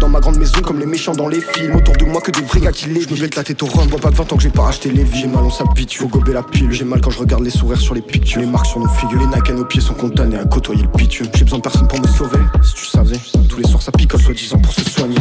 Dans 0.00 0.08
ma 0.08 0.20
grande 0.20 0.38
maison, 0.38 0.60
comme 0.62 0.80
les 0.80 0.86
méchants 0.86 1.12
dans 1.12 1.28
les 1.28 1.40
films. 1.40 1.76
Autour 1.76 1.96
de 1.96 2.04
moi, 2.06 2.20
que 2.20 2.30
des 2.30 2.40
vrais 2.40 2.60
gars 2.60 2.72
qui 2.72 2.86
les 2.86 3.02
Je 3.02 3.12
me 3.12 3.20
la 3.20 3.44
tête 3.44 3.62
au 3.62 3.66
rhum, 3.66 3.86
bois 3.88 4.00
pas 4.00 4.10
de 4.10 4.16
20 4.16 4.32
ans 4.32 4.36
que 4.36 4.42
j'ai 4.42 4.48
pas 4.50 4.62
racheté 4.62 4.90
les 4.90 5.04
vies. 5.04 5.20
J'ai 5.20 5.26
mal, 5.26 5.44
on 5.44 5.50
s'habitue, 5.50 5.98
faut 5.98 6.08
gober 6.08 6.32
la 6.32 6.42
pile. 6.42 6.72
J'ai 6.72 6.84
mal 6.84 7.00
quand 7.00 7.10
je 7.10 7.18
regarde 7.18 7.44
les 7.44 7.50
sourires 7.50 7.80
sur 7.80 7.94
les 7.94 8.00
pictures. 8.00 8.40
Les 8.40 8.46
marques 8.46 8.66
sur 8.66 8.80
nos 8.80 8.88
figures, 8.88 9.20
les 9.20 9.26
Nike 9.26 9.50
à 9.50 9.52
nos 9.52 9.64
pieds 9.64 9.80
sont 9.80 9.94
condamnés 9.94 10.38
à 10.38 10.44
côtoyer 10.44 10.82
le 10.82 10.88
bitume. 10.96 11.26
J'ai 11.34 11.44
besoin 11.44 11.58
de 11.58 11.62
personne 11.62 11.86
pour 11.86 12.00
me 12.00 12.06
sauver. 12.06 12.38
Si 12.62 12.74
tu 12.74 12.86
savais, 12.86 13.18
tous 13.48 13.58
les 13.58 13.68
soirs 13.68 13.82
ça 13.82 13.92
picole, 13.92 14.20
soi-disant 14.20 14.58
pour 14.58 14.72
se 14.72 14.88
soigner. 14.88 15.18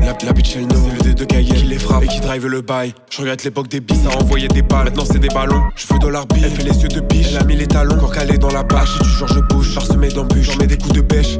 La, 0.00 0.16
la 0.24 0.32
bitch 0.32 0.56
elle 0.56 0.68
le 1.04 1.14
de 1.14 1.24
Cayenne 1.24 1.56
qui 1.56 1.64
les 1.64 1.78
frappe 1.78 2.04
et 2.04 2.06
qui 2.06 2.20
drive 2.20 2.46
le 2.46 2.60
bail 2.60 2.94
Je 3.10 3.18
regrette 3.18 3.42
l'époque 3.42 3.66
des 3.66 3.80
bis 3.80 4.06
à 4.06 4.16
envoyer 4.22 4.46
des 4.46 4.62
balles 4.62 4.84
Maintenant 4.84 5.04
c'est 5.04 5.18
des 5.18 5.28
ballons 5.28 5.62
Je 5.74 5.92
veux 5.92 5.98
dollar 5.98 6.26
bill 6.26 6.44
Elle 6.44 6.52
fait 6.52 6.62
les 6.62 6.80
yeux 6.80 6.88
de 6.88 7.00
biche 7.00 7.28
Elle 7.30 7.38
a 7.38 7.44
mis 7.44 7.56
les 7.56 7.66
talons 7.66 7.96
Encore 7.96 8.12
calé 8.12 8.38
dans 8.38 8.50
la 8.50 8.62
bâche 8.62 8.90
Et 9.00 9.02
du 9.02 9.08
jour 9.08 9.26
je 9.26 9.40
bouge 9.40 9.74
Parsemé 9.74 10.08
d'embûches 10.08 10.52
J'en 10.52 10.58
mets 10.58 10.68
des 10.68 10.78
coups 10.78 10.94
de 10.94 11.00
bêche 11.00 11.38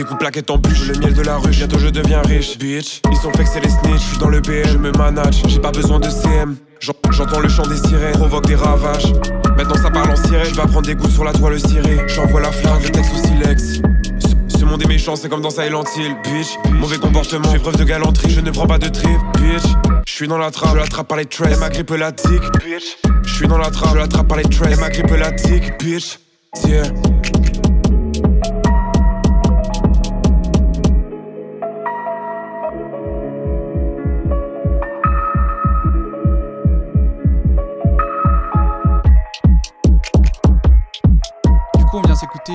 des 0.00 0.06
coups 0.06 0.18
plaquettes 0.18 0.48
en 0.50 0.56
bûche, 0.56 0.86
le 0.88 0.98
miel 0.98 1.12
de 1.12 1.20
la 1.20 1.36
rue, 1.36 1.50
bientôt 1.50 1.78
je 1.78 1.88
deviens 1.88 2.22
riche, 2.22 2.56
bitch. 2.56 3.02
Ils 3.10 3.16
sont 3.18 3.30
que 3.30 3.44
c'est 3.44 3.60
les 3.60 3.68
snitch, 3.68 4.00
je 4.00 4.08
suis 4.08 4.18
dans 4.18 4.30
le 4.30 4.40
BM, 4.40 4.66
je 4.66 4.78
me 4.78 4.90
manage, 4.92 5.42
j'ai 5.46 5.58
pas 5.58 5.72
besoin 5.72 6.00
de 6.00 6.08
CM. 6.08 6.56
J'en- 6.80 6.94
J'entends 7.10 7.40
le 7.40 7.50
chant 7.50 7.66
des 7.66 7.76
sirènes, 7.76 8.12
provoque 8.12 8.46
des 8.46 8.54
ravages. 8.54 9.12
Maintenant 9.58 9.74
ça 9.74 9.90
parle 9.90 10.10
en 10.12 10.16
sirène. 10.16 10.46
Je 10.48 10.54
vais 10.54 10.62
prendre 10.62 10.86
des 10.86 10.94
coups 10.94 11.12
sur 11.12 11.24
la 11.24 11.32
toile 11.34 11.60
cirée. 11.60 11.98
J'envoie 12.06 12.40
la 12.40 12.50
flamme, 12.50 12.80
le 12.82 12.88
texte 12.88 13.12
au 13.12 13.26
silex. 13.26 13.62
Ce- 14.48 14.64
monde 14.64 14.82
est 14.82 14.86
méchant, 14.88 15.16
c'est 15.16 15.28
comme 15.28 15.42
dans 15.42 15.50
Silent 15.50 15.82
Hill, 15.96 16.14
bitch. 16.24 16.46
Mauvais 16.72 16.96
comportement, 16.96 17.50
fais 17.50 17.58
preuve 17.58 17.76
de 17.76 17.84
galanterie, 17.84 18.30
je 18.30 18.40
ne 18.40 18.50
prends 18.52 18.68
pas 18.68 18.78
de 18.78 18.88
trip, 18.88 19.18
bitch. 19.38 19.64
Je 20.06 20.12
suis 20.12 20.28
dans 20.28 20.38
la 20.38 20.50
trappe, 20.52 20.70
je 20.72 20.76
l'attrape 20.78 21.08
par 21.08 21.18
les 21.18 21.26
tresses. 21.26 21.58
M'a 21.58 21.68
grippe 21.68 21.90
la 21.90 22.12
tic, 22.12 22.40
bitch. 22.64 22.96
Je 23.26 23.34
suis 23.34 23.48
dans 23.48 23.58
la 23.58 23.70
trappe, 23.70 23.90
je 23.92 23.98
l'attrape 23.98 24.28
par 24.28 24.38
les 24.38 24.44
tresses. 24.44 24.78
M'a 24.78 24.88
grippe 24.88 25.10
la 25.10 25.32
tic, 25.32 25.78
bitch. 25.80 26.18
Yeah. 26.66 26.84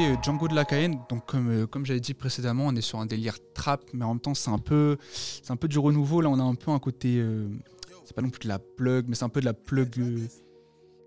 Euh, 0.05 0.15
Django 0.21 0.47
de 0.47 0.55
la 0.55 0.65
Cayenne. 0.65 0.99
Donc, 1.09 1.25
comme, 1.25 1.49
euh, 1.49 1.67
comme 1.67 1.85
j'avais 1.85 1.99
dit 1.99 2.13
précédemment, 2.13 2.65
on 2.67 2.75
est 2.75 2.81
sur 2.81 2.99
un 2.99 3.05
délire 3.05 3.37
trap, 3.53 3.81
mais 3.93 4.05
en 4.05 4.09
même 4.09 4.19
temps, 4.19 4.33
c'est 4.33 4.49
un 4.49 4.57
peu, 4.57 4.97
c'est 5.11 5.51
un 5.51 5.55
peu 5.55 5.67
du 5.67 5.79
renouveau. 5.79 6.21
Là, 6.21 6.29
on 6.29 6.39
a 6.39 6.43
un 6.43 6.55
peu 6.55 6.71
un 6.71 6.79
côté, 6.79 7.17
euh, 7.17 7.47
c'est 8.03 8.15
pas 8.15 8.21
non 8.21 8.29
plus 8.29 8.41
de 8.41 8.47
la 8.47 8.59
plug, 8.59 9.05
mais 9.07 9.15
c'est 9.15 9.25
un 9.25 9.29
peu 9.29 9.39
de 9.39 9.45
la 9.45 9.53
plug, 9.53 10.27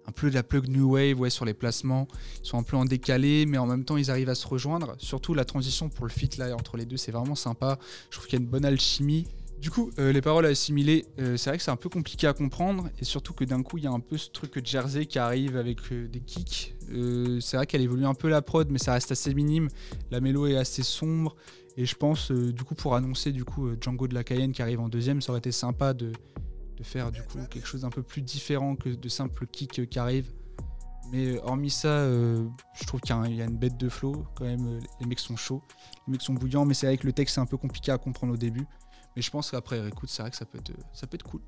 un 0.07 0.13
peu 0.13 0.31
de 0.31 0.35
la 0.35 0.43
plug 0.43 0.69
new 0.69 0.95
wave, 0.95 1.19
ouais, 1.19 1.31
sur 1.31 1.45
les 1.45 1.55
placements. 1.55 2.09
Ils 2.43 2.49
sont 2.49 2.59
un 2.59 2.63
peu 2.63 2.77
en 2.77 2.85
décalé, 2.85 3.47
mais 3.47 3.59
en 3.59 3.67
même 3.67 3.85
temps, 3.85 3.97
ils 3.97 4.11
arrivent 4.11 4.31
à 4.31 4.35
se 4.35 4.47
rejoindre. 4.47 4.97
Surtout 4.99 5.35
la 5.35 5.45
transition 5.45 5.89
pour 5.89 6.07
le 6.07 6.11
feat 6.11 6.37
là 6.37 6.55
entre 6.55 6.77
les 6.77 6.87
deux, 6.87 6.97
c'est 6.97 7.13
vraiment 7.13 7.35
sympa. 7.35 7.79
Je 8.11 8.17
trouve 8.17 8.27
qu'il 8.27 8.39
y 8.39 8.43
a 8.43 8.45
une 8.45 8.51
bonne 8.51 8.65
alchimie. 8.65 9.27
Du 9.61 9.71
coup, 9.71 9.91
euh, 9.99 10.13
les 10.13 10.23
paroles 10.23 10.47
à 10.47 10.51
assimiler, 10.51 11.07
euh, 11.19 11.37
c'est 11.37 11.51
vrai 11.51 11.57
que 11.57 11.65
c'est 11.65 11.71
un 11.71 11.77
peu 11.77 11.89
compliqué 11.89 12.29
à 12.29 12.33
comprendre, 12.33 12.89
et 13.01 13.05
surtout 13.05 13.33
que 13.33 13.45
d'un 13.45 13.63
coup, 13.63 13.79
il 13.79 13.85
y 13.85 13.87
a 13.89 13.91
un 13.91 13.99
peu 13.99 14.17
ce 14.17 14.31
truc 14.31 14.65
Jersey 14.65 15.07
qui 15.07 15.19
arrive 15.19 15.57
avec 15.57 15.79
euh, 15.91 16.07
des 16.07 16.21
kicks. 16.21 16.77
C'est 17.41 17.57
vrai 17.57 17.67
qu'elle 17.67 17.83
évolue 17.83 18.07
un 18.07 18.15
peu 18.15 18.29
la 18.29 18.41
prod, 18.41 18.71
mais 18.71 18.79
ça 18.79 18.93
reste 18.93 19.11
assez 19.11 19.35
minime. 19.35 19.69
La 20.11 20.21
mélo 20.21 20.47
est 20.47 20.57
assez 20.57 20.85
sombre, 20.85 21.35
et 21.77 21.87
je 21.87 21.95
pense, 21.97 22.31
du 22.31 22.65
coup, 22.65 22.75
pour 22.75 22.95
annoncer 22.95 23.33
du 23.33 23.45
coup 23.45 23.69
Django 23.81 24.09
de 24.09 24.15
la 24.15 24.25
Cayenne 24.25 24.53
qui 24.53 24.63
arrive 24.63 24.81
en 24.81 24.89
deuxième, 24.89 25.21
ça 25.21 25.33
aurait 25.33 25.41
été 25.41 25.53
sympa 25.53 25.93
de, 25.93 26.13
faire 26.83 27.11
du 27.11 27.23
coup 27.23 27.39
quelque 27.51 27.67
chose 27.67 27.81
d'un 27.81 27.91
peu 27.91 28.03
plus 28.03 28.23
différent 28.23 28.77
que 28.77 28.89
de 28.89 29.09
simples 29.09 29.47
kicks 29.47 29.89
qui 29.89 29.99
arrivent. 29.99 30.33
Mais 31.13 31.39
hormis 31.41 31.71
ça, 31.71 32.09
je 32.09 32.87
trouve 32.87 33.01
qu'il 33.01 33.15
y, 33.15 33.43
a 33.43 33.45
une 33.45 33.59
bête 33.59 33.77
de 33.77 33.89
flow. 33.89 34.25
Quand 34.35 34.45
même, 34.45 34.81
les 35.01 35.07
mecs 35.07 35.19
sont 35.19 35.37
chauds, 35.37 35.63
les 36.07 36.13
mecs 36.13 36.23
sont 36.23 36.35
bouillants, 36.35 36.65
mais 36.65 36.75
c'est 36.75 36.87
vrai 36.87 36.97
que 36.97 37.07
le 37.07 37.13
texte 37.13 37.35
c'est 37.35 37.41
un 37.41 37.47
peu 37.47 37.57
compliqué 37.57 37.93
à 37.93 37.99
comprendre 37.99 38.33
au 38.33 38.37
début. 38.37 38.67
Mais 39.19 39.23
je 39.23 39.33
pense 39.33 39.51
qu'après 39.51 39.85
écoute, 39.89 40.09
c'est 40.11 40.23
vrai 40.23 40.31
que 40.31 40.37
ça 40.37 40.45
peut 40.45 40.59
être, 40.59 40.71
euh, 40.71 40.83
ça 40.93 41.09
peut 41.09 41.17
être 41.17 41.25
cool. 41.25 41.41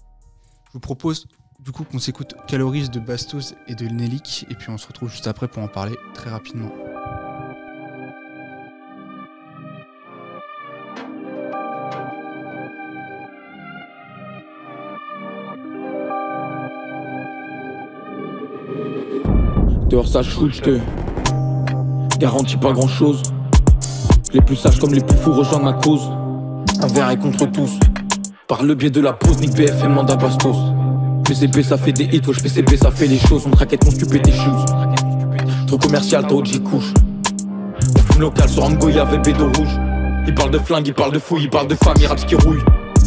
Je 0.67 0.73
vous 0.73 0.81
propose 0.81 1.29
du 1.61 1.71
coup 1.71 1.85
qu'on 1.85 2.01
s'écoute 2.01 2.35
Calories 2.49 2.89
de 2.89 2.99
Bastos 2.99 3.55
et 3.69 3.77
de 3.77 3.87
Nelik, 3.87 4.45
et 4.51 4.57
puis 4.57 4.71
on 4.71 4.77
se 4.77 4.89
retrouve 4.89 5.09
juste 5.09 5.29
après 5.29 5.47
pour 5.47 5.63
en 5.63 5.69
parler 5.69 5.97
très 6.13 6.31
rapidement. 6.31 6.69
Dehors 19.89 20.09
ça 20.09 20.25
shoot, 20.25 20.53
je 20.53 20.61
te 20.61 20.81
garantis 22.19 22.57
pas 22.57 22.73
grand 22.73 22.89
chose. 22.89 23.23
Les 24.33 24.41
plus 24.41 24.57
sages 24.57 24.81
comme 24.81 24.93
les 24.93 25.05
plus 25.05 25.17
fous 25.17 25.33
rejoignent 25.33 25.63
ma 25.63 25.75
cause. 25.75 26.20
Un 26.83 26.87
verre 26.87 27.11
est 27.11 27.19
contre 27.19 27.47
tous. 27.47 27.79
Par 28.49 28.63
le 28.63 28.75
biais 28.75 28.91
de 28.91 29.01
la 29.01 29.13
pause, 29.13 29.39
Nick 29.39 29.55
BFM 29.55 29.93
mandat 29.93 30.17
Bastos. 30.17 30.57
PCB 31.25 31.63
ça 31.63 31.77
fait 31.77 31.93
des 31.93 32.05
hits, 32.05 32.23
wesh 32.27 32.43
PCB 32.43 32.77
ça 32.77 32.91
fait 32.91 33.07
les 33.07 33.19
choses. 33.19 33.45
On 33.47 33.51
traquette 33.51 33.85
mon 33.85 33.91
stupé 33.91 34.21
tes 34.21 34.33
shoes. 34.33 34.65
Trop 35.67 35.77
commercial, 35.77 36.27
trop 36.27 36.43
j'y 36.45 36.61
couche. 36.61 36.93
On 37.97 38.13
fume 38.13 38.23
local 38.23 38.49
sur 38.49 38.65
Ango, 38.65 38.89
il 38.89 38.97
y 38.97 38.99
avait 38.99 39.19
bédo 39.19 39.47
rouge. 39.57 39.79
Il 40.27 40.35
parle 40.35 40.51
de 40.51 40.59
flingue, 40.59 40.87
il 40.87 40.95
parle 40.95 41.13
de 41.13 41.19
fouille, 41.19 41.45
il 41.45 41.51
parle 41.51 41.69
de 41.69 41.75
famille, 41.75 42.07
raps 42.07 42.25
qui 42.25 42.35
rouille. 42.35 42.63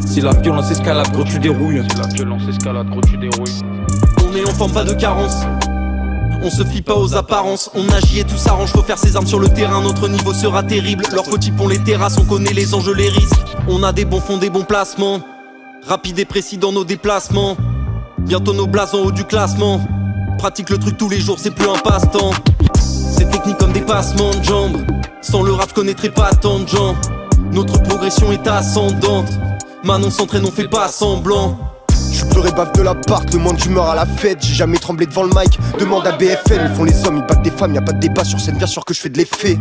Si 0.05 0.21
la 0.21 0.34
violence 0.34 0.69
escalade, 0.69 1.11
gros 1.11 1.24
tu 1.24 1.39
dérouilles. 1.39 1.82
Si 1.89 1.97
la 1.97 2.07
violence 2.07 2.43
escalade, 2.47 2.88
gros 2.89 3.01
tu 3.01 3.17
dérouilles. 3.17 3.61
On 4.24 4.36
est 4.36 4.47
enfant, 4.47 4.69
pas 4.69 4.84
de 4.84 4.93
carence. 4.93 5.45
On 6.42 6.50
se 6.50 6.64
fie 6.64 6.82
pas 6.82 6.96
aux 6.96 7.16
apparences, 7.16 7.70
on 7.74 7.88
agit 7.90 8.20
et 8.20 8.24
tout 8.24 8.38
s'arrange, 8.38 8.72
faut 8.72 8.82
faire 8.82 8.98
ses 8.98 9.16
armes 9.16 9.28
sur 9.28 9.40
le 9.40 9.50
terrain, 9.50 9.82
notre 9.82 10.08
niveau 10.08 10.34
sera 10.34 10.64
terrible. 10.64 11.06
Leur 11.14 11.26
faux 11.26 11.38
les 11.70 11.80
terrasse, 11.80 12.18
on 12.18 12.26
connaît 12.26 12.54
les 12.54 12.74
enjeux, 12.74 12.94
les 12.94 13.10
risques. 13.10 13.40
On 13.68 13.84
a 13.84 13.94
des 13.94 14.06
bons 14.06 14.20
fonds, 14.20 14.38
des 14.38 14.50
bons 14.50 14.64
placements. 14.64 15.22
Rapide 15.88 16.20
et 16.20 16.26
précis 16.26 16.58
dans 16.58 16.72
nos 16.72 16.84
déplacements. 16.84 17.58
Bientôt 18.20 18.54
nos 18.54 18.68
blasons 18.68 19.04
en 19.04 19.06
haut 19.08 19.12
du 19.12 19.26
classement. 19.26 19.80
Pratique 20.38 20.70
le 20.70 20.78
truc 20.78 20.98
tous 20.98 21.10
les 21.10 21.20
jours, 21.22 21.40
c'est 21.40 21.52
plus 21.52 21.70
un 21.70 21.78
passe-temps. 21.78 22.32
C'est 22.82 23.30
technique 23.30 23.58
comme 23.58 23.72
des 23.72 23.82
passements 23.82 24.32
de 24.32 24.44
jambes. 24.44 24.86
Sans 25.22 25.44
le 25.44 25.54
rap, 25.54 25.70
je 25.70 25.74
connaîtrais 25.76 26.10
pas 26.10 26.32
tant 26.32 26.60
de 26.60 26.68
gens. 26.68 26.96
Notre 27.52 27.82
progression 27.84 28.32
est 28.32 28.48
ascendante. 28.48 29.32
Manon 29.84 30.10
s'entraîne, 30.10 30.46
on 30.46 30.52
fait 30.52 30.68
pas 30.68 30.88
semblant. 30.88 31.58
Je 32.24 32.30
pleurais 32.30 32.51
bave 32.51 32.71
de 32.74 32.82
l'appart, 32.82 33.32
le 33.34 33.39
moins 33.39 33.53
d'humeur 33.53 33.89
à 33.89 33.95
la 33.95 34.05
fête. 34.05 34.39
J'ai 34.41 34.53
jamais 34.53 34.78
tremblé 34.78 35.05
devant 35.05 35.24
le 35.24 35.30
mic. 35.30 35.59
Demande 35.78 36.07
à 36.07 36.13
BFM, 36.13 36.69
ils 36.69 36.76
font 36.76 36.86
les 36.86 37.05
hommes, 37.05 37.17
ils 37.17 37.28
battent 37.28 37.43
des 37.43 37.51
femmes. 37.51 37.74
Y 37.76 37.78
a 37.78 37.82
pas 37.82 37.91
de 37.91 37.99
débat 37.99 38.24
sur 38.24 38.39
scène, 38.39 38.57
bien 38.57 38.67
sûr 38.67 38.86
que 38.86 38.93
je 38.93 39.01
fais 39.01 39.09
de 39.09 39.17
l'effet. 39.17 39.57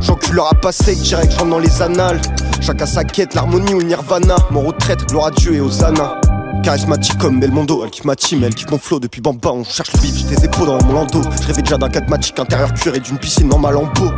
J'encule 0.00 0.36
leur 0.36 0.48
pas 0.60 0.72
sec, 0.72 0.96
direct, 0.98 1.32
je 1.32 1.38
rentre 1.38 1.50
dans 1.50 1.58
les 1.58 1.82
annales. 1.82 2.20
Chacun 2.60 2.86
sa 2.86 3.04
quête, 3.04 3.34
l'harmonie 3.34 3.74
ou 3.74 3.80
le 3.80 3.84
nirvana. 3.84 4.36
Mon 4.50 4.62
retraite, 4.62 5.06
gloire 5.08 5.26
à 5.26 5.30
Dieu 5.30 5.54
et 5.54 5.60
aux 5.60 5.84
Anna. 5.84 6.18
Charismatique 6.62 7.18
comme 7.18 7.38
Belmondo, 7.38 7.82
elle 7.84 7.90
kiffe 7.90 8.04
ma 8.04 8.16
team, 8.16 8.44
elle 8.44 8.54
kiffe 8.54 8.70
mon 8.70 8.78
flow 8.78 8.98
depuis 8.98 9.20
Bamba. 9.20 9.50
On 9.52 9.64
cherche 9.64 9.92
le 9.92 10.00
bif, 10.00 10.24
des 10.26 10.44
épaules 10.44 10.66
dans 10.66 10.82
mon 10.84 10.94
landau. 10.94 11.20
Je 11.42 11.46
rêvais 11.48 11.62
déjà 11.62 11.76
d'un 11.76 11.90
catmatique 11.90 12.38
intérieur 12.38 12.72
cuir 12.72 12.94
et 12.94 13.00
d'une 13.00 13.18
piscine 13.18 13.48
dans 13.48 13.58
ma 13.58 13.70
lambeau. 13.70 14.10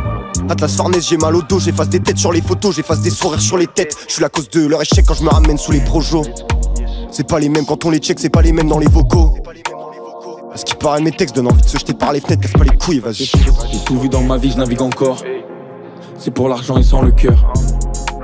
Atlas 0.49 0.73
Farnèse, 0.73 1.07
j'ai 1.07 1.17
mal 1.17 1.35
au 1.35 1.41
dos, 1.41 1.59
j'efface 1.59 1.89
des 1.89 1.99
têtes 1.99 2.17
sur 2.17 2.31
les 2.31 2.41
photos, 2.41 2.75
j'efface 2.75 3.01
des 3.01 3.09
sourires 3.09 3.41
sur 3.41 3.57
les 3.57 3.67
têtes. 3.67 3.95
Je 4.07 4.13
suis 4.13 4.21
la 4.21 4.29
cause 4.29 4.49
de 4.49 4.65
leur 4.65 4.81
échec 4.81 5.05
quand 5.05 5.13
je 5.13 5.23
me 5.23 5.29
ramène 5.29 5.57
sous 5.57 5.71
les 5.71 5.81
projos. 5.81 6.25
C'est 7.15 7.27
pas 7.27 7.39
les 7.39 7.47
mêmes 7.47 7.63
quand 7.63 7.85
on 7.85 7.91
les 7.91 7.99
check, 7.99 8.19
c'est 8.19 8.31
pas 8.31 8.41
les 8.41 8.51
mêmes 8.51 8.67
dans 8.67 8.79
les 8.79 8.87
vocaux. 8.87 9.35
Parce 10.49 10.63
qu'il 10.63 10.75
paraît 10.77 10.99
mes 10.99 11.11
textes 11.11 11.35
donnent 11.35 11.45
envie 11.45 11.61
de 11.61 11.67
se 11.67 11.77
jeter 11.77 11.93
par 11.93 12.11
les 12.11 12.19
fenêtres, 12.19 12.41
casse 12.41 12.53
pas 12.53 12.63
les 12.63 12.75
couilles, 12.75 12.97
vas-y. 12.97 13.25
J'ai 13.25 13.83
tout 13.85 13.99
vu 13.99 14.09
dans 14.09 14.23
ma 14.23 14.37
vie, 14.37 14.49
je 14.49 14.57
navigue 14.57 14.81
encore. 14.81 15.23
C'est 16.17 16.31
pour 16.31 16.49
l'argent 16.49 16.75
et 16.75 16.81
sans 16.81 17.03
le 17.03 17.11
cœur. 17.11 17.53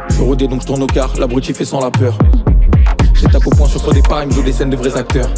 Je 0.09 0.23
rodé 0.23 0.47
donc 0.47 0.61
je 0.61 0.65
tourne 0.65 0.81
au 0.81 0.87
quart, 0.87 1.13
l'abruti 1.19 1.53
fait 1.53 1.65
sans 1.65 1.81
la 1.81 1.91
peur. 1.91 2.17
J'ai 3.13 3.27
tape 3.27 3.45
au 3.45 3.51
point 3.51 3.67
sur 3.67 3.79
son 3.79 3.91
départ, 3.91 4.23
ils 4.23 4.29
me 4.29 4.33
jouent 4.33 4.41
des 4.41 4.53
scènes 4.53 4.71
de 4.71 4.75
vrais 4.75 4.97
acteurs. 4.97 5.29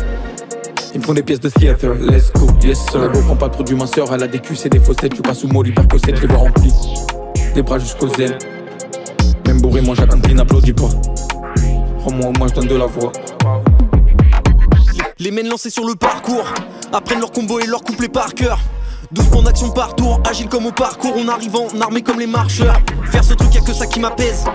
Ils 0.94 1.02
me 1.02 1.06
font 1.06 1.14
des 1.14 1.24
pièces 1.24 1.42
de 1.42 1.50
theater, 1.50 1.94
let's 1.96 2.32
go, 2.32 2.48
yes 2.64 2.80
sir. 2.90 3.02
La 3.02 3.10
prend 3.10 3.36
pas 3.36 3.50
trop 3.50 3.64
du 3.64 3.76
minceur, 3.76 4.14
elle 4.14 4.24
a 4.24 4.28
des 4.28 4.40
culs 4.40 4.56
et 4.64 4.70
des 4.70 4.80
faussettes. 4.80 5.14
Tu 5.14 5.22
passes 5.22 5.40
sous 5.40 5.50
mot, 5.50 5.62
l'hypercossette, 5.62 6.16
je 6.16 6.22
les 6.22 6.28
vois 6.28 6.38
remplis. 6.38 6.74
Des 7.54 7.64
bras 7.64 7.80
jusqu'aux 7.80 8.14
ailes. 8.18 8.38
Même 9.46 9.60
bourré, 9.60 9.82
moi 9.82 9.94
j'accomplis, 9.94 10.36
n'applaudis 10.36 10.72
pas. 10.72 10.90
Rends-moi 12.04 12.30
au 12.30 12.40
moins, 12.40 12.48
je 12.48 12.54
donne 12.54 12.68
de 12.68 12.76
la 12.76 12.88
voix. 12.88 13.12
Les 15.20 15.30
mènes 15.30 15.48
lancés 15.48 15.70
sur 15.70 15.86
le 15.86 15.94
parcours 15.94 16.52
apprennent 16.92 17.20
leur 17.20 17.32
combo 17.32 17.60
et 17.60 17.68
leur 17.68 17.84
couplet 17.84 18.10
par 18.10 18.34
cœur. 18.34 18.60
12 19.12 19.26
points 19.28 19.44
d'action 19.44 19.70
par 19.70 19.96
tour, 19.96 20.20
agile 20.28 20.50
comme 20.50 20.66
au 20.66 20.72
parcours, 20.72 21.14
on 21.16 21.28
arrive 21.28 21.56
en 21.56 21.80
armé 21.80 22.02
comme 22.02 22.20
les 22.20 22.26
marcheurs. 22.26 22.80
Faire 23.12 23.24
ce 23.24 23.36
truc, 23.36 23.54
y'a 23.54 23.62
que 23.62 23.74
ça 23.74 23.86
qui 23.86 24.00
m'apaise. 24.00 24.46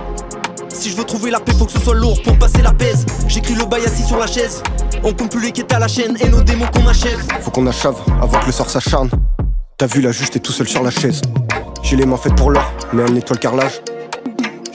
Si 0.67 0.89
je 0.89 0.97
veux 0.97 1.05
trouver 1.05 1.31
la 1.31 1.39
paix, 1.39 1.53
faut 1.53 1.65
que 1.65 1.71
ce 1.71 1.79
soit 1.79 1.95
lourd 1.95 2.21
pour 2.21 2.37
passer 2.37 2.61
la 2.61 2.73
pèse. 2.73 3.05
J'écris 3.29 3.55
le 3.55 3.63
bail 3.63 3.85
assis 3.85 4.03
sur 4.03 4.17
la 4.17 4.27
chaise. 4.27 4.61
On 5.03 5.13
compte 5.13 5.31
plus 5.31 5.41
les 5.41 5.51
quêtes 5.53 5.71
à 5.71 5.79
la 5.79 5.87
chaîne 5.87 6.17
et 6.19 6.27
nos 6.27 6.41
démons 6.41 6.67
qu'on 6.73 6.87
achève. 6.87 7.19
Faut 7.41 7.51
qu'on 7.51 7.67
achève 7.67 7.95
avant 8.21 8.39
que 8.39 8.47
le 8.47 8.51
sort 8.51 8.69
s'acharne. 8.69 9.09
T'as 9.77 9.87
vu 9.87 10.01
là, 10.01 10.11
juste 10.11 10.33
t'es 10.33 10.39
tout 10.39 10.51
seul 10.51 10.67
sur 10.67 10.83
la 10.83 10.91
chaise. 10.91 11.21
J'ai 11.81 11.95
les 11.95 12.05
mains 12.05 12.17
faites 12.17 12.35
pour 12.35 12.51
l'or, 12.51 12.73
mais 12.91 13.03
elle 13.03 13.13
nettoie 13.13 13.35
le 13.35 13.39
carrelage. 13.39 13.81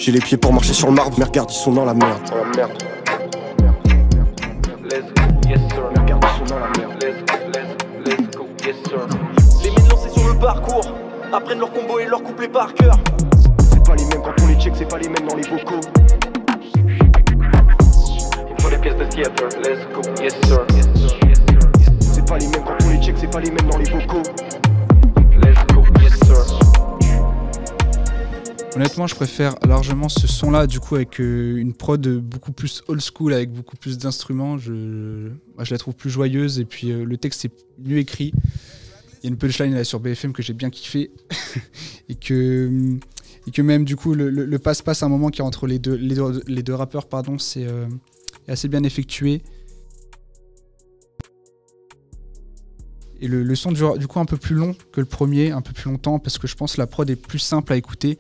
J'ai 0.05 0.11
les 0.11 0.19
pieds 0.19 0.37
pour 0.37 0.53
marcher 0.53 0.73
sur 0.73 0.89
le 0.89 0.95
marbre, 0.95 1.15
mais 1.17 1.25
regarde, 1.25 1.49
ils 1.53 1.55
sont 1.55 1.71
dans 1.71 1.85
la 1.85 1.95
merde. 1.95 2.19
Dans 2.29 2.39
la 2.39 2.45
merde. 2.57 2.73
Les 9.63 9.71
mènes 9.71 9.89
lancés 9.89 10.11
sur 10.11 10.27
le 10.27 10.35
parcours 10.41 10.93
apprennent 11.33 11.61
leur 11.61 11.73
combo 11.73 12.01
et 12.01 12.07
leur 12.07 12.21
couplet 12.21 12.49
par 12.49 12.75
cœur. 12.75 12.99
C'est 13.61 13.87
pas 13.87 13.95
les 13.95 14.05
mêmes 14.07 14.23
quand 14.25 14.35
on 14.43 14.47
les 14.49 14.57
check, 14.57 14.73
c'est 14.77 14.89
pas 14.89 14.99
les 14.99 15.09
mêmes 15.09 15.29
dans 15.29 15.37
les 15.37 15.49
vocaux. 15.49 15.81
Il 18.49 18.61
faut 18.61 18.71
des 18.71 18.79
pièces 18.79 18.97
de 18.97 19.05
theater, 19.05 19.49
let's 19.63 19.87
go, 19.95 20.01
yes 20.21 20.35
sir, 20.43 20.67
yes 20.75 20.89
sir, 20.97 21.17
yes 21.29 21.39
sir. 21.47 21.59
C'est 22.01 22.27
pas 22.29 22.39
les 22.39 22.49
mêmes 22.49 22.65
quand 22.65 22.75
on 22.85 22.91
les 22.91 23.01
check, 23.01 23.15
c'est 23.21 23.31
pas 23.31 23.39
les 23.39 23.53
mêmes 23.53 23.71
dans 23.71 23.79
les 23.79 23.89
vocaux. 23.89 24.23
Let's 25.41 25.65
go, 25.72 25.72
Honnêtement, 28.75 29.07
je 29.07 29.15
préfère 29.15 29.55
largement 29.67 30.09
ce 30.09 30.27
son-là, 30.27 30.67
du 30.67 30.81
coup, 30.81 30.95
avec 30.95 31.21
euh, 31.21 31.57
une 31.57 31.75
prod 31.75 32.07
beaucoup 32.21 32.53
plus 32.53 32.83
old 32.89 33.03
school, 33.03 33.35
avec 33.35 33.53
beaucoup 33.53 33.77
plus 33.77 33.99
d'instruments. 33.99 34.57
Je, 34.57 35.29
la 35.59 35.79
trouve 35.79 35.95
plus 35.95 36.09
joyeuse, 36.09 36.59
et 36.59 36.65
puis 36.65 36.91
euh, 36.91 37.05
le 37.05 37.19
texte 37.19 37.45
est 37.45 37.53
mieux 37.79 37.99
écrit. 37.99 38.33
Il 39.23 39.25
y 39.25 39.27
a 39.27 39.29
une 39.29 39.37
punchline 39.37 39.75
là 39.75 39.85
sur 39.85 40.01
BFM 40.01 40.33
que 40.33 40.43
j'ai 40.43 40.55
bien 40.55 40.71
kiffé, 40.71 41.11
et 42.09 42.15
que 42.15 42.97
et 43.47 43.51
que 43.51 43.61
même 43.61 43.85
du 43.85 43.95
coup 43.97 44.15
le, 44.15 44.59
passe-passe 44.59 45.03
à 45.03 45.07
un 45.07 45.09
moment 45.09 45.29
qui 45.29 45.41
est 45.41 45.45
entre 45.45 45.67
les 45.67 45.79
deux 45.79 45.95
les 45.95 46.63
deux, 46.63 46.75
rappeurs, 46.75 47.07
pardon, 47.07 47.39
c'est 47.39 47.67
euh, 47.67 47.87
est 48.49 48.53
assez 48.53 48.69
bien 48.69 48.85
effectué. 48.85 49.43
Et 53.21 53.29
le, 53.29 53.45
le 53.45 53.55
son 53.55 53.71
dure 53.71 53.99
du 53.99 54.09
coup 54.09 54.19
un 54.19 54.25
peu 54.25 54.37
plus 54.37 54.57
long 54.57 54.75
que 54.93 55.01
le 55.01 55.07
premier, 55.07 55.51
un 55.53 55.61
peu 55.61 55.73
plus 55.73 55.91
longtemps, 55.91 56.19
parce 56.19 56.39
que 56.39 56.47
je 56.47 56.57
pense 56.57 56.75
que 56.75 56.81
la 56.81 56.87
prod 56.87 57.09
est 57.09 57.17
plus 57.17 57.39
simple 57.39 57.73
à 57.75 57.77
écouter. 57.77 58.19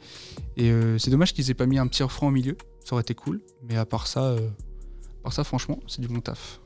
Et 0.56 0.70
euh, 0.70 0.98
c'est 0.98 1.10
dommage 1.10 1.32
qu'ils 1.32 1.50
aient 1.50 1.54
pas 1.54 1.66
mis 1.66 1.78
un 1.78 1.86
petit 1.86 2.02
refrain 2.02 2.26
au 2.28 2.30
milieu, 2.30 2.56
ça 2.84 2.94
aurait 2.94 3.02
été 3.02 3.14
cool. 3.14 3.40
Mais 3.62 3.76
à 3.76 3.86
part 3.86 4.06
ça, 4.06 4.24
euh, 4.24 4.48
à 5.20 5.22
part 5.24 5.32
ça 5.32 5.44
franchement, 5.44 5.78
c'est 5.86 6.00
du 6.00 6.08
bon 6.08 6.20
taf. 6.20 6.60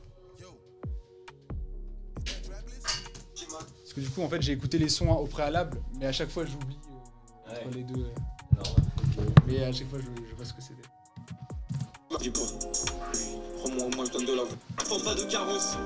Parce 2.23 3.93
que 3.95 4.01
du 4.01 4.09
coup, 4.09 4.21
en 4.21 4.29
fait, 4.29 4.41
j'ai 4.41 4.51
écouté 4.51 4.77
les 4.77 4.89
sons 4.89 5.11
hein, 5.11 5.15
au 5.15 5.25
préalable, 5.25 5.81
mais 5.99 6.05
à 6.05 6.11
chaque 6.11 6.29
fois, 6.29 6.45
j'oublie 6.45 6.77
euh, 7.47 7.51
entre 7.65 7.75
les 7.75 7.83
deux. 7.83 8.03
euh. 8.03 9.23
Mais 9.47 9.63
à 9.63 9.71
chaque 9.71 9.89
fois, 9.89 9.99
je, 9.99 10.05
je 10.29 10.35
vois 10.35 10.45
ce 10.45 10.53
que 10.53 10.61
c'était. 10.61 10.81
Prends-moi, 13.59 13.89
moi 13.95 14.05
je 14.05 14.11
donne 14.11 14.25
de 14.25 14.33
la 14.33 14.43
Prends 14.77 14.99
pas 14.99 15.15
de 15.15 15.23
carence. 15.29 15.77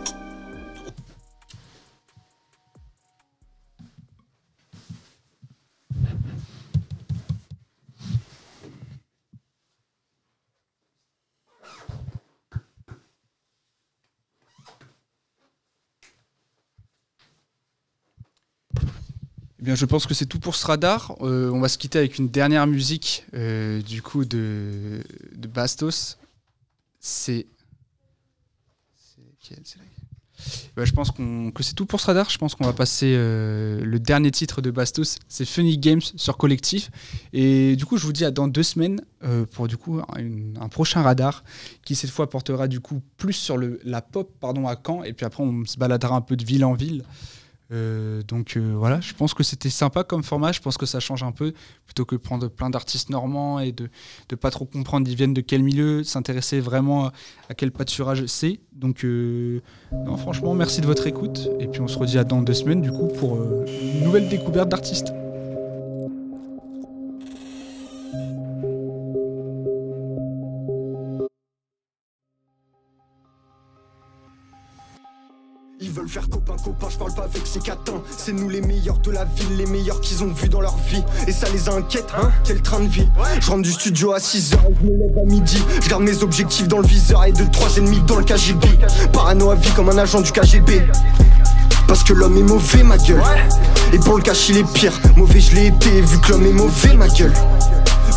Eh 19.61 19.65
bien, 19.65 19.75
je 19.75 19.85
pense 19.85 20.07
que 20.07 20.15
c'est 20.15 20.25
tout 20.25 20.39
pour 20.39 20.55
ce 20.55 20.65
radar. 20.65 21.15
Euh, 21.21 21.51
on 21.51 21.59
va 21.59 21.69
se 21.69 21.77
quitter 21.77 21.99
avec 21.99 22.17
une 22.17 22.29
dernière 22.29 22.65
musique 22.65 23.25
euh, 23.35 23.79
du 23.83 24.01
coup 24.01 24.25
de, 24.25 25.03
de 25.35 25.47
Bastos. 25.47 26.17
C'est. 26.99 27.45
Bah, 30.75 30.85
je 30.85 30.91
pense 30.93 31.11
que 31.11 31.61
c'est 31.61 31.75
tout 31.75 31.85
pour 31.85 31.99
ce 31.99 32.07
radar. 32.07 32.31
Je 32.31 32.39
pense 32.39 32.55
qu'on 32.55 32.65
va 32.65 32.73
passer 32.73 33.13
euh, 33.15 33.83
le 33.83 33.99
dernier 33.99 34.31
titre 34.31 34.63
de 34.63 34.71
Bastos. 34.71 35.19
C'est 35.27 35.45
Funny 35.45 35.77
Games 35.77 36.01
sur 36.01 36.37
Collectif. 36.37 36.89
Et 37.31 37.75
du 37.75 37.85
coup, 37.85 37.97
je 37.97 38.05
vous 38.05 38.13
dis 38.13 38.25
à 38.25 38.31
dans 38.31 38.47
deux 38.47 38.63
semaines 38.63 39.01
pour 39.51 39.67
du 39.67 39.77
coup 39.77 39.99
un, 39.99 40.59
un 40.59 40.69
prochain 40.69 41.03
radar 41.03 41.43
qui 41.85 41.93
cette 41.93 42.09
fois 42.09 42.27
portera 42.27 42.67
du 42.67 42.79
coup 42.79 43.03
plus 43.17 43.33
sur 43.33 43.57
le, 43.57 43.79
la 43.83 44.01
pop 44.01 44.33
pardon 44.39 44.67
à 44.67 44.75
Caen. 44.75 45.03
Et 45.03 45.13
puis 45.13 45.27
après, 45.27 45.43
on 45.43 45.65
se 45.65 45.77
baladera 45.77 46.15
un 46.15 46.21
peu 46.21 46.35
de 46.35 46.43
ville 46.43 46.65
en 46.65 46.73
ville. 46.73 47.03
Euh, 47.71 48.21
donc 48.23 48.57
euh, 48.57 48.73
voilà, 48.75 48.99
je 48.99 49.13
pense 49.13 49.33
que 49.33 49.43
c'était 49.43 49.69
sympa 49.69 50.03
comme 50.03 50.23
format. 50.23 50.51
Je 50.51 50.59
pense 50.59 50.77
que 50.77 50.85
ça 50.85 50.99
change 50.99 51.23
un 51.23 51.31
peu 51.31 51.53
plutôt 51.85 52.05
que 52.05 52.15
prendre 52.15 52.47
plein 52.49 52.69
d'artistes 52.69 53.09
normands 53.09 53.59
et 53.59 53.71
de 53.71 53.89
ne 54.31 54.35
pas 54.35 54.51
trop 54.51 54.65
comprendre 54.65 55.09
ils 55.09 55.15
viennent 55.15 55.33
de 55.33 55.41
quel 55.41 55.63
milieu, 55.63 56.03
s'intéresser 56.03 56.59
vraiment 56.59 57.11
à, 57.49 57.53
quel 57.55 57.71
pâturage 57.71 58.25
c'est. 58.25 58.59
Donc 58.73 59.03
euh, 59.03 59.61
franchement, 60.17 60.53
merci 60.53 60.81
de 60.81 60.85
votre 60.85 61.07
écoute. 61.07 61.49
Et 61.59 61.67
puis 61.67 61.81
on 61.81 61.87
se 61.87 61.97
redit 61.97 62.17
à 62.17 62.23
dans 62.23 62.41
deux 62.41 62.53
semaines 62.53 62.81
du 62.81 62.91
coup 62.91 63.07
pour 63.07 63.37
une 63.41 64.03
nouvelle 64.03 64.27
découverte 64.27 64.69
d'artistes. 64.69 65.13
Ils 75.91 75.97
veulent 75.97 76.07
faire 76.07 76.29
copain 76.29 76.55
copain, 76.63 76.87
je 76.89 76.97
parle 76.97 77.13
pas 77.13 77.23
avec 77.23 77.45
ces 77.45 77.59
catins. 77.59 78.01
C'est 78.15 78.31
nous 78.31 78.47
les 78.47 78.61
meilleurs 78.61 78.99
de 78.99 79.11
la 79.11 79.25
ville, 79.25 79.57
les 79.57 79.65
meilleurs 79.65 79.99
qu'ils 79.99 80.23
ont 80.23 80.31
vus 80.31 80.47
dans 80.47 80.61
leur 80.61 80.77
vie. 80.77 81.03
Et 81.27 81.33
ça 81.33 81.47
les 81.49 81.67
inquiète, 81.67 82.07
hein 82.17 82.31
Quel 82.45 82.61
train 82.61 82.79
de 82.79 82.87
vie. 82.87 83.09
Je 83.41 83.51
rentre 83.51 83.63
du 83.63 83.73
studio 83.73 84.13
à 84.13 84.19
6h, 84.19 84.55
je 84.79 84.87
me 84.87 84.91
lève 84.91 85.17
à 85.21 85.25
midi. 85.25 85.61
Je 85.83 85.89
garde 85.89 86.03
mes 86.03 86.23
objectifs 86.23 86.69
dans 86.69 86.77
le 86.77 86.87
viseur 86.87 87.25
et 87.25 87.33
deux 87.33 87.49
trois 87.51 87.75
ennemis 87.77 87.99
dans 88.07 88.15
le 88.15 88.23
KGB 88.23 88.69
Parano 89.11 89.49
à 89.51 89.55
vie 89.55 89.71
comme 89.71 89.89
un 89.89 89.97
agent 89.97 90.21
du 90.21 90.31
KGB 90.31 90.81
parce 91.89 92.05
que 92.05 92.13
l'homme 92.13 92.37
est 92.37 92.43
mauvais 92.43 92.83
ma 92.83 92.97
gueule. 92.97 93.21
Et 93.91 93.97
pour 93.97 94.15
le 94.15 94.23
cacher 94.23 94.53
il 94.53 94.59
est 94.59 94.73
pire. 94.73 94.93
Mauvais 95.17 95.41
je 95.41 95.55
l'ai 95.55 95.67
été 95.67 95.99
vu 95.99 96.19
que 96.19 96.31
l'homme 96.31 96.45
est 96.45 96.53
mauvais 96.53 96.93
ma 96.93 97.09
gueule 97.09 97.33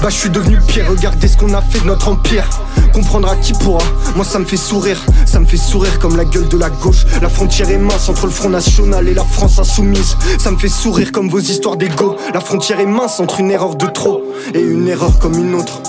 Bah 0.04 0.10
je 0.10 0.16
suis 0.16 0.28
devenu 0.28 0.58
pire 0.68 0.84
Regardez 0.90 1.28
ce 1.28 1.38
qu'on 1.38 1.54
a 1.54 1.62
fait 1.62 1.80
de 1.80 1.86
notre 1.86 2.08
empire. 2.08 2.46
Comprendra 2.92 3.36
qui 3.36 3.54
pourra. 3.54 3.82
Moi 4.14 4.22
ça 4.26 4.38
me 4.38 4.44
fait 4.44 4.58
sourire. 4.58 5.02
Ça 5.24 5.40
me 5.40 5.46
fait 5.46 5.56
sourire 5.56 5.98
comme 5.98 6.14
la 6.14 6.26
gueule 6.26 6.46
de 6.46 6.58
la 6.58 6.68
gauche. 6.68 7.06
La 7.22 7.30
frontière 7.30 7.70
est 7.70 7.78
mince 7.78 8.10
entre 8.10 8.26
le 8.26 8.32
Front 8.32 8.50
National 8.50 9.08
et 9.08 9.14
la 9.14 9.24
France 9.24 9.58
insoumise. 9.58 10.18
Ça 10.38 10.50
me 10.50 10.58
fait 10.58 10.68
sourire 10.68 11.10
comme 11.10 11.30
vos 11.30 11.38
histoires 11.38 11.76
d'ego. 11.78 12.16
La 12.34 12.40
frontière 12.40 12.80
est 12.80 12.86
mince 12.86 13.18
entre 13.18 13.40
une 13.40 13.50
erreur 13.50 13.76
de 13.76 13.86
trop 13.86 14.22
Et 14.52 14.60
une 14.60 14.88
erreur 14.88 15.18
comme 15.18 15.38
une 15.38 15.54
autre. 15.54 15.80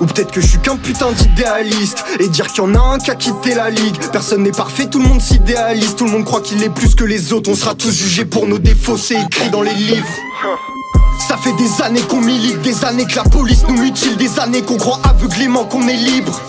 Ou 0.00 0.06
peut-être 0.06 0.30
que 0.30 0.40
je 0.40 0.46
suis 0.46 0.58
qu'un 0.60 0.76
putain 0.76 1.12
d'idéaliste. 1.12 2.02
Et 2.18 2.28
dire 2.28 2.46
qu'il 2.46 2.64
y 2.64 2.66
en 2.66 2.74
a 2.74 2.94
un 2.94 2.96
qui 2.96 3.10
a 3.10 3.14
quitté 3.14 3.54
la 3.54 3.68
ligue. 3.68 3.98
Personne 4.10 4.42
n'est 4.42 4.52
parfait, 4.52 4.86
tout 4.86 5.02
le 5.02 5.06
monde 5.06 5.20
s'idéalise. 5.20 5.96
Tout 5.96 6.06
le 6.06 6.12
monde 6.12 6.24
croit 6.24 6.40
qu'il 6.40 6.62
est 6.62 6.70
plus 6.70 6.94
que 6.94 7.04
les 7.04 7.34
autres. 7.34 7.50
On 7.50 7.54
sera 7.54 7.74
tous 7.74 7.92
jugés 7.92 8.24
pour 8.24 8.46
nos 8.46 8.58
défauts, 8.58 8.96
c'est 8.96 9.20
écrit 9.20 9.50
dans 9.50 9.60
les 9.60 9.74
livres 9.74 10.08
ça 11.20 11.36
fait 11.36 11.52
des 11.52 11.82
années 11.82 12.00
qu'on 12.00 12.20
milite, 12.20 12.60
des 12.62 12.84
années 12.84 13.06
que 13.06 13.16
la 13.16 13.24
police 13.24 13.64
nous 13.68 13.76
mutile, 13.76 14.16
des 14.16 14.40
années 14.40 14.62
qu'on 14.62 14.76
croit 14.76 15.00
aveuglément 15.04 15.64
qu'on 15.64 15.86
est 15.86 15.96
libre. 15.96 16.40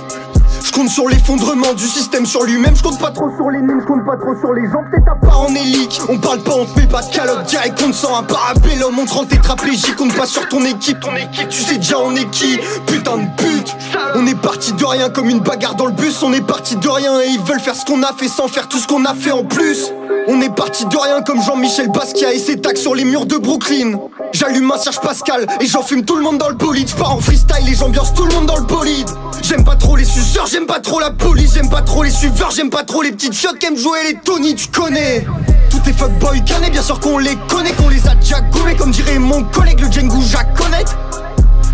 Je 0.72 0.78
compte 0.78 0.90
sur 0.90 1.10
l'effondrement 1.10 1.74
du 1.74 1.86
système 1.86 2.26
sur 2.26 2.44
lui-même, 2.44 2.78
je 2.78 2.82
compte 2.82 2.98
pas 2.98 3.12
trop 3.12 3.30
sur 3.36 3.50
les 3.50 3.60
mines, 3.60 3.82
je 3.82 3.86
compte 3.86 4.06
pas 4.06 4.16
trop 4.16 4.34
sur 4.40 4.54
les 4.54 4.66
gens, 4.70 4.82
peut-être 4.90 5.12
à 5.12 5.16
part 5.16 5.42
en 5.42 5.54
élique. 5.54 6.00
On 6.08 6.18
parle 6.18 6.40
pas, 6.40 6.54
on 6.54 6.64
te 6.64 6.80
met 6.80 6.88
pas 6.88 7.02
de 7.02 7.14
calotte, 7.14 7.44
direct 7.44 7.84
on 7.86 7.92
te 7.92 7.96
sent 7.96 8.08
un 8.18 8.24
parabellum, 8.24 8.98
on 8.98 9.06
te 9.06 9.14
rend 9.14 9.26
tétraplégique, 9.26 10.00
on 10.00 10.08
pas 10.08 10.26
sur 10.26 10.48
ton 10.48 10.64
équipe, 10.64 11.02
ton 11.02 11.14
équipe, 11.18 11.50
tu 11.50 11.62
sais 11.62 11.76
déjà 11.76 12.00
on 12.00 12.16
est 12.16 12.30
qui, 12.30 12.58
putain 12.88 13.18
de 13.18 13.28
pute. 13.36 13.76
On 14.16 14.26
est 14.26 14.40
parti 14.40 14.72
de 14.72 14.86
rien 14.86 15.10
comme 15.10 15.28
une 15.28 15.42
bagarre 15.42 15.76
dans 15.76 15.88
le 15.88 15.92
bus, 15.92 16.24
on 16.24 16.32
est 16.32 16.46
parti 16.46 16.78
de 16.78 16.88
rien 16.88 17.20
et 17.20 17.28
ils 17.28 17.42
veulent 17.42 17.60
faire 17.60 17.76
ce 17.76 17.84
qu'on 17.84 18.02
a 18.04 18.14
fait 18.14 18.30
sans 18.30 18.48
faire 18.48 18.70
tout 18.70 18.78
ce 18.78 18.88
qu'on 18.88 19.04
a 19.04 19.14
fait 19.14 19.32
en 19.32 19.44
plus. 19.44 19.92
On 20.30 20.40
est 20.40 20.56
parti 20.56 20.86
de 20.86 20.96
rien 20.96 21.22
comme 21.22 21.42
Jean-Michel 21.42 21.90
Basquiat 21.90 22.34
et 22.34 22.40
ses 22.40 22.62
tacs 22.62 22.78
sur 22.78 22.96
les 22.96 23.04
murs 23.04 23.26
de 23.26 23.36
Brooklyn. 23.36 24.00
J'allume 24.32 24.72
un 24.72 24.78
Serge 24.78 25.02
Pascal 25.02 25.48
et 25.60 25.66
j'en 25.66 25.82
fume 25.82 26.06
tout 26.06 26.16
le 26.16 26.22
monde 26.22 26.38
dans 26.38 26.48
le 26.48 26.56
bolide. 26.56 26.88
J'pars 26.88 27.12
en 27.12 27.20
freestyle 27.20 27.68
et 27.68 27.76
j'ambiance 27.76 28.14
tout 28.14 28.24
le 28.24 28.34
monde 28.34 28.46
dans 28.46 28.58
le 28.58 28.64
bolide. 28.64 29.10
J'aime 29.42 29.64
pas 29.64 29.76
trop 29.76 29.96
les 29.96 30.06
suceurs, 30.06 30.46
j'aime 30.46 30.61
pas 30.66 30.80
trop 30.80 30.99
la 30.99 31.12
police, 31.12 31.53
j'aime 31.53 31.70
pas 31.70 31.82
trop 31.82 32.03
les 32.03 32.12
suiveurs, 32.12 32.51
j'aime 32.51 32.70
pas 32.70 32.84
trop 32.84 33.01
les 33.01 33.12
petites 33.12 33.34
chiottes 33.34 33.57
qui 33.57 33.68
aiment 33.68 33.78
jouer 33.78 33.99
les 34.05 34.16
Tony, 34.16 34.55
tu 34.55 34.68
connais. 34.68 35.26
Tous 35.70 35.80
tes 35.80 35.93
fuckboys 35.93 36.43
canés, 36.43 36.70
bien 36.70 36.82
sûr 36.82 36.99
qu'on 36.99 37.18
les 37.18 37.36
connaît, 37.47 37.72
qu'on 37.74 37.89
les 37.89 38.05
a 38.07 38.16
déjà 38.16 38.41
gommés, 38.41 38.76
comme 38.76 38.91
dirait 38.91 39.20
mon 39.20 39.43
collègue 39.43 39.80
le 39.80 39.91
Django 39.91 40.22
Jaconet. 40.22 40.86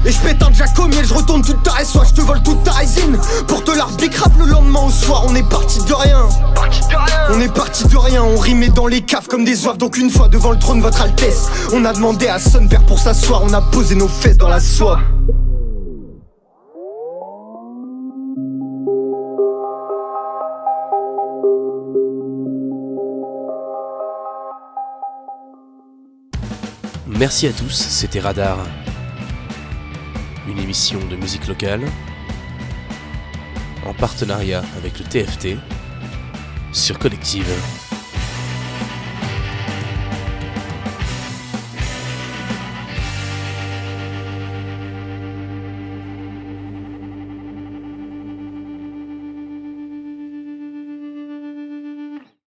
Et 0.05 0.11
je 0.11 0.19
pète 0.19 0.41
un 0.43 0.53
Jacomiel, 0.53 1.05
je 1.05 1.13
retourne 1.13 1.41
toute 1.41 1.63
ta 1.63 1.83
soit 1.83 2.05
je 2.05 2.13
te 2.13 2.21
vole 2.21 2.41
toute 2.43 2.63
ta 2.63 2.71
résine. 2.71 3.17
Pour 3.47 3.63
te 3.63 3.71
l'arbitrave 3.71 4.31
le 4.39 4.45
lendemain 4.45 4.81
au 4.87 4.91
soir 4.91 5.25
On 5.27 5.35
est 5.35 5.49
parti 5.49 5.79
de 5.83 5.93
rien. 5.93 6.27
On 7.31 7.41
est 7.41 7.53
parti 7.53 7.85
de 7.85 7.97
rien, 7.97 8.23
on 8.23 8.37
rimait 8.37 8.69
dans 8.69 8.87
les 8.87 9.01
caves 9.01 9.27
comme 9.27 9.43
des 9.43 9.67
oeufs. 9.67 9.77
Donc 9.77 9.97
une 9.97 10.09
fois 10.09 10.27
devant 10.27 10.51
le 10.51 10.59
trône 10.59 10.81
votre 10.81 11.01
altesse 11.01 11.47
On 11.73 11.83
a 11.83 11.93
demandé 11.93 12.27
à 12.27 12.39
son 12.39 12.67
père 12.67 12.85
pour 12.85 12.99
s'asseoir. 12.99 13.41
On 13.43 13.53
a 13.53 13.61
posé 13.61 13.95
nos 13.95 14.07
fesses 14.07 14.37
dans 14.37 14.49
la 14.49 14.59
soie 14.59 14.99
Merci 27.19 27.47
à 27.47 27.51
tous, 27.51 27.71
c'était 27.71 28.19
Radar. 28.19 28.59
Une 30.47 30.59
émission 30.59 30.99
de 31.09 31.15
musique 31.15 31.47
locale 31.47 31.81
en 33.87 33.93
partenariat 33.95 34.61
avec 34.77 34.99
le 34.99 35.05
TFT 35.05 35.57
sur 36.71 36.99
Collective. 36.99 37.86